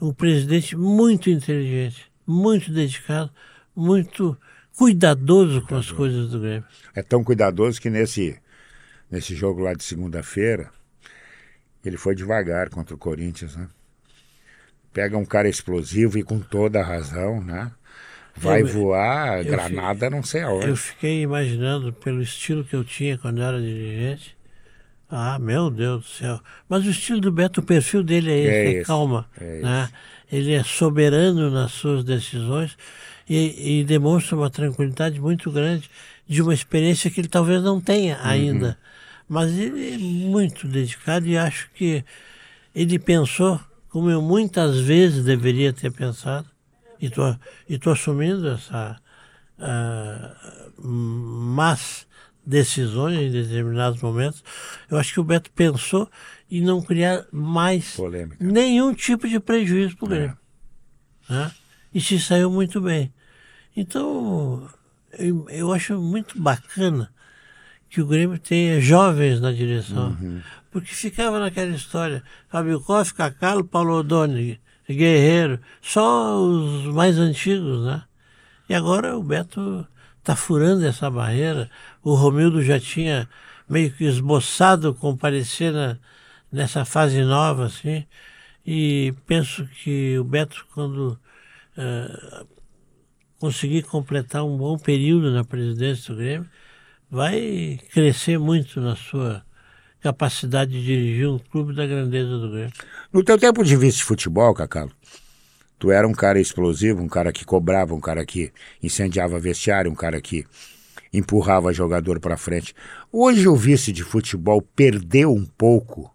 um 0.00 0.12
presidente 0.12 0.76
muito 0.76 1.30
inteligente, 1.30 2.10
muito 2.26 2.72
dedicado, 2.72 3.30
muito 3.74 4.36
cuidadoso 4.76 5.62
com 5.62 5.76
as 5.76 5.90
coisas 5.90 6.30
do 6.30 6.40
Grêmio. 6.40 6.64
É 6.94 7.02
tão 7.02 7.24
cuidadoso 7.24 7.80
que 7.80 7.90
nesse, 7.90 8.38
nesse 9.10 9.34
jogo 9.34 9.62
lá 9.62 9.72
de 9.72 9.82
segunda-feira, 9.82 10.70
ele 11.84 11.96
foi 11.96 12.14
devagar 12.14 12.70
contra 12.70 12.94
o 12.94 12.98
Corinthians, 12.98 13.56
né? 13.56 13.68
Pega 14.94 15.18
um 15.18 15.24
cara 15.24 15.48
explosivo 15.48 16.16
e 16.16 16.22
com 16.22 16.38
toda 16.38 16.80
a 16.80 16.84
razão, 16.84 17.42
né? 17.42 17.70
Vai 18.36 18.62
eu, 18.62 18.66
voar, 18.66 19.40
eu 19.40 19.44
granada, 19.44 20.08
não 20.08 20.22
sei 20.22 20.42
aonde. 20.42 20.68
Eu 20.68 20.76
fiquei 20.76 21.22
imaginando, 21.22 21.92
pelo 21.92 22.22
estilo 22.22 22.64
que 22.64 22.74
eu 22.74 22.84
tinha 22.84 23.18
quando 23.18 23.38
eu 23.38 23.44
era 23.44 23.60
dirigente, 23.60 24.36
ah, 25.10 25.38
meu 25.38 25.70
Deus 25.70 26.02
do 26.02 26.08
céu. 26.08 26.40
Mas 26.68 26.86
o 26.86 26.90
estilo 26.90 27.20
do 27.20 27.30
Beto, 27.30 27.60
o 27.60 27.62
perfil 27.62 28.02
dele 28.02 28.30
é 28.30 28.38
esse, 28.38 28.76
é, 28.76 28.80
é 28.80 28.84
calma. 28.84 29.28
É 29.40 29.60
né? 29.60 29.88
Ele 30.30 30.52
é 30.52 30.62
soberano 30.62 31.50
nas 31.50 31.72
suas 31.72 32.04
decisões 32.04 32.76
e, 33.28 33.80
e, 33.80 33.84
demonstra 33.84 34.36
uma 34.36 34.50
tranquilidade 34.50 35.20
muito 35.20 35.50
grande 35.50 35.90
de 36.26 36.40
uma 36.40 36.54
experiência 36.54 37.10
que 37.10 37.20
ele 37.20 37.28
talvez 37.28 37.62
não 37.62 37.80
tenha 37.80 38.16
uhum. 38.16 38.22
ainda. 38.24 38.66
Uhum. 38.68 38.74
Mas 39.28 39.58
ele 39.58 39.94
é 39.94 39.98
muito 39.98 40.66
dedicado 40.66 41.26
e 41.26 41.36
acho 41.36 41.68
que 41.74 42.04
ele 42.74 42.98
pensou 42.98 43.60
como 43.94 44.10
eu 44.10 44.20
muitas 44.20 44.80
vezes 44.80 45.24
deveria 45.24 45.72
ter 45.72 45.88
pensado. 45.88 46.50
E 47.00 47.08
tô, 47.08 47.22
estou 47.68 47.92
assumindo 47.92 48.48
essa. 48.48 49.00
Uh, 49.56 50.82
mas 50.82 52.04
decisões 52.44 53.16
em 53.16 53.30
determinados 53.30 54.02
momentos, 54.02 54.42
eu 54.90 54.98
acho 54.98 55.12
que 55.12 55.20
o 55.20 55.24
Beto 55.24 55.48
pensou 55.52 56.10
em 56.50 56.60
não 56.60 56.82
criar 56.82 57.24
mais 57.30 57.94
Polêmica. 57.94 58.36
nenhum 58.40 58.92
tipo 58.92 59.28
de 59.28 59.38
prejuízo 59.38 59.96
para 59.96 60.06
o 60.06 60.08
Grêmio. 60.08 60.38
É. 61.30 61.32
Né? 61.32 61.52
E 61.94 62.00
se 62.00 62.18
saiu 62.18 62.50
muito 62.50 62.80
bem. 62.80 63.14
Então, 63.76 64.68
eu, 65.16 65.48
eu, 65.50 65.72
acho 65.72 65.96
muito 66.00 66.36
bacana 66.36 67.12
que 67.88 68.00
o 68.00 68.06
Grêmio 68.08 68.40
tenha 68.40 68.80
jovens 68.80 69.40
na 69.40 69.52
direção. 69.52 70.18
Uhum. 70.20 70.42
Porque 70.74 70.92
ficava 70.92 71.38
naquela 71.38 71.70
história, 71.70 72.24
Fábio 72.48 72.80
Koff, 72.80 73.14
Cacalo, 73.14 73.62
Paulo 73.62 73.94
Odoni, 74.00 74.60
Guerreiro, 74.88 75.60
só 75.80 76.36
os 76.36 76.86
mais 76.86 77.16
antigos, 77.16 77.84
né? 77.84 78.02
E 78.68 78.74
agora 78.74 79.16
o 79.16 79.22
Beto 79.22 79.86
está 80.18 80.34
furando 80.34 80.84
essa 80.84 81.08
barreira. 81.08 81.70
O 82.02 82.14
Romildo 82.14 82.60
já 82.60 82.80
tinha 82.80 83.28
meio 83.68 83.92
que 83.92 84.02
esboçado 84.02 84.92
comparecer 84.92 85.72
na, 85.72 85.96
nessa 86.50 86.84
fase 86.84 87.22
nova, 87.22 87.66
assim. 87.66 88.04
e 88.66 89.14
penso 89.28 89.68
que 89.68 90.18
o 90.18 90.24
Beto, 90.24 90.66
quando 90.74 91.16
uh, 91.78 92.46
conseguir 93.38 93.84
completar 93.84 94.44
um 94.44 94.58
bom 94.58 94.76
período 94.76 95.30
na 95.30 95.44
presidência 95.44 96.12
do 96.12 96.18
Grêmio, 96.18 96.50
vai 97.08 97.78
crescer 97.92 98.40
muito 98.40 98.80
na 98.80 98.96
sua 98.96 99.43
capacidade 100.04 100.70
de 100.70 100.84
dirigir 100.84 101.26
um 101.30 101.38
clube 101.38 101.74
da 101.74 101.86
grandeza 101.86 102.38
do 102.38 102.50
Grêmio. 102.50 102.72
No 103.10 103.24
teu 103.24 103.38
tempo 103.38 103.64
de 103.64 103.74
vice-futebol, 103.74 104.52
Cacalo, 104.52 104.92
tu 105.78 105.90
era 105.90 106.06
um 106.06 106.12
cara 106.12 106.38
explosivo, 106.38 107.02
um 107.02 107.08
cara 107.08 107.32
que 107.32 107.42
cobrava, 107.42 107.94
um 107.94 108.00
cara 108.00 108.22
que 108.26 108.52
incendiava 108.82 109.38
vestiário, 109.38 109.90
um 109.90 109.94
cara 109.94 110.20
que 110.20 110.44
empurrava 111.10 111.72
jogador 111.72 112.20
para 112.20 112.36
frente. 112.36 112.74
Hoje 113.10 113.48
o 113.48 113.56
vice 113.56 113.92
de 113.92 114.04
futebol 114.04 114.60
perdeu 114.60 115.32
um 115.32 115.46
pouco 115.46 116.14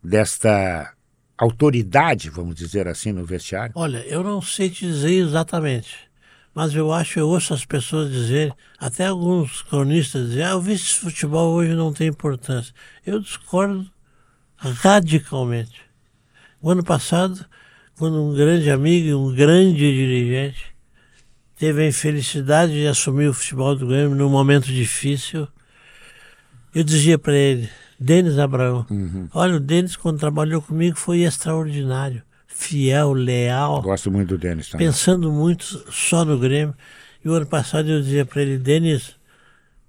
desta 0.00 0.94
autoridade, 1.36 2.30
vamos 2.30 2.54
dizer 2.54 2.86
assim, 2.86 3.10
no 3.10 3.24
vestiário? 3.24 3.72
Olha, 3.74 3.98
eu 4.06 4.22
não 4.22 4.40
sei 4.40 4.70
te 4.70 4.86
dizer 4.86 5.14
exatamente 5.14 6.11
mas 6.54 6.74
eu 6.74 6.92
acho, 6.92 7.18
eu 7.18 7.28
ouço 7.28 7.54
as 7.54 7.64
pessoas 7.64 8.10
dizer, 8.10 8.54
até 8.78 9.06
alguns 9.06 9.62
cronistas 9.62 10.28
dizer, 10.28 10.42
ah, 10.44 10.56
o 10.56 10.60
vice-futebol 10.60 11.54
hoje 11.54 11.74
não 11.74 11.92
tem 11.92 12.08
importância. 12.08 12.74
Eu 13.06 13.20
discordo 13.20 13.90
radicalmente. 14.56 15.80
O 16.60 16.70
ano 16.70 16.84
passado, 16.84 17.44
quando 17.96 18.22
um 18.22 18.34
grande 18.34 18.70
amigo 18.70 19.06
e 19.06 19.14
um 19.14 19.34
grande 19.34 19.78
dirigente 19.78 20.74
teve 21.56 21.82
a 21.82 21.88
infelicidade 21.88 22.72
de 22.72 22.86
assumir 22.86 23.28
o 23.28 23.34
futebol 23.34 23.74
do 23.74 23.86
Grêmio 23.86 24.14
num 24.14 24.28
momento 24.28 24.66
difícil, 24.66 25.48
eu 26.74 26.84
dizia 26.84 27.18
para 27.18 27.34
ele, 27.34 27.68
Denis 27.98 28.38
Abraão, 28.38 28.86
uhum. 28.90 29.28
olha, 29.32 29.56
o 29.56 29.60
Denis, 29.60 29.96
quando 29.96 30.18
trabalhou 30.18 30.60
comigo, 30.60 30.96
foi 30.96 31.20
extraordinário 31.20 32.22
fiel, 32.62 33.12
leal. 33.12 33.82
Gosto 33.82 34.10
muito 34.10 34.28
do 34.30 34.38
Denis 34.38 34.68
também. 34.68 34.86
Pensando 34.86 35.30
muito 35.30 35.64
só 35.90 36.24
no 36.24 36.38
Grêmio. 36.38 36.74
E 37.24 37.28
o 37.28 37.32
ano 37.32 37.46
passado 37.46 37.90
eu 37.90 38.00
dizia 38.00 38.24
para 38.24 38.42
ele, 38.42 38.58
Denis, 38.58 39.14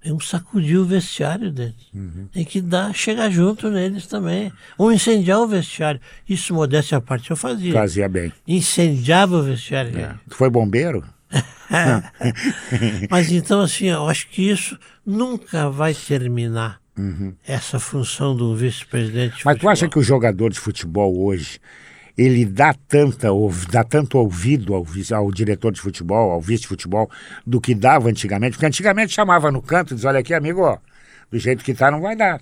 vamos 0.04 0.28
sacudir 0.28 0.78
o 0.78 0.84
vestiário 0.84 1.50
deles. 1.50 1.88
Uhum. 1.94 2.28
Tem 2.32 2.44
que 2.44 2.60
dar, 2.60 2.94
chegar 2.94 3.30
junto 3.30 3.70
neles 3.70 4.06
também. 4.06 4.52
Ou 4.76 4.92
incendiar 4.92 5.40
o 5.40 5.46
vestiário. 5.46 6.00
Isso, 6.28 6.54
modéstia 6.54 6.98
à 6.98 7.00
parte, 7.00 7.30
eu 7.30 7.36
fazia. 7.36 7.72
Fazia 7.72 8.08
bem. 8.08 8.32
Incendiava 8.46 9.36
o 9.36 9.42
vestiário. 9.42 9.98
É. 9.98 10.14
Tu 10.28 10.36
foi 10.36 10.50
bombeiro? 10.50 11.04
Mas 13.10 13.32
então, 13.32 13.60
assim, 13.60 13.86
eu 13.86 14.06
acho 14.08 14.28
que 14.28 14.50
isso 14.50 14.78
nunca 15.04 15.70
vai 15.70 15.94
terminar. 15.94 16.80
Uhum. 16.96 17.34
Essa 17.44 17.80
função 17.80 18.36
do 18.36 18.54
vice-presidente. 18.54 19.44
Mas 19.44 19.58
tu 19.58 19.68
acha 19.68 19.88
que 19.88 19.98
o 19.98 20.02
jogador 20.02 20.50
de 20.50 20.60
futebol 20.60 21.18
hoje 21.24 21.58
ele 22.16 22.44
dá, 22.44 22.72
tanta, 22.72 23.28
dá 23.70 23.82
tanto 23.82 24.18
ouvido 24.18 24.74
ao, 24.74 24.86
ao 25.14 25.32
diretor 25.32 25.72
de 25.72 25.80
futebol, 25.80 26.30
ao 26.30 26.40
vice 26.40 26.62
de 26.62 26.68
futebol, 26.68 27.10
do 27.46 27.60
que 27.60 27.74
dava 27.74 28.08
antigamente, 28.08 28.52
porque 28.52 28.66
antigamente 28.66 29.12
chamava 29.12 29.50
no 29.50 29.60
canto 29.60 29.92
e 29.92 29.94
dizia, 29.94 30.10
olha 30.10 30.20
aqui, 30.20 30.32
amigo, 30.32 30.60
ó, 30.62 30.78
do 31.30 31.38
jeito 31.38 31.64
que 31.64 31.74
tá 31.74 31.90
não 31.90 32.00
vai 32.00 32.14
dar. 32.14 32.40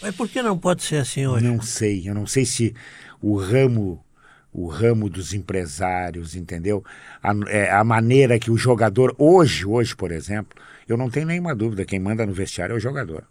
Mas 0.00 0.14
por 0.16 0.28
que 0.28 0.42
não 0.42 0.58
pode 0.58 0.82
ser 0.82 0.96
assim 0.96 1.26
hoje? 1.26 1.44
Não 1.44 1.62
sei, 1.62 2.08
eu 2.08 2.14
não 2.14 2.26
sei 2.26 2.44
se 2.44 2.74
o 3.20 3.36
ramo 3.36 4.04
o 4.52 4.66
ramo 4.66 5.08
dos 5.08 5.32
empresários, 5.32 6.36
entendeu? 6.36 6.84
A, 7.22 7.32
é, 7.48 7.70
a 7.70 7.82
maneira 7.82 8.38
que 8.38 8.50
o 8.50 8.56
jogador 8.56 9.14
hoje, 9.16 9.64
hoje, 9.64 9.96
por 9.96 10.12
exemplo, 10.12 10.60
eu 10.86 10.96
não 10.96 11.08
tenho 11.08 11.26
nenhuma 11.26 11.54
dúvida, 11.54 11.86
quem 11.86 11.98
manda 11.98 12.26
no 12.26 12.34
vestiário 12.34 12.74
é 12.74 12.76
o 12.76 12.80
jogador. 12.80 13.24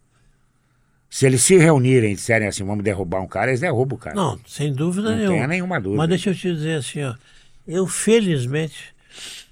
Se 1.12 1.26
eles 1.26 1.42
se 1.44 1.58
reunirem 1.58 2.14
e 2.14 2.16
disserem 2.16 2.48
assim, 2.48 2.64
vamos 2.64 2.86
derrubar 2.86 3.20
um 3.20 3.28
cara, 3.28 3.52
eles 3.52 3.60
derrubam 3.60 3.98
o 3.98 4.00
cara. 4.00 4.16
Não, 4.16 4.40
sem 4.48 4.74
dúvida 4.74 5.10
não 5.10 5.18
nenhuma. 5.18 5.28
Não 5.28 5.36
tenha 5.36 5.48
nenhuma 5.48 5.82
dúvida. 5.82 5.98
Mas 5.98 6.08
deixa 6.08 6.30
eu 6.30 6.36
te 6.36 6.54
dizer 6.54 6.76
assim, 6.76 7.04
ó, 7.04 7.14
eu 7.68 7.86
felizmente, 7.86 8.96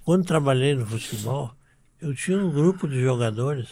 quando 0.06 0.24
trabalhei 0.24 0.74
no 0.74 0.86
futebol, 0.88 1.52
eu 2.02 2.16
tinha 2.16 2.38
um 2.38 2.50
grupo 2.50 2.88
de 2.88 3.02
jogadores 3.02 3.68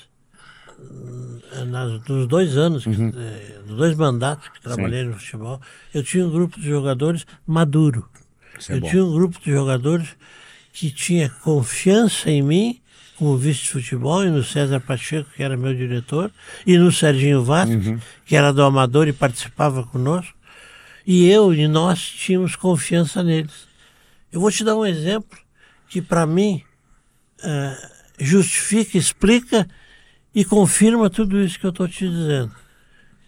eh, 1.53 1.63
nas, 1.63 2.05
nos 2.09 2.27
dois 2.27 2.57
anos, 2.57 2.85
uhum. 2.85 3.09
eh, 3.15 3.59
nos 3.65 3.77
dois 3.77 3.95
mandatos 3.95 4.49
que 4.49 4.61
trabalhei 4.61 5.03
Sim. 5.03 5.09
no 5.09 5.13
futebol, 5.17 5.61
eu 5.93 6.03
tinha 6.03 6.27
um 6.27 6.29
grupo 6.29 6.59
de 6.59 6.67
jogadores 6.67 7.25
maduro. 7.47 8.05
Isso 8.59 8.73
é 8.73 8.75
eu 8.75 8.85
é 8.85 8.89
tinha 8.89 9.05
um 9.05 9.13
grupo 9.13 9.39
de 9.39 9.49
jogadores 9.49 10.09
que 10.73 10.91
tinha 10.91 11.29
confiança 11.29 12.29
em 12.29 12.41
mim 12.41 12.81
como 13.17 13.35
vice 13.35 13.63
de 13.63 13.69
futebol, 13.71 14.23
e 14.23 14.29
no 14.29 14.43
César 14.43 14.79
Pacheco, 14.79 15.29
que 15.35 15.41
era 15.41 15.57
meu 15.57 15.73
diretor, 15.73 16.31
e 16.65 16.77
no 16.77 16.91
Serginho 16.91 17.43
Vasco, 17.43 17.73
uhum. 17.73 17.99
que 18.25 18.35
era 18.35 18.53
do 18.53 18.61
Amador 18.61 19.07
e 19.07 19.13
participava 19.13 19.83
conosco. 19.83 20.37
E 21.05 21.27
eu 21.27 21.53
e 21.53 21.67
nós 21.67 21.99
tínhamos 21.99 22.55
confiança 22.55 23.23
neles. 23.23 23.67
Eu 24.31 24.39
vou 24.39 24.51
te 24.51 24.63
dar 24.63 24.75
um 24.75 24.85
exemplo 24.85 25.37
que, 25.89 26.01
para 26.01 26.27
mim, 26.27 26.61
uh, 27.39 27.87
justifica, 28.19 28.97
explica 28.97 29.67
e 30.35 30.45
confirma 30.45 31.09
tudo 31.09 31.41
isso 31.41 31.59
que 31.59 31.65
eu 31.65 31.71
estou 31.71 31.87
te 31.87 32.07
dizendo. 32.07 32.53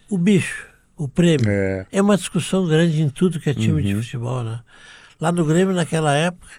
O 0.08 0.16
bicho, 0.16 0.68
o 0.96 1.08
prêmio, 1.08 1.48
é, 1.48 1.86
é 1.90 2.02
uma 2.02 2.16
discussão 2.16 2.66
grande 2.66 3.00
em 3.00 3.08
tudo 3.08 3.40
que 3.40 3.50
é 3.50 3.54
time 3.54 3.80
uhum. 3.80 3.82
de 3.82 3.94
futebol. 4.04 4.44
Né? 4.44 4.60
Lá 5.18 5.32
no 5.32 5.44
Grêmio, 5.44 5.74
naquela 5.74 6.14
época, 6.14 6.52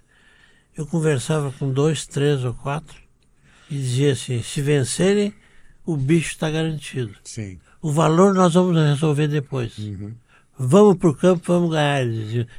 eu 0.76 0.86
conversava 0.86 1.54
com 1.54 1.72
dois, 1.72 2.06
três 2.06 2.44
ou 2.44 2.54
quatro 2.54 3.00
e 3.72 3.76
dizia 3.76 4.12
assim: 4.12 4.44
se 4.44 4.62
vencerem, 4.62 5.34
o 5.86 5.96
bicho 5.96 6.32
está 6.32 6.52
garantido. 6.52 7.16
Sim. 7.24 7.58
O 7.82 7.92
valor 7.92 8.34
nós 8.34 8.54
vamos 8.54 8.76
resolver 8.76 9.28
depois. 9.28 9.78
Uhum. 9.78 10.14
Vamos 10.60 10.98
para 10.98 11.10
o 11.10 11.16
campo, 11.16 11.42
vamos 11.48 11.72
ganhar. 11.72 12.06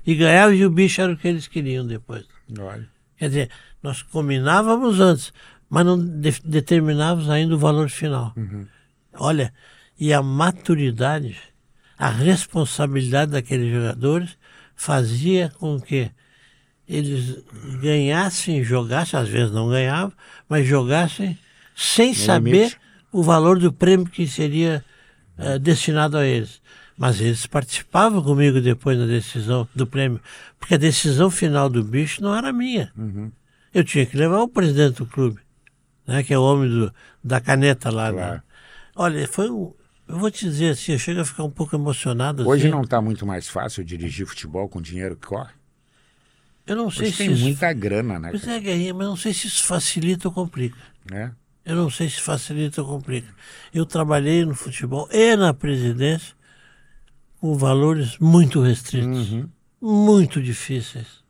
E 0.04 0.14
ganhava 0.14 0.54
e 0.54 0.64
o 0.64 0.70
bicho 0.70 1.00
era 1.00 1.12
o 1.12 1.16
que 1.16 1.28
eles 1.28 1.46
queriam 1.46 1.86
depois. 1.86 2.24
Olha. 2.58 2.88
Quer 3.16 3.28
dizer, 3.28 3.50
nós 3.82 4.02
combinávamos 4.02 4.98
antes, 4.98 5.32
mas 5.70 5.86
não 5.86 5.98
de 5.98 6.32
determinávamos 6.44 7.30
ainda 7.30 7.54
o 7.54 7.58
valor 7.58 7.88
final. 7.88 8.32
Uhum. 8.36 8.66
Olha, 9.14 9.52
e 10.00 10.12
a 10.12 10.22
maturidade, 10.22 11.36
a 11.96 12.08
responsabilidade 12.08 13.32
daqueles 13.32 13.70
jogadores 13.70 14.36
fazia 14.74 15.52
com 15.58 15.78
que 15.78 16.10
eles 16.92 17.42
ganhassem, 17.80 18.62
jogassem, 18.62 19.18
às 19.18 19.28
vezes 19.28 19.50
não 19.50 19.68
ganhavam, 19.68 20.12
mas 20.48 20.66
jogassem 20.66 21.38
sem 21.74 22.10
no 22.10 22.14
saber 22.14 22.50
limite. 22.50 22.78
o 23.10 23.22
valor 23.22 23.58
do 23.58 23.72
prêmio 23.72 24.06
que 24.06 24.26
seria 24.26 24.84
uh, 25.38 25.58
destinado 25.58 26.18
a 26.18 26.26
eles. 26.26 26.60
Mas 26.96 27.20
eles 27.20 27.46
participavam 27.46 28.22
comigo 28.22 28.60
depois 28.60 28.98
na 28.98 29.06
decisão 29.06 29.66
do 29.74 29.86
prêmio, 29.86 30.20
porque 30.58 30.74
a 30.74 30.78
decisão 30.78 31.30
final 31.30 31.70
do 31.70 31.82
bicho 31.82 32.22
não 32.22 32.36
era 32.36 32.52
minha. 32.52 32.92
Uhum. 32.96 33.32
Eu 33.72 33.82
tinha 33.82 34.04
que 34.04 34.16
levar 34.16 34.40
o 34.42 34.48
presidente 34.48 34.98
do 34.98 35.06
clube, 35.06 35.40
né, 36.06 36.22
que 36.22 36.34
é 36.34 36.38
o 36.38 36.42
homem 36.42 36.68
do, 36.68 36.92
da 37.24 37.40
caneta 37.40 37.90
lá. 37.90 38.12
Né? 38.12 38.18
Claro. 38.18 38.34
Né? 38.34 38.42
Olha, 38.94 39.26
foi 39.26 39.50
um, 39.50 39.72
eu 40.06 40.18
vou 40.18 40.30
te 40.30 40.44
dizer 40.44 40.72
assim, 40.72 40.92
eu 40.92 40.98
chego 40.98 41.20
a 41.22 41.24
ficar 41.24 41.44
um 41.44 41.50
pouco 41.50 41.74
emocionado. 41.74 42.46
Hoje 42.46 42.66
assim. 42.66 42.74
não 42.74 42.82
está 42.82 43.00
muito 43.00 43.24
mais 43.24 43.48
fácil 43.48 43.82
dirigir 43.82 44.26
futebol 44.26 44.68
com 44.68 44.78
o 44.78 44.82
dinheiro 44.82 45.16
que 45.16 45.26
corre? 45.26 45.52
Eu 46.66 46.76
não 46.76 46.90
sei 46.90 47.08
Hoje 47.08 47.12
se. 47.12 47.18
Tem 47.18 47.32
isso... 47.32 47.42
muita 47.42 47.72
grana, 47.72 48.18
né? 48.18 48.30
Pois 48.30 48.46
é, 48.46 48.60
Guerrinha, 48.60 48.94
mas 48.94 49.06
não 49.06 49.16
sei 49.16 49.34
se 49.34 49.46
isso 49.46 49.64
facilita 49.64 50.28
ou 50.28 50.34
complica. 50.34 50.78
É. 51.12 51.30
Eu 51.64 51.76
não 51.76 51.90
sei 51.90 52.08
se 52.08 52.20
facilita 52.20 52.82
ou 52.82 52.88
complica. 52.88 53.28
Eu 53.72 53.86
trabalhei 53.86 54.44
no 54.44 54.54
futebol 54.54 55.08
e 55.12 55.36
na 55.36 55.54
presidência 55.54 56.34
com 57.40 57.56
valores 57.56 58.18
muito 58.18 58.60
restritos, 58.60 59.32
uhum. 59.32 59.48
muito 59.80 60.40
difíceis. 60.40 61.22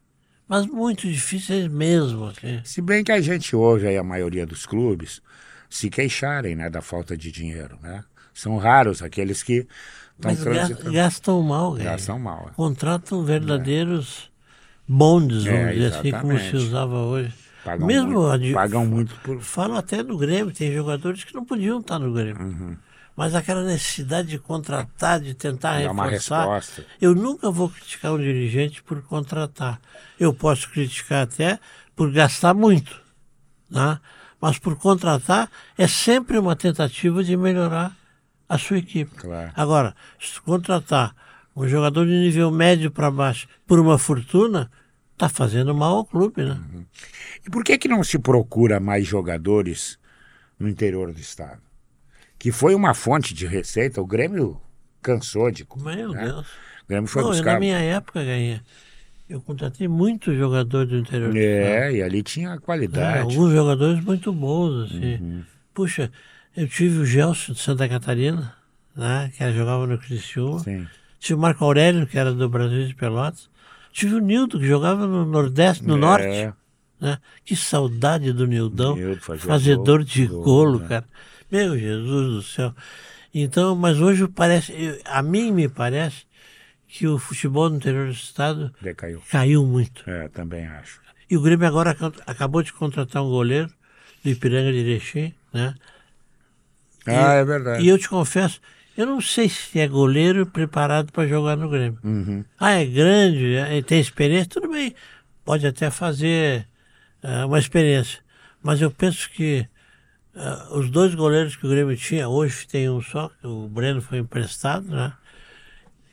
Mas 0.46 0.66
muito 0.66 1.08
difíceis 1.08 1.68
mesmo. 1.68 2.26
Aqui. 2.26 2.60
Se 2.64 2.82
bem 2.82 3.02
que 3.02 3.12
a 3.12 3.20
gente 3.20 3.56
ouve 3.56 3.86
aí 3.86 3.96
a 3.96 4.04
maioria 4.04 4.44
dos 4.44 4.66
clubes 4.66 5.22
se 5.70 5.88
queixarem 5.88 6.54
né, 6.54 6.68
da 6.68 6.82
falta 6.82 7.16
de 7.16 7.32
dinheiro, 7.32 7.78
né? 7.80 8.04
São 8.34 8.58
raros 8.58 9.02
aqueles 9.02 9.42
que 9.42 9.66
estão 10.14 10.36
transitando. 10.36 10.92
gastam 10.92 11.42
mal, 11.42 11.72
Gastam 11.72 12.18
mal. 12.18 12.48
É. 12.50 12.54
Contratam 12.54 13.24
verdadeiros 13.24 14.30
bondes, 14.92 15.44
vamos 15.44 15.60
é, 15.60 15.72
dizer 15.72 15.94
assim, 15.94 16.10
como 16.12 16.38
se 16.38 16.56
usava 16.56 16.98
hoje. 16.98 17.32
Pagam 17.64 17.86
Mesmo 17.86 18.22
muito, 18.22 18.54
pagam 18.54 18.86
muito 18.86 19.14
por. 19.22 19.40
Falo 19.40 19.76
até 19.76 20.02
do 20.02 20.18
Grêmio, 20.18 20.52
tem 20.52 20.72
jogadores 20.72 21.24
que 21.24 21.34
não 21.34 21.44
podiam 21.44 21.80
estar 21.80 21.98
no 21.98 22.12
Grêmio. 22.12 22.42
Uhum. 22.42 22.76
Mas 23.16 23.34
aquela 23.34 23.62
necessidade 23.62 24.28
de 24.28 24.38
contratar, 24.38 25.20
de 25.20 25.34
tentar 25.34 25.80
Dá 25.82 25.92
reforçar. 25.92 26.62
Eu 27.00 27.14
nunca 27.14 27.50
vou 27.50 27.68
criticar 27.68 28.12
um 28.12 28.18
dirigente 28.18 28.82
por 28.82 29.02
contratar. 29.02 29.80
Eu 30.18 30.32
posso 30.32 30.68
criticar 30.70 31.24
até 31.24 31.58
por 31.94 32.10
gastar 32.10 32.54
muito. 32.54 33.00
Né? 33.70 33.98
Mas 34.40 34.58
por 34.58 34.76
contratar 34.76 35.50
é 35.76 35.86
sempre 35.86 36.38
uma 36.38 36.56
tentativa 36.56 37.22
de 37.22 37.36
melhorar 37.36 37.94
a 38.48 38.58
sua 38.58 38.78
equipe. 38.78 39.14
Claro. 39.14 39.52
Agora, 39.54 39.94
se 40.18 40.40
contratar 40.40 41.14
um 41.54 41.68
jogador 41.68 42.06
de 42.06 42.12
nível 42.12 42.50
médio 42.50 42.90
para 42.90 43.10
baixo 43.10 43.46
por 43.66 43.78
uma 43.78 43.98
fortuna, 43.98 44.70
está 45.24 45.28
fazendo 45.28 45.74
mal 45.74 45.96
ao 45.98 46.04
clube, 46.04 46.42
né? 46.44 46.60
Uhum. 46.72 46.84
E 47.46 47.50
por 47.50 47.62
que 47.62 47.78
que 47.78 47.88
não 47.88 48.02
se 48.02 48.18
procura 48.18 48.80
mais 48.80 49.06
jogadores 49.06 49.98
no 50.58 50.68
interior 50.68 51.12
do 51.12 51.20
estado? 51.20 51.60
Que 52.38 52.50
foi 52.50 52.74
uma 52.74 52.92
fonte 52.92 53.32
de 53.32 53.46
receita, 53.46 54.00
o 54.00 54.06
Grêmio 54.06 54.60
cansou 55.00 55.50
de... 55.50 55.66
Meu 55.76 56.10
né? 56.12 56.24
Deus. 56.26 56.46
O 56.84 56.88
Grêmio 56.88 57.08
foi 57.08 57.22
Não, 57.22 57.28
eu, 57.30 57.34
buscar. 57.36 57.52
na 57.54 57.60
minha 57.60 57.78
época, 57.78 58.24
Ganha, 58.24 58.62
eu 59.28 59.40
contratei 59.40 59.86
muitos 59.86 60.36
jogadores 60.36 60.90
do 60.90 60.98
interior 60.98 61.30
do 61.30 61.38
estado. 61.38 61.84
É, 61.84 61.92
e 61.92 62.02
ali 62.02 62.22
tinha 62.22 62.50
É, 62.54 62.58
qualidade. 62.58 63.18
alguns 63.20 63.52
jogadores 63.52 64.04
muito 64.04 64.32
bons, 64.32 64.86
assim. 64.90 65.14
Uhum. 65.14 65.44
Puxa, 65.72 66.10
eu 66.56 66.66
tive 66.68 66.98
o 66.98 67.06
Gelson 67.06 67.52
de 67.52 67.60
Santa 67.60 67.88
Catarina, 67.88 68.54
né, 68.96 69.30
que 69.36 69.52
jogava 69.52 69.86
no 69.86 69.96
Criciúma. 69.98 70.58
Sim. 70.60 70.86
Tive 71.20 71.34
o 71.34 71.38
Marco 71.40 71.64
Aurélio, 71.64 72.06
que 72.06 72.18
era 72.18 72.32
do 72.32 72.48
Brasil 72.48 72.86
de 72.88 72.94
Pelotas. 72.96 73.51
Tive 73.92 74.14
o 74.16 74.18
Nildo, 74.20 74.58
que 74.58 74.66
jogava 74.66 75.06
no 75.06 75.24
Nordeste, 75.24 75.84
no 75.84 75.94
É. 75.96 75.98
Norte. 75.98 76.54
Né? 77.00 77.18
Que 77.44 77.54
saudade 77.56 78.32
do 78.32 78.46
Nildão. 78.46 78.96
Nildo 78.96 79.20
Fazedor 79.20 80.02
de 80.04 80.26
gol, 80.26 80.42
golo, 80.42 80.78
né? 80.80 80.88
cara. 80.88 81.04
Meu 81.50 81.78
Jesus 81.78 82.26
do 82.34 82.42
céu. 82.42 82.74
Então, 83.34 83.74
mas 83.76 84.00
hoje 84.00 84.26
parece, 84.28 84.72
a 85.04 85.22
mim 85.22 85.50
me 85.52 85.68
parece 85.68 86.24
que 86.88 87.06
o 87.06 87.18
futebol 87.18 87.68
no 87.70 87.76
interior 87.76 88.06
do 88.06 88.12
estado 88.12 88.72
Decaiu. 88.80 89.22
caiu 89.30 89.66
muito. 89.66 90.08
É, 90.08 90.28
também 90.28 90.66
acho. 90.66 91.00
E 91.30 91.36
o 91.36 91.40
Grêmio 91.40 91.66
agora 91.66 91.90
ac- 91.90 92.22
acabou 92.26 92.62
de 92.62 92.72
contratar 92.72 93.22
um 93.22 93.30
goleiro 93.30 93.70
do 94.22 94.30
Ipiranga 94.30 94.70
de 94.70 94.78
Erechim, 94.78 95.34
né? 95.52 95.74
Ah, 97.06 97.32
é 97.34 97.44
verdade. 97.44 97.82
E 97.82 97.88
eu 97.88 97.98
te 97.98 98.08
confesso, 98.08 98.60
eu 98.96 99.06
não 99.06 99.20
sei 99.20 99.48
se 99.48 99.78
é 99.78 99.86
goleiro 99.88 100.46
preparado 100.46 101.10
para 101.12 101.26
jogar 101.28 101.56
no 101.56 101.68
Grêmio. 101.68 101.98
Uhum. 102.04 102.44
Ah, 102.58 102.72
é 102.72 102.84
grande, 102.84 103.54
é- 103.56 103.82
tem 103.82 104.00
experiência, 104.00 104.48
tudo 104.50 104.68
bem. 104.70 104.94
Pode 105.44 105.66
até 105.66 105.90
fazer 105.90 106.66
ah, 107.22 107.46
uma 107.46 107.58
experiência. 107.58 108.20
Mas 108.62 108.80
eu 108.80 108.90
penso 108.90 109.28
que 109.30 109.66
ah, 110.36 110.68
os 110.72 110.90
dois 110.90 111.14
goleiros 111.14 111.56
que 111.56 111.66
o 111.66 111.70
Grêmio 111.70 111.96
tinha, 111.96 112.28
hoje 112.28 112.66
tem 112.66 112.88
um 112.90 113.00
só, 113.00 113.30
o 113.42 113.68
Breno 113.68 114.00
foi 114.02 114.18
emprestado, 114.18 114.86
né? 114.88 115.12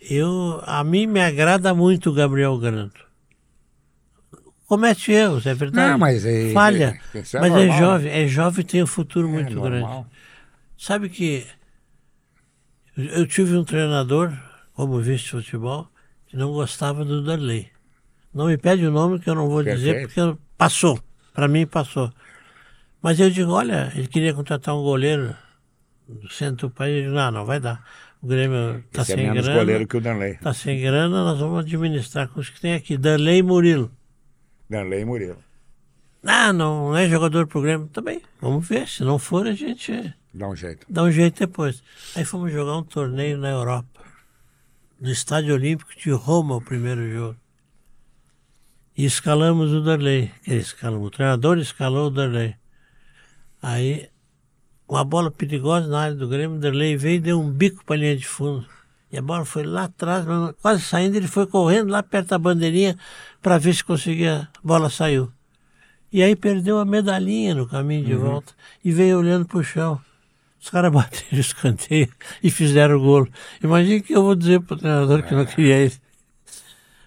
Eu, 0.02 0.62
a 0.66 0.82
mim 0.84 1.06
me 1.08 1.20
agrada 1.20 1.74
muito 1.74 2.10
o 2.10 2.14
Gabriel 2.14 2.58
Grando. 2.58 2.94
Comete 4.66 5.12
erros, 5.12 5.46
é 5.46 5.54
verdade. 5.54 5.92
Não, 5.92 5.98
mas 5.98 6.24
é- 6.26 6.52
Falha. 6.54 7.00
é- 7.14 7.18
é 7.18 7.22
mas 7.22 7.34
é 7.34 7.40
normal, 7.50 7.66
né? 7.66 7.78
jovem, 7.80 8.12
é 8.12 8.28
jovem 8.28 8.62
e 8.62 8.68
tem 8.68 8.84
um 8.84 8.88
futuro 8.88 9.28
É 9.28 9.32
muito 9.32 9.60
grande. 9.60 9.80
normal. 9.82 10.08
Sabe 10.78 11.10
que 11.10 11.46
eu 13.08 13.28
tive 13.28 13.56
um 13.56 13.64
treinador, 13.64 14.32
como 14.74 15.00
vice 15.00 15.26
de 15.26 15.32
futebol, 15.32 15.88
que 16.28 16.36
não 16.38 16.52
gostava 16.52 17.04
do 17.06 17.24
Darley. 17.24 17.68
Não 18.34 18.48
me 18.48 18.58
pede 18.58 18.86
o 18.86 18.92
nome 18.92 19.20
que 19.20 19.30
eu 19.30 19.36
não 19.36 19.48
vou 19.50 19.64
dizer, 19.64 19.78
Perfeito. 19.94 20.08
porque 20.08 20.20
eu- 20.20 20.40
passou. 20.58 21.00
Para 21.34 21.48
mim 21.48 21.66
passou. 21.66 22.12
Mas 23.02 23.20
eu 23.20 23.30
digo, 23.30 23.52
olha, 23.52 23.92
ele 23.96 24.08
queria 24.08 24.34
contratar 24.34 24.76
um 24.76 24.84
goleiro 24.84 25.36
do 26.08 26.30
centro 26.32 26.68
do 26.68 26.74
país. 26.74 26.98
Eu 26.98 27.02
digo, 27.04 27.16
não, 27.16 27.32
não 27.32 27.46
vai 27.46 27.60
dar. 27.60 27.84
O 28.22 28.28
Grêmio 28.28 28.84
está 28.90 29.02
é 29.02 29.06
sem 29.06 29.18
menos 29.18 29.46
grana. 29.46 29.60
goleiro 29.60 29.88
que 29.88 29.98
o 29.98 30.02
Danley. 30.02 30.32
Está 30.34 30.54
sem 30.54 30.80
grana, 30.82 31.24
nós 31.24 31.40
vamos 31.40 31.60
administrar 31.60 32.28
com 32.28 32.40
os 32.42 32.50
que 32.50 32.60
tem 32.60 32.74
aqui. 32.74 32.98
Darley 32.98 33.38
e 33.38 33.44
Murilo. 33.44 33.90
Danley 34.70 35.02
e 35.02 35.06
Murilo. 35.06 35.38
Ah, 36.26 36.52
não, 36.52 36.90
não 36.90 36.98
é 36.98 37.08
jogador 37.08 37.48
pro 37.48 37.62
Grêmio. 37.62 37.88
Também, 37.88 38.22
vamos 38.42 38.68
ver. 38.68 38.88
Se 38.90 39.04
não 39.06 39.18
for, 39.18 39.48
a 39.48 39.54
gente 39.54 40.14
Dá 40.34 40.48
um 40.48 40.56
jeito. 40.56 40.86
dá 40.90 41.04
um 41.04 41.12
jeito 41.12 41.40
depois. 41.40 41.82
Aí 42.16 42.24
fomos 42.24 42.52
jogar 42.52 42.78
um 42.78 42.84
torneio 42.84 43.38
na 43.38 43.50
Europa, 43.50 44.02
no 45.00 45.10
Estádio 45.10 45.56
Olímpico 45.56 45.92
de 45.98 46.12
Roma, 46.12 46.56
o 46.56 46.62
primeiro 46.62 47.12
jogo. 47.12 47.36
E 48.96 49.06
escalamos 49.06 49.72
o 49.72 49.82
Darley. 49.82 50.32
escalamos, 50.46 51.08
o 51.08 51.12
treinador 51.12 51.58
escalou 51.58 52.08
o 52.08 52.12
Darley. 52.12 52.56
Aí, 53.62 54.10
uma 54.88 55.04
bola 55.04 55.32
perigosa 55.32 55.88
na 55.88 56.02
área 56.02 56.16
do 56.16 56.28
Grêmio, 56.28 56.58
o 56.58 56.60
Darley 56.60 56.96
veio 56.96 57.16
e 57.16 57.22
deu 57.22 57.40
um 57.40 57.50
bico 57.50 57.84
para 57.86 57.96
a 57.96 58.00
linha 58.00 58.18
de 58.18 58.28
fundo. 58.28 58.68
E 59.12 59.18
a 59.18 59.22
bola 59.22 59.44
foi 59.44 59.64
lá 59.64 59.86
atrás, 59.86 60.26
mas 60.26 60.54
quase 60.62 60.84
saindo, 60.84 61.16
ele 61.16 61.28
foi 61.28 61.48
correndo 61.48 61.90
lá 61.90 62.04
perto 62.04 62.30
da 62.30 62.38
bandeirinha 62.38 62.98
para 63.42 63.58
ver 63.58 63.74
se 63.74 63.84
conseguia. 63.84 64.48
A 64.56 64.68
bola 64.68 64.90
saiu. 64.90 65.32
E 66.12 66.22
aí 66.22 66.36
perdeu 66.36 66.78
a 66.80 66.86
medalhinha 66.86 67.56
no 67.56 67.68
caminho 67.68 68.06
de 68.06 68.16
volta 68.16 68.54
e 68.84 68.92
veio 68.92 69.20
olhando 69.20 69.46
para 69.46 69.58
o 69.58 69.64
chão. 69.64 70.00
Os 70.62 70.70
caras 70.70 70.92
bateram 70.92 71.38
o 71.38 71.40
escanteio 71.40 72.10
e 72.44 72.52
fizeram 72.52 72.98
o 72.98 73.00
golo. 73.00 73.28
Imagina 73.64 74.02
que 74.02 74.14
eu 74.14 74.22
vou 74.24 74.36
dizer 74.36 74.60
para 74.62 74.76
o 74.76 74.78
treinador 74.80 75.24
que 75.24 75.34
não 75.34 75.46
queria 75.46 75.76
ele. 75.78 75.94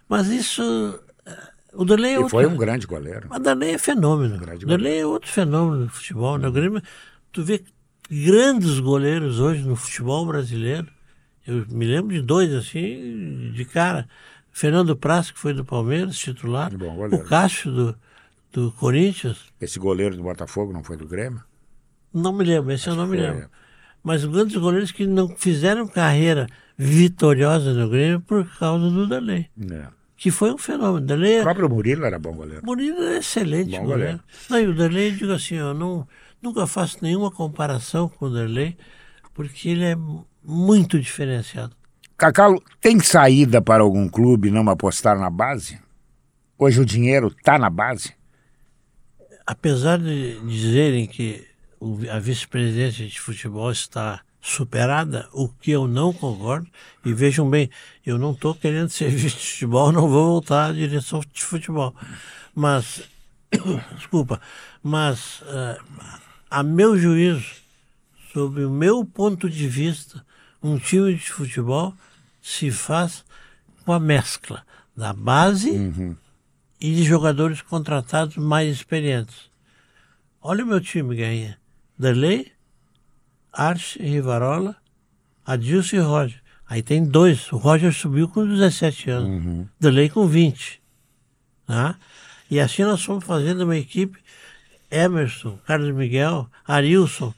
Mas 0.08 0.28
isso. 0.28 0.98
eh, 1.26 1.36
O 1.74 1.84
Darley 1.84 2.14
é 2.14 2.18
outro. 2.18 2.30
foi 2.30 2.46
um 2.46 2.56
grande 2.56 2.86
goleiro. 2.86 3.26
Mas 3.28 3.42
Darley 3.42 3.70
é 3.74 3.78
fenômeno. 3.78 4.38
Grande 4.38 4.64
O 4.64 4.68
Darley 4.68 4.98
é 4.98 5.06
outro 5.06 5.30
fenômeno 5.30 5.84
do 5.84 5.90
futebol. 5.90 6.38
Né? 6.38 6.48
O 6.48 6.52
Grêmio, 6.52 6.82
tu 7.30 7.42
vê 7.42 7.62
grandes 8.10 8.78
goleiros 8.80 9.38
hoje 9.38 9.62
no 9.62 9.76
futebol 9.76 10.24
brasileiro. 10.26 10.86
Eu 11.46 11.66
me 11.68 11.86
lembro 11.86 12.14
de 12.14 12.22
dois 12.22 12.52
assim, 12.54 13.50
de 13.54 13.64
cara. 13.64 14.08
Fernando 14.50 14.94
Praz, 14.96 15.30
que 15.30 15.38
foi 15.38 15.54
do 15.54 15.64
Palmeiras, 15.64 16.16
titular. 16.18 16.70
Bom 16.76 17.06
o 17.06 17.24
Cássio 17.24 17.72
do, 17.72 17.96
do 18.52 18.72
Corinthians. 18.72 19.38
Esse 19.60 19.78
goleiro 19.78 20.14
do 20.16 20.22
Botafogo 20.22 20.72
não 20.72 20.84
foi 20.84 20.96
do 20.96 21.06
Grêmio? 21.06 21.42
Não 22.12 22.32
me 22.32 22.44
lembro, 22.44 22.72
esse 22.72 22.88
eu 22.88 22.94
não 22.94 23.06
me 23.06 23.16
lembro. 23.16 23.48
Mas 24.02 24.24
grandes 24.24 24.56
goleiros 24.56 24.90
que 24.92 25.06
não 25.06 25.28
fizeram 25.36 25.86
carreira 25.86 26.46
vitoriosa 26.76 27.72
no 27.72 27.88
Grêmio 27.88 28.20
por 28.20 28.44
causa 28.58 28.90
do 28.90 29.06
Darley, 29.06 29.48
É. 29.70 29.86
que 30.16 30.30
foi 30.30 30.52
um 30.52 30.58
fenômeno. 30.58 31.06
O 31.06 31.24
é, 31.24 31.42
próprio 31.42 31.68
Murilo 31.68 32.04
era 32.04 32.18
bom 32.18 32.32
goleiro. 32.34 32.64
Murilo 32.64 33.02
é 33.04 33.18
excelente 33.18 33.70
Bom 33.70 33.84
goleiro. 33.84 34.18
goleiro. 34.18 34.20
Não, 34.50 34.58
e 34.58 34.66
o 34.66 34.74
eu 34.82 35.16
digo 35.16 35.32
assim, 35.32 35.54
eu 35.54 35.72
não, 35.72 36.06
nunca 36.42 36.66
faço 36.66 36.98
nenhuma 37.00 37.30
comparação 37.30 38.08
com 38.08 38.26
o 38.26 38.30
Darley, 38.30 38.76
porque 39.32 39.68
ele 39.68 39.84
é 39.84 39.96
muito 40.44 40.98
diferenciado. 41.00 41.76
Cacau, 42.16 42.60
tem 42.80 42.98
saída 43.00 43.62
para 43.62 43.82
algum 43.82 44.08
clube 44.08 44.50
não 44.50 44.68
apostar 44.68 45.18
na 45.18 45.30
base? 45.30 45.78
Hoje 46.58 46.80
o 46.80 46.84
dinheiro 46.84 47.28
está 47.28 47.58
na 47.58 47.70
base? 47.70 48.14
Apesar 49.46 49.98
de 49.98 50.38
dizerem 50.46 51.06
que 51.06 51.44
o- 51.44 51.51
a 52.10 52.18
vice-presidência 52.18 53.06
de 53.06 53.20
futebol 53.20 53.70
está 53.70 54.20
superada, 54.40 55.28
o 55.32 55.48
que 55.48 55.70
eu 55.70 55.86
não 55.86 56.12
concordo, 56.12 56.68
e 57.04 57.12
vejam 57.12 57.48
bem, 57.48 57.70
eu 58.04 58.18
não 58.18 58.32
estou 58.32 58.54
querendo 58.54 58.88
ser 58.88 59.08
vice 59.14 59.36
de 59.36 59.46
futebol, 59.52 59.92
não 59.92 60.08
vou 60.08 60.26
voltar 60.26 60.70
à 60.70 60.72
direção 60.72 61.20
de 61.32 61.42
futebol. 61.44 61.94
Mas, 62.54 63.02
desculpa, 63.96 64.40
mas 64.82 65.42
ah, 65.46 65.78
a 66.50 66.62
meu 66.62 66.98
juízo, 66.98 67.46
sob 68.32 68.64
o 68.64 68.70
meu 68.70 69.04
ponto 69.04 69.48
de 69.48 69.68
vista, 69.68 70.24
um 70.62 70.78
time 70.78 71.14
de 71.14 71.30
futebol 71.30 71.94
se 72.40 72.70
faz 72.70 73.24
com 73.84 73.92
a 73.92 74.00
mescla 74.00 74.64
da 74.96 75.12
base 75.12 75.70
e 76.80 76.94
de 76.94 77.04
jogadores 77.04 77.62
contratados 77.62 78.36
mais 78.36 78.74
experientes. 78.76 79.50
Olha 80.40 80.64
o 80.64 80.66
meu 80.66 80.80
time, 80.80 81.14
Gainha. 81.14 81.61
Darley, 81.98 82.50
Arce, 83.52 83.98
Rivarola, 84.02 84.76
Adilson 85.44 85.96
e 85.96 86.00
Roger. 86.00 86.42
Aí 86.68 86.82
tem 86.82 87.04
dois. 87.04 87.50
O 87.52 87.56
Roger 87.58 87.92
subiu 87.92 88.28
com 88.28 88.46
17 88.46 89.10
anos. 89.10 89.66
Darley 89.78 90.08
com 90.08 90.26
20. 90.26 90.80
Tá? 91.66 91.96
E 92.50 92.58
assim 92.60 92.82
nós 92.82 93.02
fomos 93.04 93.24
fazendo 93.24 93.62
uma 93.64 93.76
equipe. 93.76 94.18
Emerson, 94.90 95.58
Carlos 95.66 95.94
Miguel, 95.94 96.48
Arilson, 96.66 97.32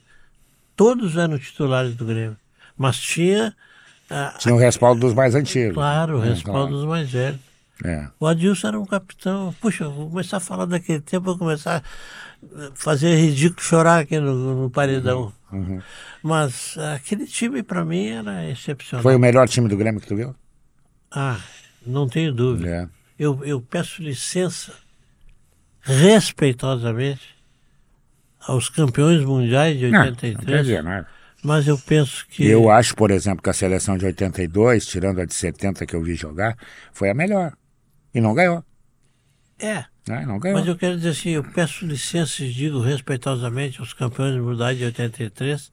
todos 0.75 1.17
eram 1.17 1.39
titulares 1.39 1.95
do 1.95 2.05
Grêmio. 2.05 2.37
Mas 2.77 2.99
tinha, 2.99 3.55
ah, 4.11 4.35
Tinha 4.39 4.55
o 4.55 4.59
respaldo 4.59 5.01
dos 5.01 5.15
mais 5.15 5.35
antigos. 5.37 5.75
claro, 5.75 6.19
o 6.19 6.25
É, 6.25 6.31
respaldo 6.31 6.77
dos 6.77 6.85
mais 6.85 7.09
velhos. 7.11 7.39
É. 7.83 8.09
O 8.21 8.27
Adilson 8.27 8.69
era 8.69 8.81
um 8.81 8.87
capitão. 8.87 9.55
Puxa, 9.61 9.89
vou 9.89 10.09
começar 10.11 10.37
a 10.37 10.41
falar 10.41 10.67
daquele 10.67 11.01
tempo, 11.01 11.25
vou 11.25 11.39
começar 11.39 11.83
a 11.83 12.71
fazer 12.75 13.17
ridículo 13.17 13.61
chorar 13.63 14.01
aqui 14.01 14.19
no, 14.21 14.63
no 14.63 14.71
paredão. 14.71 15.33
Uhum. 15.51 15.81
Mas 16.23 16.77
aquele 16.79 17.27
time, 17.27 17.63
para 17.63 17.85
mim, 17.85 18.09
era 18.09 18.49
excepcional. 18.49 19.03
Foi 19.03 19.17
o 19.17 19.19
melhor 19.19 19.49
time 19.49 19.69
do 19.69 19.77
Grêmio 19.77 20.01
que 20.01 20.07
tu 20.07 20.15
viu? 20.17 20.35
Ah, 21.11 21.41
não 21.87 22.09
tenho 22.09 22.33
dúvida. 22.33 22.69
É. 22.69 22.89
Eu, 23.19 23.45
eu 23.45 23.61
peço 23.61 24.03
licença, 24.03 24.73
respeitosamente, 25.83 27.35
aos 28.41 28.69
campeões 28.69 29.25
mundiais 29.25 29.79
de 29.79 29.91
Não, 29.91 30.01
não 30.01 30.07
83, 30.09 30.45
quer 30.47 30.63
dizer 30.63 30.83
nada. 30.83 31.07
mas 31.43 31.67
eu 31.67 31.79
penso 31.79 32.27
que. 32.29 32.45
Eu 32.47 32.71
acho, 32.71 32.95
por 32.95 33.11
exemplo, 33.11 33.43
que 33.43 33.51
a 33.51 33.55
seleção 33.55 33.97
de 33.97 34.05
82, 34.07 34.87
tirando 34.87 35.21
a 35.21 35.25
de 35.25 35.35
70 35.35 35.87
que 35.87 35.95
eu 35.95 36.03
vi 36.03 36.15
jogar, 36.15 36.57
foi 36.93 37.11
a 37.11 37.15
melhor. 37.15 37.53
E 38.15 38.21
não 38.21 38.35
ganhou. 38.35 38.63
É, 39.59 39.85
Né? 40.07 40.25
Não 40.27 40.39
ganhou. 40.39 40.59
Mas 40.59 40.69
eu 40.69 40.77
quero 40.77 40.97
dizer 40.97 41.11
assim, 41.11 41.31
eu 41.31 41.43
peço 41.45 41.87
licença 41.87 42.45
e 42.45 42.53
digo 42.53 42.81
respeitosamente 42.81 43.81
aos 43.81 43.93
campeões 43.95 44.37
mundiais 44.41 44.77
de 44.77 44.85
83, 44.85 45.73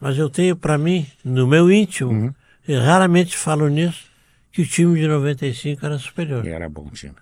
mas 0.00 0.18
eu 0.18 0.28
tenho 0.28 0.54
para 0.56 0.76
mim, 0.76 1.06
no 1.24 1.46
meu 1.46 1.70
íntimo, 1.72 2.10
Uhum. 2.10 2.34
e 2.68 2.74
raramente 2.76 3.36
falo 3.36 3.68
nisso, 3.68 4.04
que 4.52 4.62
o 4.62 4.66
time 4.66 5.00
de 5.00 5.08
95 5.08 5.84
era 5.84 5.98
superior. 5.98 6.44
E 6.46 6.50
era 6.50 6.68
bom 6.68 6.88
time. 6.90 7.14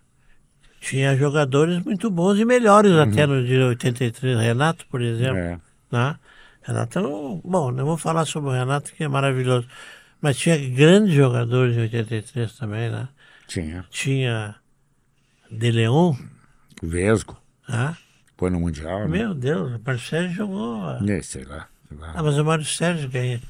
Tinha 0.80 1.16
jogadores 1.16 1.82
muito 1.84 2.10
bons 2.10 2.38
e 2.40 2.44
melhores 2.44 2.92
até 2.94 3.24
no 3.24 3.44
de 3.44 3.56
83. 3.56 4.36
Renato, 4.40 4.84
por 4.88 5.00
exemplo. 5.00 5.36
Uhum. 5.36 5.52
É. 5.52 5.60
Né? 5.92 6.16
Renato, 6.62 7.00
não, 7.00 7.40
bom, 7.44 7.70
não 7.70 7.84
vou 7.84 7.96
falar 7.96 8.24
sobre 8.24 8.50
o 8.50 8.52
Renato, 8.52 8.92
que 8.92 9.04
é 9.04 9.08
maravilhoso. 9.08 9.68
Mas 10.20 10.36
tinha 10.38 10.56
grandes 10.70 11.14
jogadores 11.14 11.76
em 11.76 11.80
83 11.82 12.52
também, 12.56 12.90
né? 12.90 13.08
Tinha. 13.52 13.84
Tinha 13.90 14.54
De 15.50 15.70
Leon. 15.70 16.14
Vesgo. 16.82 17.36
Ah, 17.68 17.94
Foi 18.36 18.50
no 18.50 18.58
Mundial. 18.60 19.00
né? 19.00 19.06
meu 19.06 19.34
Deus, 19.34 19.72
o 19.72 19.80
Mário 19.84 20.00
Sérgio 20.00 20.34
jogou. 20.36 20.82
É, 21.08 21.22
sei 21.22 21.44
lá. 21.44 21.68
sei 21.88 21.96
lá. 21.98 22.12
Ah, 22.14 22.22
mas 22.22 22.38
o 22.38 22.44
Mário 22.44 22.64
Sérgio 22.64 23.08
ganha. 23.10 23.40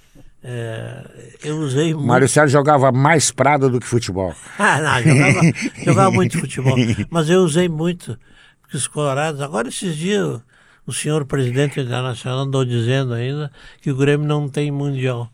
É, 0.45 1.37
eu 1.45 1.57
usei 1.59 1.93
O 1.95 1.99
muito. 1.99 2.09
Mário 2.09 2.29
Sérgio 2.29 2.53
jogava 2.59 2.91
mais 2.91 3.31
prado 3.31 3.71
do 3.71 3.79
que 3.81 3.87
futebol. 3.87 4.35
Ah, 4.59 4.81
não, 4.81 5.03
jogava, 5.03 5.41
jogava 5.85 6.11
muito 6.11 6.39
futebol. 6.41 6.77
Mas 7.11 7.31
eu 7.31 7.43
usei 7.43 7.69
muito, 7.69 8.19
porque 8.61 8.77
os 8.77 8.89
colorados. 8.89 9.41
Agora, 9.41 9.69
esses 9.69 9.97
dias, 9.97 10.27
o- 10.27 10.43
o 10.85 10.93
senhor 10.93 11.25
presidente 11.27 11.79
internacional 11.81 12.41
andou 12.41 12.65
dizendo 12.65 13.15
ainda 13.15 13.53
que 13.81 13.91
o 13.93 13.97
Grêmio 13.97 14.27
não 14.27 14.49
tem 14.49 14.71
mundial. 14.73 15.31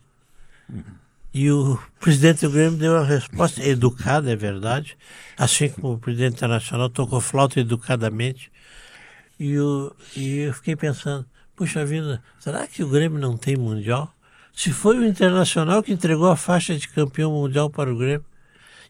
E 1.41 1.53
o 1.53 1.79
presidente 2.01 2.45
do 2.45 2.51
Grêmio 2.51 2.77
deu 2.77 2.95
uma 2.95 3.05
resposta 3.05 3.63
educada, 3.63 4.33
é 4.33 4.35
verdade, 4.35 4.99
assim 5.37 5.69
como 5.69 5.93
o 5.93 5.99
presidente 5.99 6.35
internacional 6.35 6.91
tocou 6.91 7.21
flauta 7.21 7.61
educadamente. 7.61 8.51
E, 9.39 9.57
o, 9.57 9.95
e 10.17 10.39
eu 10.39 10.53
fiquei 10.53 10.75
pensando, 10.75 11.25
puxa 11.55 11.87
vida, 11.87 12.21
será 12.41 12.67
que 12.67 12.83
o 12.83 12.89
Grêmio 12.89 13.21
não 13.21 13.37
tem 13.37 13.57
mundial? 13.57 14.13
Se 14.53 14.73
foi 14.73 14.99
o 14.99 15.07
Internacional 15.07 15.81
que 15.81 15.93
entregou 15.93 16.29
a 16.29 16.35
faixa 16.35 16.75
de 16.77 16.89
campeão 16.89 17.31
mundial 17.31 17.71
para 17.71 17.93
o 17.93 17.97
Grêmio. 17.97 18.25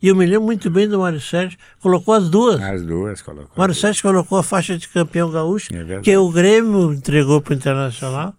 E 0.00 0.08
eu 0.08 0.16
me 0.16 0.24
lembro 0.24 0.46
muito 0.46 0.70
bem 0.70 0.88
do 0.88 1.00
Mário 1.00 1.20
Sérgio, 1.20 1.58
colocou 1.80 2.14
as 2.14 2.30
duas. 2.30 2.58
As 2.62 2.82
duas 2.82 3.20
colocou. 3.20 3.50
Mário 3.58 3.74
Sérgio 3.74 4.02
colocou 4.02 4.38
a 4.38 4.42
faixa 4.42 4.78
de 4.78 4.88
campeão 4.88 5.30
gaúcho, 5.30 5.68
É 5.74 6.00
que 6.00 6.16
o 6.16 6.30
Grêmio 6.30 6.94
entregou 6.94 7.42
para 7.42 7.52
o 7.52 7.56
Internacional, 7.56 8.34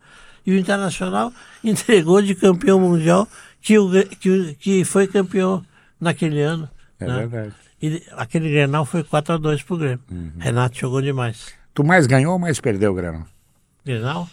e 0.47 0.51
o 0.51 0.57
Internacional 0.57 1.31
entregou 1.63 2.23
de 2.23 2.33
campeão 2.33 2.79
mundial, 2.79 3.27
que, 3.61 3.77
o, 3.77 3.89
que, 4.07 4.55
que 4.55 4.85
foi 4.85 5.07
campeão 5.07 5.63
naquele 5.99 6.41
ano. 6.41 6.69
É 6.99 7.05
né? 7.05 7.27
verdade. 7.27 7.55
E 7.81 8.03
aquele 8.11 8.49
Grenal 8.49 8.85
foi 8.85 9.03
4 9.03 9.35
a 9.35 9.37
2 9.37 9.63
pro 9.63 9.77
Grêmio. 9.77 10.01
Uhum. 10.11 10.31
Renato 10.37 10.77
jogou 10.77 11.01
demais. 11.01 11.53
Tu 11.73 11.83
mais 11.83 12.05
ganhou 12.07 12.33
ou 12.33 12.39
mais 12.39 12.59
perdeu 12.59 12.91
o 12.91 12.95
Granão? 12.95 13.25
Grenal? 13.85 14.27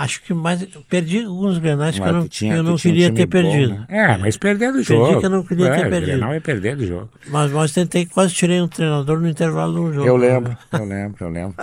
Acho 0.00 0.22
que 0.22 0.32
mais. 0.32 0.64
Perdi 0.88 1.24
alguns 1.24 1.58
Grenais 1.58 1.96
que 1.96 2.00
Mas 2.00 2.10
eu 2.10 2.14
não, 2.16 2.28
tinha- 2.28 2.54
eu 2.54 2.62
não 2.62 2.74
um 2.74 2.76
queria 2.76 3.06
time 3.06 3.16
ter 3.16 3.26
bom, 3.26 3.30
perdido. 3.50 3.74
né? 3.74 3.84
É, 3.88 4.16
mas 4.16 4.36
perder 4.36 4.68
do 4.68 4.74
Perdi 4.74 4.84
jogo. 4.94 5.18
que 5.20 5.26
eu 5.26 5.30
não 5.30 5.42
queria 5.42 5.66
é, 5.66 5.70
ter 5.74 5.90
perdido. 5.90 6.06
Grenal 6.06 6.32
é 6.34 6.38
perder 6.40 6.76
do 6.76 6.86
jogo. 6.86 7.10
Mas, 7.26 7.50
mas 7.50 7.72
tentei, 7.72 8.06
quase 8.06 8.32
tirei 8.32 8.60
um 8.62 8.68
treinador 8.68 9.18
no 9.18 9.28
intervalo 9.28 9.82
um 9.88 9.92
jogo. 9.92 10.06
Eu 10.06 10.16
lembro, 10.16 10.56
eu 10.72 10.84
lembro, 10.84 11.16
eu 11.24 11.28
lembro. 11.28 11.54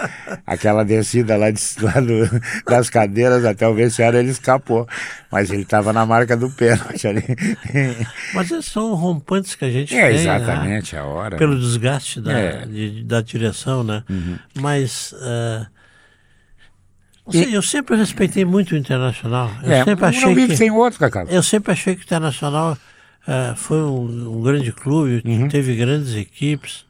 Aquela 0.45 0.83
descida 0.83 1.37
lá, 1.37 1.49
de, 1.49 1.61
lá 1.81 1.93
do- 1.93 2.41
das 2.69 2.89
cadeiras 2.89 3.45
até 3.45 3.65
o 3.67 3.73
vestiário, 3.73 4.19
ele 4.19 4.31
escapou. 4.31 4.85
Mas 5.31 5.49
ele 5.49 5.61
estava 5.61 5.93
na 5.93 6.05
marca 6.05 6.35
do 6.35 6.49
pênalti 6.49 7.07
ali. 7.07 7.23
Mas 8.33 8.51
esses 8.51 8.65
são 8.71 8.93
rompantes 8.95 9.55
que 9.55 9.63
a 9.65 9.71
gente 9.71 9.95
É, 9.95 10.07
tem. 10.09 10.13
né? 10.15 10.21
exatamente, 10.21 10.95
a 10.97 11.05
hora. 11.05 11.37
Pelo 11.37 11.57
desgaste 11.59 12.19
da, 12.19 12.37
É. 12.37 12.63
Uhum. 12.65 12.71
de- 12.71 13.03
da 13.05 13.21
direção, 13.21 13.81
né? 13.83 14.03
Mas. 14.59 15.13
ah, 15.21 15.67
não 15.67 15.74
sei, 17.31 17.55
eu 17.55 17.61
sempre 17.61 17.95
respeitei 17.95 18.45
muito 18.45 18.73
o 18.73 18.77
Internacional. 18.77 19.51
Eu 19.63 19.71
É, 19.71 19.83
sempre 19.83 20.05
achei 20.05 20.21
não 20.21 20.35
vive 20.35 20.47
que. 20.49 20.57
sem 20.57 20.71
outro, 20.71 20.99
Cacau. 20.99 21.25
Eu 21.29 21.41
sempre 21.43 21.71
achei 21.71 21.95
que 21.95 22.01
o 22.01 22.05
Internacional 22.05 22.77
ah, 23.27 23.53
foi 23.55 23.77
um, 23.77 24.37
um 24.37 24.41
grande 24.41 24.71
clube, 24.71 25.23
teve 25.49 25.75
grandes 25.75 26.15
equipes. 26.15 26.85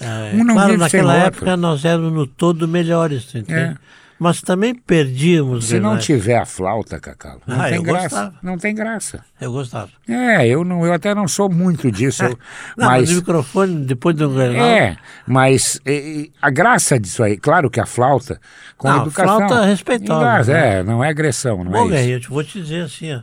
Uhum. 0.00 0.40
Um 0.40 0.46
claro, 0.54 0.76
naquela 0.76 1.14
outro. 1.14 1.28
época 1.28 1.56
nós 1.56 1.84
éramos 1.84 2.12
no 2.12 2.26
todo 2.26 2.66
melhores, 2.66 3.32
entende? 3.34 3.52
É. 3.52 3.74
Mas 4.18 4.40
também 4.40 4.74
perdíamos. 4.74 5.66
Se 5.66 5.74
não 5.74 5.90
Grenais. 5.90 6.04
tiver 6.04 6.36
a 6.38 6.46
flauta, 6.46 7.00
Cacau, 7.00 7.40
não 7.46 7.60
Ah, 7.60 7.64
tem 7.68 7.74
eu 7.76 7.82
graça. 7.82 8.02
gostava. 8.08 8.34
Não 8.42 8.56
tem 8.58 8.74
graça. 8.74 9.24
Eu 9.40 9.52
gostava. 9.52 9.90
É, 10.08 10.46
eu, 10.46 10.64
não, 10.64 10.86
eu 10.86 10.92
até 10.92 11.14
não 11.14 11.26
sou 11.26 11.50
muito 11.50 11.90
disso. 11.90 12.22
eu- 12.24 12.38
Não, 12.78 12.86
mas 12.86 13.00
mas 13.00 13.10
o 13.12 13.16
microfone, 13.16 13.84
depois 13.84 14.14
do 14.16 14.30
Grenal. 14.30 14.66
É, 14.66 14.96
mas 15.26 15.80
e, 15.84 16.30
a 16.40 16.48
graça 16.50 16.98
disso 16.98 17.22
aí, 17.22 17.36
claro 17.36 17.68
que 17.68 17.80
a 17.80 17.86
flauta, 17.86 18.40
com 18.76 18.88
Não, 18.88 19.02
educação. 19.02 19.36
flauta 19.36 19.64
é 19.64 19.66
respeitosa, 19.66 20.24
Mas 20.24 20.48
né? 20.48 20.78
É, 20.78 20.82
não 20.84 21.02
é 21.02 21.08
agressão, 21.08 21.64
não 21.64 21.72
Bom, 21.72 21.78
é 21.78 21.82
isso. 21.82 21.90
Guerreiro, 21.90 22.16
eu 22.16 22.20
te 22.20 22.28
vou 22.30 22.44
te 22.44 22.62
dizer 22.62 22.82
assim, 22.84 23.12
ó, 23.14 23.20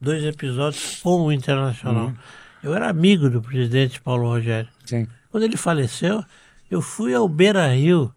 dois 0.00 0.22
episódios 0.24 1.00
com 1.02 1.22
o 1.22 1.32
Internacional. 1.32 2.06
Uhum. 2.08 2.14
Eu 2.62 2.74
era 2.74 2.88
amigo 2.88 3.28
do 3.30 3.40
presidente 3.42 4.00
Paulo 4.00 4.26
Rogério. 4.28 4.68
Sim, 4.84 5.06
Quando 5.30 5.42
ele 5.44 5.56
faleceu, 5.56 6.22
eu 6.70 6.80
fui 6.82 7.14
ao 7.14 7.28
Beira 7.28 7.66
Rio, 7.74 8.12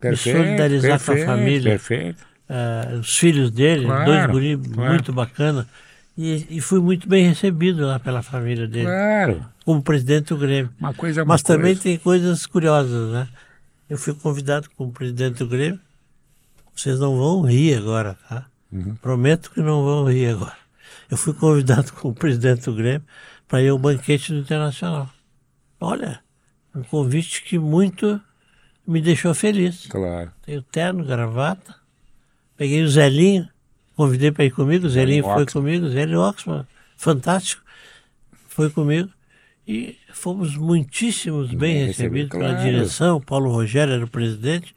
perfeito. 0.00 0.38
solidarizar 0.38 0.90
com 0.90 0.94
a 0.96 0.98
perfeito, 1.14 1.26
família. 1.26 1.70
Perfeito. 1.72 2.26
eh, 2.48 2.96
os 3.00 3.18
filhos 3.18 3.50
dele, 3.50 3.84
Claro, 3.86 4.04
dois 4.04 4.26
guri 4.26 4.56
claro. 4.56 4.92
muito 4.92 5.12
bacana, 5.12 5.68
e, 6.16 6.46
e 6.50 6.60
fui 6.60 6.80
muito 6.80 7.08
bem 7.08 7.28
recebido 7.28 7.86
lá 7.86 7.98
pela 7.98 8.22
família 8.22 8.66
dele, 8.66 8.86
Claro. 8.86 9.44
como 9.64 9.82
presidente 9.82 10.28
do 10.28 10.38
Grêmio. 10.38 10.70
Uma 10.80 10.94
coisa 10.94 11.20
é 11.22 11.24
Mas 11.24 11.42
também 11.42 11.72
coisa. 11.74 11.82
tem 11.82 11.98
coisas 11.98 12.46
curiosas, 12.46 13.12
né? 13.12 13.28
Eu 13.88 13.98
fui 13.98 14.14
convidado 14.14 14.68
como 14.76 14.90
presidente 14.92 15.38
do 15.38 15.46
Grêmio. 15.48 15.78
Vocês 16.74 16.98
não 16.98 17.16
vão 17.16 17.42
rir 17.42 17.74
agora, 17.78 18.16
tá? 18.28 18.46
Uhum. 18.72 18.94
Prometo 18.96 19.50
que 19.50 19.60
não 19.60 19.84
vão 19.84 20.04
rir 20.10 20.26
agora. 20.30 20.56
Eu 21.10 21.16
fui 21.16 21.32
convidado 21.34 21.92
como 21.94 22.14
presidente 22.14 22.64
do 22.64 22.74
Grêmio 22.74 23.02
para 23.48 23.62
ir 23.62 23.68
ao 23.68 23.78
banquete 23.78 24.32
do 24.32 24.38
Internacional. 24.40 25.08
Olha, 25.80 26.20
um 26.74 26.82
convite 26.82 27.42
que 27.44 27.58
muito 27.58 28.20
me 28.86 29.00
deixou 29.00 29.34
feliz. 29.34 29.86
Claro. 29.86 30.30
Tenho 30.44 30.62
terno, 30.62 31.04
gravata. 31.04 31.74
Peguei 32.56 32.82
o 32.82 32.88
Zelinho, 32.88 33.48
convidei 33.96 34.30
para 34.32 34.44
ir 34.44 34.50
comigo. 34.50 34.86
O 34.86 34.90
Zelinho 34.90 35.24
foi 35.24 35.46
comigo. 35.46 35.88
Zelinho 35.88 36.20
Oxman, 36.20 36.66
fantástico. 36.96 37.62
Foi 38.48 38.70
comigo. 38.70 39.10
E 39.68 39.96
fomos 40.12 40.56
muitíssimos 40.56 41.48
bem 41.48 41.58
Bem 41.58 41.86
recebidos 41.86 42.30
recebido, 42.30 42.30
pela 42.30 42.54
direção. 42.62 43.20
Paulo 43.20 43.50
Rogério 43.50 43.92
era 43.94 44.04
o 44.04 44.08
presidente. 44.08 44.74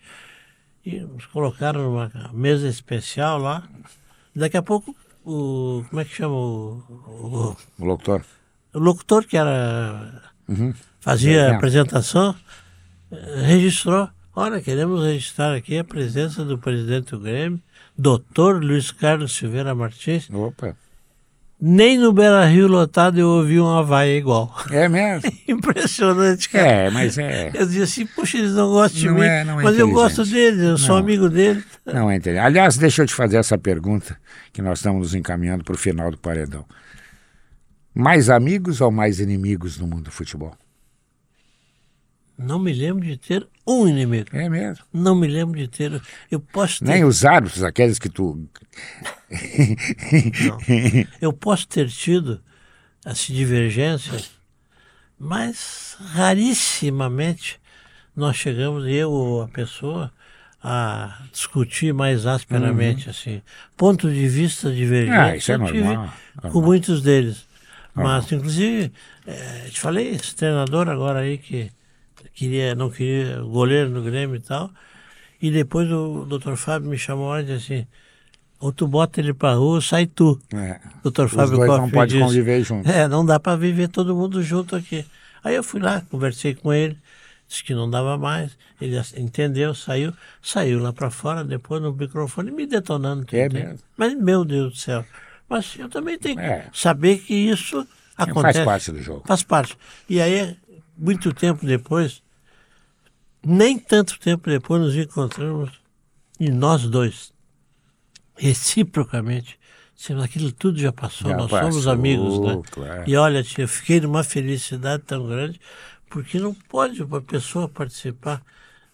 E 0.85 0.99
nos 0.99 1.25
colocaram 1.27 1.83
numa 1.83 2.11
mesa 2.33 2.67
especial 2.67 3.37
lá. 3.37 3.63
Daqui 4.35 4.57
a 4.57 4.61
pouco, 4.63 4.95
o. 5.23 5.83
Como 5.89 6.01
é 6.01 6.05
que 6.05 6.15
chama? 6.15 6.33
O, 6.35 6.83
o, 6.87 7.57
O 7.79 7.85
locutor. 7.85 8.23
o 8.73 8.79
locutor 8.79 9.25
que 9.25 9.37
era 9.37 10.23
Uhum. 10.47 10.73
fazia 10.99 11.49
a 11.51 11.55
apresentação, 11.57 12.35
registrou. 13.11 14.09
Olha, 14.35 14.61
queremos 14.61 15.03
registrar 15.03 15.55
aqui 15.55 15.77
a 15.77 15.83
presença 15.83 16.45
do 16.45 16.57
presidente 16.57 17.11
do 17.11 17.19
Grêmio, 17.19 17.59
doutor 17.97 18.63
Luiz 18.63 18.91
Carlos 18.91 19.33
Silveira 19.35 19.73
Martins. 19.75 20.29
Opa. 20.31 20.75
Nem 21.61 21.97
no 21.97 22.13
Beira 22.13 22.45
Rio 22.45 22.67
lotado 22.69 23.19
eu 23.19 23.27
ouvi 23.27 23.59
uma 23.59 23.83
vaia 23.83 24.15
igual. 24.17 24.55
É 24.71 24.87
mesmo? 24.87 25.29
Impressionante, 25.45 26.47
cara. 26.47 26.65
É, 26.65 26.89
mas 26.89 27.17
é. 27.17 27.51
Eu 27.53 27.65
dizia 27.65 27.83
assim, 27.83 28.05
puxa, 28.05 28.37
eles 28.37 28.53
não 28.53 28.69
gostam 28.69 28.97
de 29.01 29.07
Não 29.07 29.15
mim, 29.15 29.21
é- 29.25 29.43
não 29.43 29.59
é 29.59 29.63
mas 29.63 29.77
eu 29.77 29.87
inteligente. 29.89 29.93
gosto 29.93 30.23
deles, 30.31 30.59
eu 30.61 30.77
sou 30.77 30.95
Não. 30.95 31.03
amigo 31.03 31.27
deles. 31.29 31.65
Não 31.85 32.09
é 32.09 32.15
entender. 32.15 32.37
Aliás, 32.39 32.77
deixa 32.77 33.01
eu 33.01 33.07
te 33.07 33.13
fazer 33.13 33.35
essa 33.35 33.57
pergunta, 33.57 34.15
que 34.53 34.61
nós 34.61 34.79
estamos 34.79 34.99
nos 35.01 35.13
encaminhando 35.15 35.65
para 35.65 35.75
o 35.75 35.77
final 35.77 36.09
do 36.09 36.17
paredão. 36.17 36.63
Mais 37.93 38.29
amigos 38.29 38.79
ou 38.79 38.89
mais 38.89 39.19
inimigos 39.19 39.77
no 39.77 39.85
mundo 39.85 40.03
do 40.03 40.11
futebol? 40.11 40.55
Não 42.39 42.57
me 42.57 42.71
lembro 42.71 43.05
de 43.05 43.17
ter 43.17 43.45
um 43.67 43.85
inimigo. 43.85 44.29
É 44.31 44.47
mesmo. 44.47 44.85
Não 44.93 45.13
me 45.13 45.27
lembro 45.27 45.59
de 45.59 45.67
ter. 45.67 46.01
Eu 46.31 46.39
posso 46.39 46.79
ter, 46.79 46.85
Nem 46.91 47.03
os 47.03 47.25
árbitros, 47.25 47.63
aqueles 47.63 47.99
que 47.99 48.07
tu. 48.09 48.47
eu 51.21 51.33
posso 51.33 51.67
ter 51.67 51.89
tido 51.89 52.41
assim, 53.05 53.33
divergências, 53.33 54.31
mas 55.19 55.97
rarissimamente 55.99 57.59
nós 58.15 58.37
chegamos, 58.37 58.85
eu 58.87 59.11
ou 59.11 59.41
a 59.41 59.47
pessoa, 59.49 60.11
a 60.63 61.23
discutir 61.31 61.93
mais 61.93 62.25
asperamente, 62.25 63.09
assim. 63.09 63.41
Ponto 63.77 64.09
de 64.09 64.27
vista 64.27 64.71
divergente. 64.71 65.17
Uhum. 65.17 65.23
Ah, 65.23 65.35
isso 65.35 65.51
é 65.51 65.55
eu 65.55 65.65
tive 65.65 65.83
normal, 65.83 66.13
com 66.35 66.47
normal. 66.47 66.63
muitos 66.63 67.01
deles. 67.01 67.45
Mas, 67.93 68.31
inclusive, 68.31 68.93
eh, 69.27 69.67
te 69.69 69.79
falei, 69.79 70.09
esse 70.09 70.33
treinador 70.33 70.87
agora 70.87 71.19
aí 71.19 71.37
que 71.37 71.69
queria, 72.39 72.73
não 72.75 72.89
queria, 72.89 73.41
goleiro 73.41 73.89
no 73.89 74.01
Grêmio 74.01 74.37
e 74.37 74.39
tal. 74.39 74.69
E 75.41 75.51
depois 75.51 75.89
o 75.91 76.25
doutor 76.25 76.55
Fábio 76.57 76.89
me 76.89 76.97
chamou 76.97 77.37
e 77.39 77.43
disse 77.43 77.73
assim, 77.73 77.87
ou 78.59 78.71
tu 78.73 78.87
bota 78.87 79.19
ele 79.21 79.33
pra 79.33 79.53
rua, 79.53 79.75
ou 79.75 79.81
sai 79.81 80.05
tu. 80.05 80.39
É, 80.53 80.79
Doutor 81.03 81.27
os 81.27 81.31
Fábio 81.33 81.57
Koff 81.57 81.67
não 81.79 81.85
me 81.87 81.91
podem 81.93 82.07
disse. 82.17 82.19
conviver 82.27 82.63
juntos. 82.63 82.91
É, 82.91 83.07
não 83.07 83.25
dá 83.25 83.39
para 83.39 83.55
viver 83.57 83.87
todo 83.89 84.15
mundo 84.15 84.41
junto 84.43 84.75
aqui. 84.75 85.05
Aí 85.43 85.55
eu 85.55 85.63
fui 85.63 85.79
lá, 85.79 86.01
conversei 86.11 86.53
com 86.53 86.73
ele, 86.73 86.97
disse 87.47 87.63
que 87.63 87.73
não 87.73 87.89
dava 87.89 88.17
mais. 88.17 88.57
Ele 88.81 88.99
entendeu, 89.17 89.73
saiu, 89.73 90.13
saiu 90.41 90.79
lá 90.81 90.91
para 90.91 91.09
fora, 91.09 91.43
depois 91.43 91.81
no 91.81 91.93
microfone, 91.93 92.51
me 92.51 92.65
detonando. 92.65 93.23
tu 93.25 93.35
É 93.35 93.45
entende? 93.45 93.63
mesmo. 93.65 93.79
Mas, 93.97 94.13
meu 94.15 94.43
Deus 94.43 94.73
do 94.73 94.77
céu. 94.77 95.05
Mas 95.47 95.75
eu 95.79 95.87
também 95.89 96.17
tenho 96.19 96.35
que 96.35 96.41
É. 96.41 96.67
saber 96.73 97.17
que 97.19 97.33
isso 97.33 97.87
acontece. 98.17 98.55
Faz 98.59 98.65
parte 98.65 98.91
do 98.91 99.01
jogo. 99.01 99.23
Faz 99.25 99.41
parte. 99.41 99.77
E 100.09 100.19
aí, 100.21 100.55
muito 100.97 101.33
tempo 101.33 101.65
depois, 101.65 102.21
nem 103.45 103.77
tanto 103.79 104.19
tempo 104.19 104.49
depois, 104.49 104.81
nos 104.81 104.95
encontramos 104.95 105.71
e 106.39 106.49
nós 106.49 106.83
dois, 106.87 107.31
reciprocamente, 108.35 109.57
mas 110.09 110.23
aquilo 110.23 110.51
tudo 110.51 110.79
já 110.79 110.91
passou, 110.91 111.29
Já 111.31 111.37
nós 111.37 111.49
passou, 111.51 111.71
somos 111.71 111.87
amigos, 111.87 112.39
né? 112.39 112.61
claro. 112.71 113.03
E 113.05 113.15
olha, 113.15 113.43
tia, 113.43 113.63
eu 113.65 113.67
fiquei 113.67 113.99
numa 113.99 114.23
felicidade 114.23 115.03
tão 115.05 115.27
grande, 115.27 115.59
porque 116.09 116.39
não 116.39 116.53
pode 116.53 117.03
uma 117.03 117.21
pessoa 117.21 117.67
participar 117.67 118.41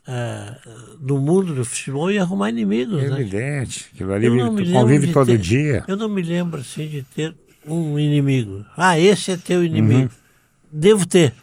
ah, 0.07 0.57
do 0.99 1.17
mundo 1.19 1.53
do 1.53 1.63
futebol 1.63 2.11
e 2.11 2.17
arrumar 2.17 2.49
inimigos, 2.49 3.01
É 3.03 3.09
né? 3.09 3.21
evidente. 3.21 3.89
Aquilo 3.93 4.13
ali 4.13 4.27
convive 4.71 5.13
todo 5.13 5.27
ter- 5.27 5.37
dia. 5.37 5.83
Eu 5.87 5.95
não 5.95 6.09
me 6.09 6.21
lembro 6.23 6.59
assim 6.59 6.87
de 6.87 7.03
ter 7.03 7.35
um 7.65 7.97
inimigo. 7.99 8.65
Ah, 8.75 8.99
esse 8.99 9.31
é 9.31 9.37
teu 9.37 9.63
inimigo. 9.63 10.11
Uhum. 10.11 10.19
Devo 10.71 11.05
ter, 11.05 11.33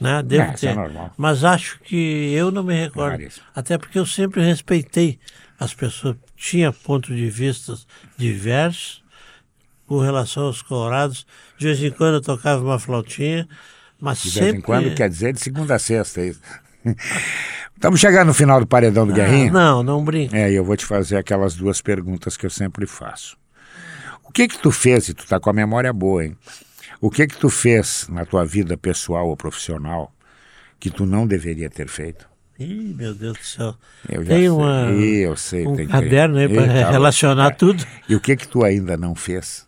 né? 0.00 0.22
Devo 0.22 0.42
É, 0.42 0.48
é 0.48 0.52
ter. 0.54 0.74
normal. 0.74 1.12
Mas 1.16 1.44
acho 1.44 1.78
que 1.80 2.32
eu 2.32 2.50
não 2.50 2.62
me 2.64 2.74
recordo. 2.74 3.22
Até 3.54 3.76
porque 3.78 3.98
eu 3.98 4.06
sempre 4.06 4.42
respeitei 4.42 5.18
as 5.58 5.74
pessoas. 5.74 6.16
Tinha 6.36 6.72
pontos 6.72 7.14
de 7.14 7.28
vista 7.28 7.74
diversos 8.16 9.02
com 9.86 9.98
relação 10.00 10.44
aos 10.44 10.62
colorados. 10.62 11.26
De 11.58 11.66
vez 11.66 11.82
em 11.82 11.90
quando 11.90 12.14
eu 12.14 12.20
tocava 12.22 12.64
uma 12.64 12.78
flautinha, 12.78 13.46
mas 14.00 14.22
De 14.22 14.30
sempre... 14.30 14.44
vez 14.46 14.54
em 14.56 14.60
quando, 14.62 14.94
quer 14.94 15.08
dizer, 15.08 15.32
de 15.34 15.40
segunda 15.40 15.74
a 15.74 15.78
sexta. 15.78 16.20
é 16.22 16.28
isso. 16.28 16.40
Estamos 17.74 17.98
chegando 18.00 18.28
no 18.28 18.34
final 18.34 18.60
do 18.60 18.66
Paredão 18.66 19.06
do 19.06 19.12
Ah, 19.12 19.16
Guerrinha. 19.16 19.50
não, 19.50 19.82
não 19.82 20.04
brinca. 20.04 20.36
É, 20.36 20.50
eu 20.52 20.64
vou 20.64 20.76
te 20.76 20.84
fazer 20.84 21.16
aquelas 21.16 21.54
duas 21.54 21.80
perguntas 21.80 22.36
que 22.36 22.44
eu 22.44 22.50
sempre 22.50 22.86
faço. 22.86 23.36
O 24.22 24.32
que 24.32 24.46
que 24.48 24.58
tu 24.58 24.70
fez, 24.70 25.08
e 25.08 25.14
tu 25.14 25.26
tá 25.26 25.40
com 25.40 25.50
a 25.50 25.52
memória 25.52 25.92
boa, 25.92 26.24
hein? 26.24 26.36
O 27.00 27.10
que 27.10 27.26
que 27.26 27.36
tu 27.36 27.48
fez 27.48 28.06
na 28.08 28.24
tua 28.26 28.44
vida 28.44 28.76
pessoal 28.76 29.28
ou 29.28 29.36
profissional 29.36 30.12
que 30.78 30.90
tu 30.90 31.06
não 31.06 31.26
deveria 31.26 31.70
ter 31.70 31.88
feito? 31.88 32.28
Ih, 32.58 32.94
meu 32.94 33.14
Deus 33.14 33.38
do 33.38 33.44
céu. 33.44 33.74
Eu 34.08 34.24
Tem 34.24 34.36
sei. 34.40 34.48
uma, 34.50 34.90
Ih, 34.92 35.20
eu 35.24 35.36
sei, 35.36 35.66
um 35.66 35.74
tem 35.76 35.86
que- 35.86 35.92
caderno 35.92 36.36
aí 36.36 36.46
para 36.48 36.62
Eita, 36.62 36.90
relacionar 36.90 37.46
é. 37.46 37.54
tudo. 37.54 37.82
E 38.08 38.14
o 38.14 38.20
que 38.20 38.36
que 38.36 38.46
tu 38.46 38.62
ainda 38.64 38.96
não 38.98 39.14
fez, 39.14 39.66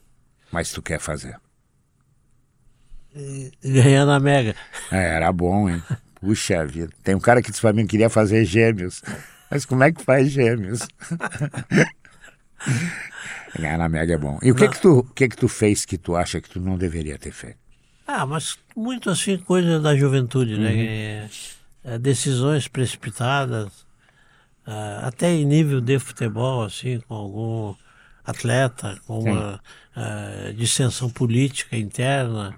mas 0.51 0.71
tu 0.73 0.83
quer 0.83 1.01
fazer? 1.01 1.37
Ganhando 3.65 4.13
a 4.13 4.21
Mega. 4.21 4.55
É, 4.91 5.17
era 5.17 5.33
bom, 5.33 5.69
hein? 5.71 5.83
Puxa 6.21 6.65
vida. 6.67 6.91
Tem 7.03 7.15
um 7.15 7.21
cara 7.21 7.43
que 7.43 7.51
disse 7.51 7.61
pra 7.63 7.73
mim 7.73 7.83
que 7.83 7.91
queria 7.91 8.09
fazer 8.11 8.45
gêmeos. 8.45 9.03
Mas 9.51 9.65
como 9.67 9.83
é 9.85 9.93
que 9.93 10.03
faz 10.03 10.31
gêmeos? 10.31 10.81
Ganhar 13.59 13.79
na 13.79 13.89
Mega 13.89 14.15
é 14.15 14.19
bom. 14.19 14.39
E 14.43 14.51
o 14.51 14.55
que 14.55 14.69
que, 14.69 14.81
tu, 14.81 14.99
o 15.01 15.05
que 15.05 15.29
que 15.29 15.37
tu 15.37 15.49
fez 15.49 15.85
que 15.85 15.99
tu 15.99 16.17
acha 16.17 16.41
que 16.41 16.49
tu 16.49 16.61
não 16.61 16.77
deveria 16.77 17.19
ter 17.19 17.33
feito? 17.33 17.59
Ah, 18.07 18.25
mas 18.27 18.59
muito 18.75 19.11
assim, 19.11 19.37
coisa 19.39 19.79
da 19.79 19.95
juventude, 19.97 20.55
Uhum. 20.55 20.61
né? 20.61 20.75
É, 20.75 21.29
é, 21.85 21.99
decisões 21.99 22.67
precipitadas, 22.69 23.71
ah, 24.67 25.01
até 25.07 25.33
em 25.33 25.45
nível 25.45 25.81
de 25.81 25.99
futebol, 25.99 26.65
assim, 26.65 27.01
com 27.01 27.15
algum 27.15 27.75
atleta, 28.25 28.99
com 29.07 29.21
uma 29.21 29.61
ah, 29.95 30.53
dissensão 30.57 31.11
política 31.11 31.77
interna. 31.77 32.55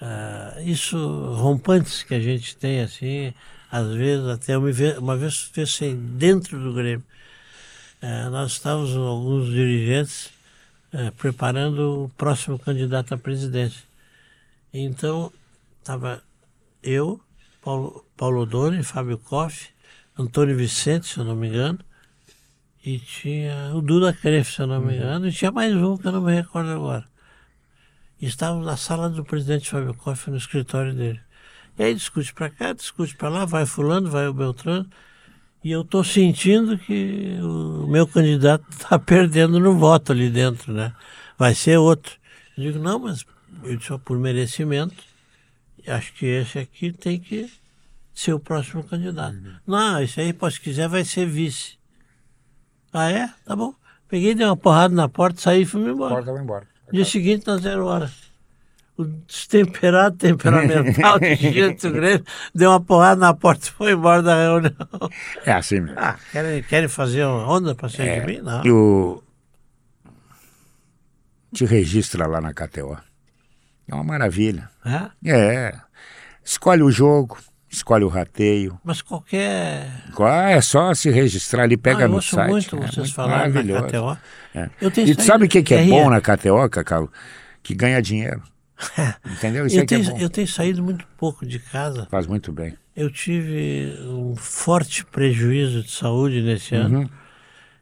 Ah, 0.00 0.56
isso, 0.64 0.96
rompantes 1.34 2.02
que 2.02 2.14
a 2.14 2.20
gente 2.20 2.56
tem, 2.56 2.80
assim, 2.80 3.32
às 3.70 3.88
vezes, 3.94 4.26
até 4.26 4.58
uma 4.58 4.70
vez, 4.70 4.98
uma 4.98 5.16
vez 5.16 5.50
pensei 5.54 5.94
dentro 5.94 6.58
do 6.62 6.74
Grêmio. 6.74 7.04
Eh, 8.02 8.28
nós 8.30 8.52
estávamos, 8.52 8.96
alguns 8.96 9.46
dirigentes, 9.46 10.30
eh, 10.92 11.12
preparando 11.12 12.04
o 12.04 12.08
próximo 12.10 12.58
candidato 12.58 13.14
à 13.14 13.18
presidência. 13.18 13.84
Então, 14.74 15.32
estava 15.78 16.20
eu, 16.82 17.20
Paulo, 17.62 18.04
Paulo 18.16 18.44
Doni, 18.44 18.82
Fábio 18.82 19.18
Koff, 19.18 19.70
Antônio 20.18 20.56
Vicente, 20.56 21.06
se 21.06 21.18
eu 21.18 21.24
não 21.24 21.36
me 21.36 21.46
engano, 21.48 21.78
e 22.84 22.98
tinha 22.98 23.72
o 23.74 23.80
Duda 23.80 24.12
Crefe, 24.12 24.52
se 24.52 24.62
eu 24.62 24.66
não 24.66 24.80
me 24.80 24.96
engano, 24.96 25.28
e 25.28 25.32
tinha 25.32 25.52
mais 25.52 25.72
um 25.76 25.96
que 25.96 26.08
eu 26.08 26.12
não 26.12 26.22
me 26.22 26.34
recordo 26.34 26.70
agora. 26.70 27.06
E 28.20 28.26
estávamos 28.26 28.66
na 28.66 28.76
sala 28.76 29.08
do 29.08 29.24
presidente 29.24 29.70
Fábio 29.70 29.94
Koff, 29.94 30.28
no 30.28 30.36
escritório 30.36 30.92
dele. 30.92 31.20
E 31.78 31.84
aí 31.84 31.94
discute 31.94 32.34
para 32.34 32.50
cá, 32.50 32.72
discute 32.72 33.16
para 33.16 33.28
lá, 33.28 33.44
vai 33.44 33.64
fulano, 33.64 34.10
vai 34.10 34.26
o 34.26 34.34
Beltrano, 34.34 34.90
e 35.64 35.70
eu 35.70 35.82
estou 35.82 36.02
sentindo 36.02 36.76
que 36.76 37.38
o 37.40 37.86
meu 37.86 38.06
candidato 38.06 38.64
está 38.70 38.98
perdendo 39.00 39.60
no 39.60 39.78
voto 39.78 40.12
ali 40.12 40.28
dentro, 40.28 40.72
né? 40.72 40.92
Vai 41.38 41.54
ser 41.54 41.78
outro. 41.78 42.12
Eu 42.56 42.64
digo, 42.64 42.78
não, 42.78 42.98
mas 42.98 43.24
eu 43.62 43.76
disse, 43.76 43.92
ó, 43.92 43.98
por 43.98 44.18
merecimento, 44.18 44.94
acho 45.86 46.12
que 46.14 46.26
esse 46.26 46.58
aqui 46.58 46.92
tem 46.92 47.18
que 47.18 47.50
ser 48.12 48.32
o 48.32 48.40
próximo 48.40 48.82
candidato. 48.84 49.36
Não, 49.66 50.02
esse 50.02 50.20
aí, 50.20 50.34
se 50.50 50.60
quiser, 50.60 50.88
vai 50.88 51.04
ser 51.04 51.26
vice. 51.26 51.78
Ah, 52.92 53.10
é? 53.10 53.30
Tá 53.44 53.56
bom. 53.56 53.74
Peguei, 54.08 54.34
dei 54.34 54.44
uma 54.44 54.56
porrada 54.56 54.94
na 54.94 55.08
porta, 55.08 55.40
saí 55.40 55.62
e 55.62 55.64
fui 55.64 55.80
embora. 55.88 56.20
vai 56.20 56.42
embora. 56.42 56.68
Dia 56.92 57.04
seguinte, 57.04 57.46
na 57.46 57.56
zero 57.56 57.86
hora. 57.86 58.10
O 58.96 59.04
destemperado, 59.04 60.16
temperamental, 60.18 61.18
de 61.20 61.72
do 61.72 61.92
Grêmio, 61.92 62.24
deu 62.54 62.70
uma 62.70 62.80
porrada 62.80 63.18
na 63.20 63.32
porta 63.32 63.66
e 63.68 63.70
foi 63.70 63.92
embora 63.92 64.22
da 64.22 64.34
reunião. 64.34 64.74
É 65.46 65.52
assim 65.52 65.80
mesmo. 65.80 65.98
Ah, 65.98 66.16
querem, 66.30 66.62
querem 66.62 66.88
fazer 66.88 67.24
uma 67.24 67.50
onda 67.50 67.74
para 67.74 67.88
cima 67.88 68.20
de 68.20 68.26
mim? 68.26 68.40
Não. 68.42 68.64
E 68.64 68.70
o... 68.70 69.22
Te 71.54 71.64
registra 71.64 72.26
lá 72.26 72.40
na 72.40 72.52
KTO. 72.52 72.98
É 73.88 73.94
uma 73.94 74.04
maravilha. 74.04 74.68
É? 74.84 75.30
É. 75.34 75.74
Escolhe 76.44 76.82
o 76.82 76.90
jogo, 76.90 77.38
escolhe 77.70 78.04
o 78.04 78.08
rateio. 78.08 78.78
Mas 78.84 79.00
qualquer. 79.00 79.90
Ah, 80.20 80.50
é 80.50 80.60
só 80.60 80.92
se 80.94 81.10
registrar 81.10 81.64
ali, 81.64 81.76
pega 81.76 82.00
Ah, 82.00 82.02
eu 82.04 82.08
no 82.08 82.14
ouço 82.16 82.34
site. 82.34 82.50
muito 82.50 82.76
é 82.76 82.80
vocês 82.80 82.96
muito 82.96 83.14
falarem 83.14 83.52
na. 83.64 83.82
KTO. 83.82 84.18
É. 84.54 84.70
Eu 84.80 84.90
tenho 84.90 85.08
E 85.08 85.14
tu 85.14 85.22
sabe 85.22 85.46
o 85.46 85.48
que, 85.48 85.62
que 85.62 85.74
é 85.74 85.84
bom 85.86 86.10
na 86.10 86.20
KTO, 86.20 86.68
Cacau? 86.70 87.10
Que 87.62 87.74
ganha 87.74 88.00
dinheiro. 88.02 88.42
Entendeu? 89.26 89.66
Isso 89.66 89.76
Eu 89.76 89.82
é 89.82 89.86
tenho, 89.86 90.04
bom. 90.10 90.18
eu 90.18 90.30
tenho 90.30 90.48
saído 90.48 90.82
muito 90.82 91.06
pouco 91.16 91.44
de 91.46 91.58
casa. 91.58 92.06
Faz 92.10 92.26
muito 92.26 92.52
bem. 92.52 92.74
Eu 92.94 93.10
tive 93.10 93.96
um 94.06 94.36
forte 94.36 95.04
prejuízo 95.04 95.82
de 95.82 95.90
saúde 95.90 96.42
nesse 96.42 96.74
ano. 96.74 97.00
Uhum. 97.00 97.08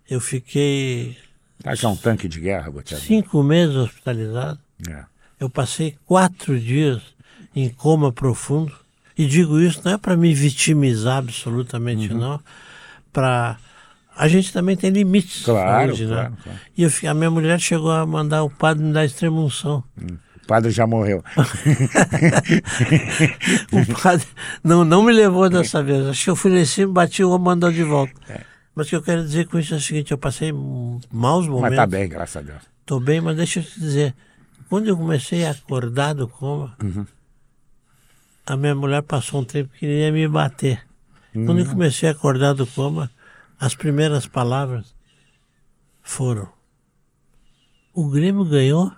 Eu 0.09 0.21
fiquei 0.21 1.17
Tá 1.63 1.77
que 1.77 1.85
é 1.85 1.89
um 1.89 1.97
tanque 1.97 2.27
de 2.29 2.41
guerra, 2.41 2.71
dizer. 2.83 2.97
cinco 3.01 3.43
meses 3.43 3.75
hospitalizado. 3.77 4.59
É. 4.89 5.05
Eu 5.39 5.51
passei 5.51 5.97
quatro 6.07 6.59
dias 6.59 7.03
em 7.55 7.69
coma 7.69 8.13
profundo. 8.13 8.73
E 9.19 9.27
digo 9.27 9.61
isso 9.61 9.81
não 9.85 9.93
é 9.93 9.99
para 9.99 10.17
me 10.17 10.33
vitimizar 10.33 11.19
absolutamente, 11.19 12.13
Uhum. 12.13 12.19
não. 12.19 12.41
Para 13.13 13.59
a 14.17 14.29
gente 14.29 14.53
também 14.53 14.77
tem 14.77 14.91
limites. 14.91 15.45
Claro, 15.45 15.89
saúde, 15.97 16.07
claro, 16.07 16.31
né? 16.31 16.37
claro. 16.43 16.59
E 16.77 16.83
eu, 16.83 16.91
a 17.11 17.15
minha 17.15 17.31
mulher 17.31 17.59
chegou 17.61 17.91
a 17.91 18.07
mandar 18.07 18.43
o 18.45 18.51
padre 18.51 18.85
me 18.85 18.93
dar 18.93 19.05
extrema 19.05 19.41
unção. 19.41 19.83
O 20.51 20.53
padre 20.53 20.73
já 20.73 20.85
morreu. 20.85 21.23
O 23.73 24.03
padre 24.03 24.27
não, 24.65 24.85
não 24.85 25.03
me 25.05 25.13
levou 25.13 25.49
dessa 25.49 25.81
vez. 25.81 26.05
Acho 26.09 26.25
que 26.25 26.31
eu 26.31 26.35
fui 26.35 26.51
lá 26.51 26.59
em 26.59 26.65
cima, 26.65 26.93
bati 26.93 27.23
o 27.23 27.39
mandou 27.39 27.71
de 27.71 27.85
volta. 27.85 28.13
Mas 28.75 28.87
o 28.87 28.91
que 28.91 28.97
eu 28.97 29.03
quero 29.03 29.23
dizer 29.23 29.47
com 29.47 29.61
isso 29.61 29.75
é 29.75 29.77
o 29.77 29.81
seguinte: 29.81 30.11
eu 30.11 30.19
passei 30.19 30.51
maus 30.53 31.47
Mas 31.47 31.55
momentos. 31.55 31.77
tá 31.77 31.87
bem, 31.87 32.09
graças 32.09 32.37
a 32.37 32.41
Deus. 32.41 32.63
Tô 32.85 32.99
bem, 32.99 33.21
mas 33.21 33.37
deixa 33.37 33.61
eu 33.61 33.65
te 33.65 33.79
dizer. 33.79 34.13
Quando 34.69 34.89
eu 34.89 34.97
comecei 34.97 35.45
a 35.47 35.53
acordar 35.53 36.15
do 36.15 36.27
coma, 36.27 36.77
Uhum. 36.83 37.07
a 38.47 38.57
minha 38.57 38.75
mulher 38.75 39.03
passou 39.03 39.41
um 39.43 39.45
tempo 39.45 39.71
que 39.73 39.81
queria 39.81 40.11
me 40.11 40.27
bater. 40.27 40.85
Quando 41.33 41.51
Uhum. 41.51 41.59
eu 41.61 41.67
comecei 41.67 42.09
a 42.09 42.13
acordar 42.13 42.55
do 42.55 42.67
coma, 42.67 43.09
as 43.61 43.77
primeiras 43.77 44.27
palavras 44.27 44.93
foram: 46.03 46.49
O 47.95 48.09
Grêmio 48.11 48.45
ganhou. 48.45 48.91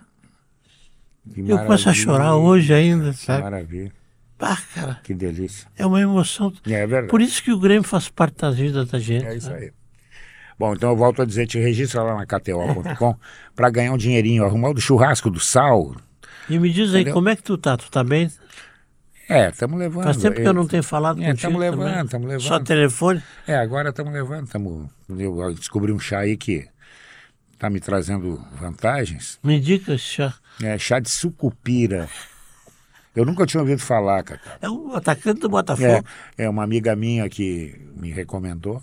Que 1.31 1.41
Eu 1.41 1.57
começo 1.59 1.89
a 1.89 1.93
chorar 1.93 2.35
hoje 2.35 2.73
ainda, 2.73 3.11
Que 3.11 3.17
sabe? 3.17 3.43
maravilha. 3.43 3.91
Ah, 4.39 4.57
cara, 4.75 4.99
Que 5.03 5.13
delícia. 5.13 5.67
é 5.77 5.85
uma 5.85 6.01
emoção. 6.01 6.51
É 6.65 6.85
verdade. 6.85 7.07
Por 7.07 7.21
isso 7.21 7.41
que 7.41 7.51
o 7.51 7.57
Grêmio 7.59 7.83
faz 7.83 8.09
parte 8.09 8.39
da 8.41 8.51
vida 8.51 8.83
da 8.85 8.99
gente. 8.99 9.25
É 9.25 9.35
isso 9.37 9.49
aí. 9.53 9.71
Bom, 10.59 10.73
então 10.73 10.89
eu 10.89 10.97
volto 10.97 11.21
a 11.21 11.25
dizer, 11.25 11.47
te 11.47 11.57
registra 11.59 12.03
lá 12.03 12.15
na 12.15 12.25
KTO.com 12.25 13.15
para 13.55 13.69
ganhar 13.69 13.93
um 13.93 13.97
dinheirinho, 13.97 14.43
arrumar 14.43 14.69
o 14.69 14.73
do 14.73 14.81
churrasco, 14.81 15.29
do 15.29 15.39
sal. 15.39 15.95
E 16.49 16.59
me 16.59 16.69
diz 16.69 16.89
aí, 16.93 17.01
Entendeu? 17.01 17.13
como 17.13 17.29
é 17.29 17.35
que 17.37 17.43
tu 17.43 17.57
tá? 17.57 17.77
Tu 17.77 17.89
tá 17.89 18.03
bem? 18.03 18.29
É, 19.29 19.47
estamos 19.49 19.79
levando. 19.79 20.03
Faz 20.03 20.17
tempo 20.17 20.35
que 20.35 20.41
eu 20.47 20.53
não 20.53 20.67
tenho 20.67 20.83
falado 20.83 21.23
É, 21.23 21.33
tamo 21.33 21.57
levando, 21.57 22.09
tamo 22.09 22.27
levando. 22.27 22.45
Só 22.45 22.59
telefone? 22.59 23.23
É, 23.47 23.55
agora 23.55 23.89
estamos 23.89 24.11
levando, 24.11 24.45
estamos. 24.45 24.89
Eu 25.09 25.53
descobri 25.55 25.93
um 25.93 25.99
chá 25.99 26.19
aí 26.19 26.35
que 26.35 26.67
tá 27.57 27.69
me 27.69 27.79
trazendo 27.79 28.45
vantagens. 28.59 29.39
Me 29.41 29.57
indica 29.57 29.93
esse 29.93 30.03
chá. 30.03 30.33
É 30.61 30.77
chá 30.77 30.99
de 30.99 31.09
sucupira. 31.09 32.09
Eu 33.15 33.25
nunca 33.25 33.45
tinha 33.45 33.61
ouvido 33.61 33.81
falar, 33.81 34.23
Cacá. 34.23 34.57
É 34.61 34.69
um 34.69 34.93
atacante 34.95 35.41
do 35.41 35.49
Botafogo. 35.49 36.05
É, 36.37 36.45
é 36.45 36.49
uma 36.49 36.63
amiga 36.63 36.95
minha 36.95 37.29
que 37.29 37.79
me 37.95 38.11
recomendou. 38.11 38.81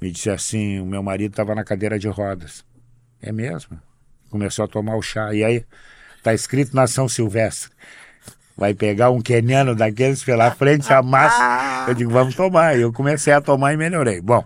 Me 0.00 0.10
disse 0.10 0.28
assim: 0.28 0.80
o 0.80 0.86
meu 0.86 1.02
marido 1.02 1.32
estava 1.32 1.54
na 1.54 1.64
cadeira 1.64 1.98
de 1.98 2.08
rodas. 2.08 2.64
É 3.22 3.32
mesmo? 3.32 3.80
Começou 4.28 4.66
a 4.66 4.68
tomar 4.68 4.96
o 4.96 5.02
chá. 5.02 5.32
E 5.32 5.42
aí, 5.42 5.64
tá 6.22 6.34
escrito 6.34 6.76
Nação 6.76 7.08
Silvestre. 7.08 7.70
Vai 8.56 8.74
pegar 8.74 9.10
um 9.10 9.20
queniano 9.20 9.74
daqueles 9.74 10.22
pela 10.22 10.50
frente, 10.50 10.90
amassa. 10.92 11.88
Eu 11.88 11.94
digo, 11.94 12.10
vamos 12.10 12.34
tomar. 12.34 12.76
E 12.76 12.82
eu 12.82 12.92
comecei 12.92 13.32
a 13.32 13.40
tomar 13.40 13.72
e 13.72 13.76
melhorei. 13.76 14.20
Bom, 14.20 14.44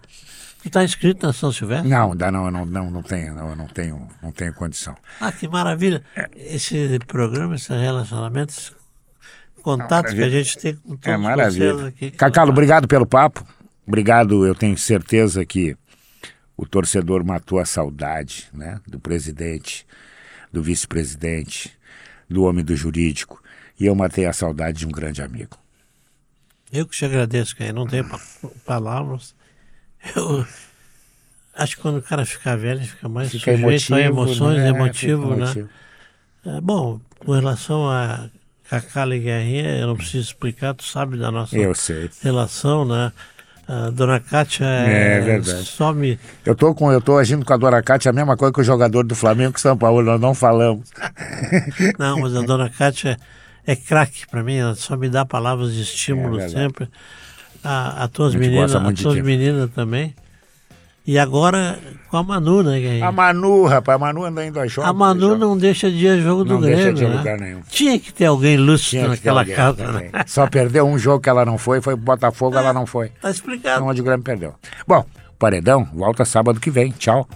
Tu 0.63 0.69
está 0.69 0.83
inscrito 0.83 1.25
na 1.27 1.33
São 1.33 1.53
Silvestre? 1.53 1.89
Não, 1.89 2.15
não, 2.15 2.51
não, 2.51 2.67
não, 2.67 2.91
não 2.91 3.03
tenho, 3.03 3.35
não, 3.35 3.51
eu 3.51 3.57
não 3.57 3.67
tenho, 3.69 4.09
não 4.23 4.33
tenho 4.33 4.53
condição. 4.53 4.97
Ah, 5.21 5.31
que 5.31 5.47
maravilha. 5.47 6.03
Esse 6.35 6.99
programa, 7.07 7.55
esse 7.55 7.73
relacionamento, 7.73 8.53
esse 8.53 8.73
contato 9.63 10.13
que 10.15 10.23
a 10.23 10.29
gente 10.29 10.59
tem 10.59 10.75
com 10.75 10.97
todos 10.97 11.07
É 11.07 11.17
maravilha. 11.17 11.87
aqui. 11.87 12.11
Cacalo, 12.11 12.51
obrigado 12.51 12.89
pelo 12.89 13.07
papo. 13.07 13.47
Obrigado, 13.87 14.45
eu 14.45 14.55
tenho 14.55 14.77
certeza 14.77 15.47
que 15.47 15.77
o 16.57 16.67
torcedor 16.67 17.25
matou 17.25 17.61
a 17.61 17.65
saudade, 17.65 18.49
né, 18.53 18.81
do 18.87 18.99
presidente, 18.99 19.87
do 20.53 20.63
vice-presidente, 20.63 21.73
do 22.29 22.43
homem 22.43 22.65
do 22.65 22.75
jurídico, 22.77 23.41
e 23.79 23.87
eu 23.87 23.95
matei 23.95 24.27
a 24.27 24.33
saudade 24.33 24.81
de 24.81 24.87
um 24.87 24.91
grande 24.91 25.23
amigo. 25.23 25.57
Eu 26.73 26.85
que 26.85 26.97
te 26.97 27.05
agradeço, 27.05 27.57
cara. 27.57 27.73
Não 27.73 27.87
tenho 27.87 28.07
pa 28.07 28.21
palavras. 28.67 29.35
Eu 30.17 30.47
acho 31.55 31.77
que 31.77 31.83
quando 31.83 31.99
o 31.99 32.03
cara 32.03 32.25
fica 32.25 32.57
velho, 32.57 32.81
fica 32.81 33.09
mais 33.09 33.31
Fica 33.31 33.53
sujeito 33.53 33.95
a 33.95 34.01
emotivo, 34.01 34.23
emoções, 34.23 34.59
né? 34.59 34.69
emotivo, 34.69 35.35
né? 35.35 35.45
emotivo. 35.45 35.69
É, 36.47 36.61
bom, 36.61 37.01
com 37.19 37.33
relação 37.33 37.89
a 37.91 38.29
Cacala 38.69 39.17
e 39.17 39.21
Guerrinha, 39.21 39.79
eu 39.79 39.87
não 39.89 39.97
preciso 39.97 40.25
explicar, 40.25 40.75
tu 40.75 40.85
sabe 40.85 41.17
da 41.17 41.31
nossa 41.31 41.57
relação, 42.23 42.85
né? 42.85 43.13
A 43.67 43.91
dona 43.91 44.19
Kátia 44.19 44.65
É 44.65 45.21
verdade. 45.21 45.67
só 45.67 45.93
me. 45.93 46.19
Eu 46.43 46.55
tô, 46.55 46.75
com, 46.75 46.91
eu 46.91 47.03
tô 47.03 47.19
agindo 47.19 47.45
com 47.45 47.53
a 47.53 47.57
Dora 47.59 47.83
Cátia 47.83 48.09
a 48.09 48.15
mesma 48.15 48.35
coisa 48.35 48.51
que 48.51 48.61
o 48.63 48.65
jogador 48.65 49.05
do 49.05 49.15
Flamengo 49.15 49.59
e 49.59 49.61
São 49.61 49.77
Paulo, 49.77 50.03
nós 50.03 50.19
não 50.19 50.33
falamos. 50.33 50.89
Não, 51.99 52.19
mas 52.21 52.35
a 52.35 52.41
dona 52.41 52.71
Kátia 52.71 53.19
é 53.67 53.77
craque 53.77 54.27
para 54.31 54.43
mim, 54.43 54.57
ela 54.57 54.75
só 54.75 54.97
me 54.97 55.11
dá 55.11 55.27
palavras 55.27 55.75
de 55.75 55.83
estímulo 55.83 56.41
É 56.41 56.49
sempre. 56.49 56.89
A, 57.65 58.05
a 58.05 58.09
tuas 58.09 58.35
meninas, 58.35 58.63
gosta 58.73 58.79
a 58.79 58.81
muito 58.81 58.97
de 58.99 59.03
tuas 59.03 59.19
meninas 59.21 59.71
também. 59.75 60.15
E 61.07 61.19
agora 61.19 61.79
com 62.11 62.19
a 62.19 62.23
Manu, 62.23 62.63
né, 62.63 62.79
Guerrinha? 62.79 63.07
A 63.07 63.11
Manu, 63.13 63.65
rapaz, 63.65 63.97
a 63.97 63.99
Manu 63.99 64.25
anda 64.25 64.45
indo 64.45 64.61
a 64.61 64.67
jogos. 64.67 64.91
A 64.91 64.93
Manu 64.93 65.39
não 65.39 65.57
deixa 65.57 65.91
de 65.91 66.05
ir 66.05 66.09
a 66.11 66.19
jogo 66.19 66.45
do 66.45 66.55
Não 66.55 66.61
deixa 66.61 66.93
Grêmio, 66.93 66.95
de 66.95 67.03
ir 67.03 67.07
a 67.07 67.09
né? 67.09 67.17
lugar 67.17 67.39
nenhum. 67.39 67.61
Tinha 67.71 67.99
que 67.99 68.13
ter 68.13 68.27
alguém 68.27 68.59
lúcido 68.59 68.91
Tinha 68.91 69.09
naquela 69.09 69.41
alguém 69.41 69.55
casa, 69.57 69.85
também. 69.85 70.11
né? 70.13 70.25
Só 70.27 70.47
perdeu 70.47 70.87
um 70.87 70.99
jogo 70.99 71.21
que 71.23 71.31
ela 71.31 71.47
não 71.47 71.57
foi, 71.57 71.81
foi 71.81 71.95
pro 71.97 72.05
Botafogo, 72.05 72.59
ela 72.59 72.75
não 72.75 72.85
foi. 72.85 73.09
Tá 73.23 73.31
explicado. 73.31 73.83
Onde 73.87 74.03
o 74.03 74.05
Grêmio 74.05 74.23
perdeu. 74.23 74.55
Bom, 74.87 75.03
Paredão 75.39 75.89
volta 75.95 76.27
sábado 76.27 76.61
que 76.61 76.71
vem. 76.71 76.91
Tchau. 76.91 77.27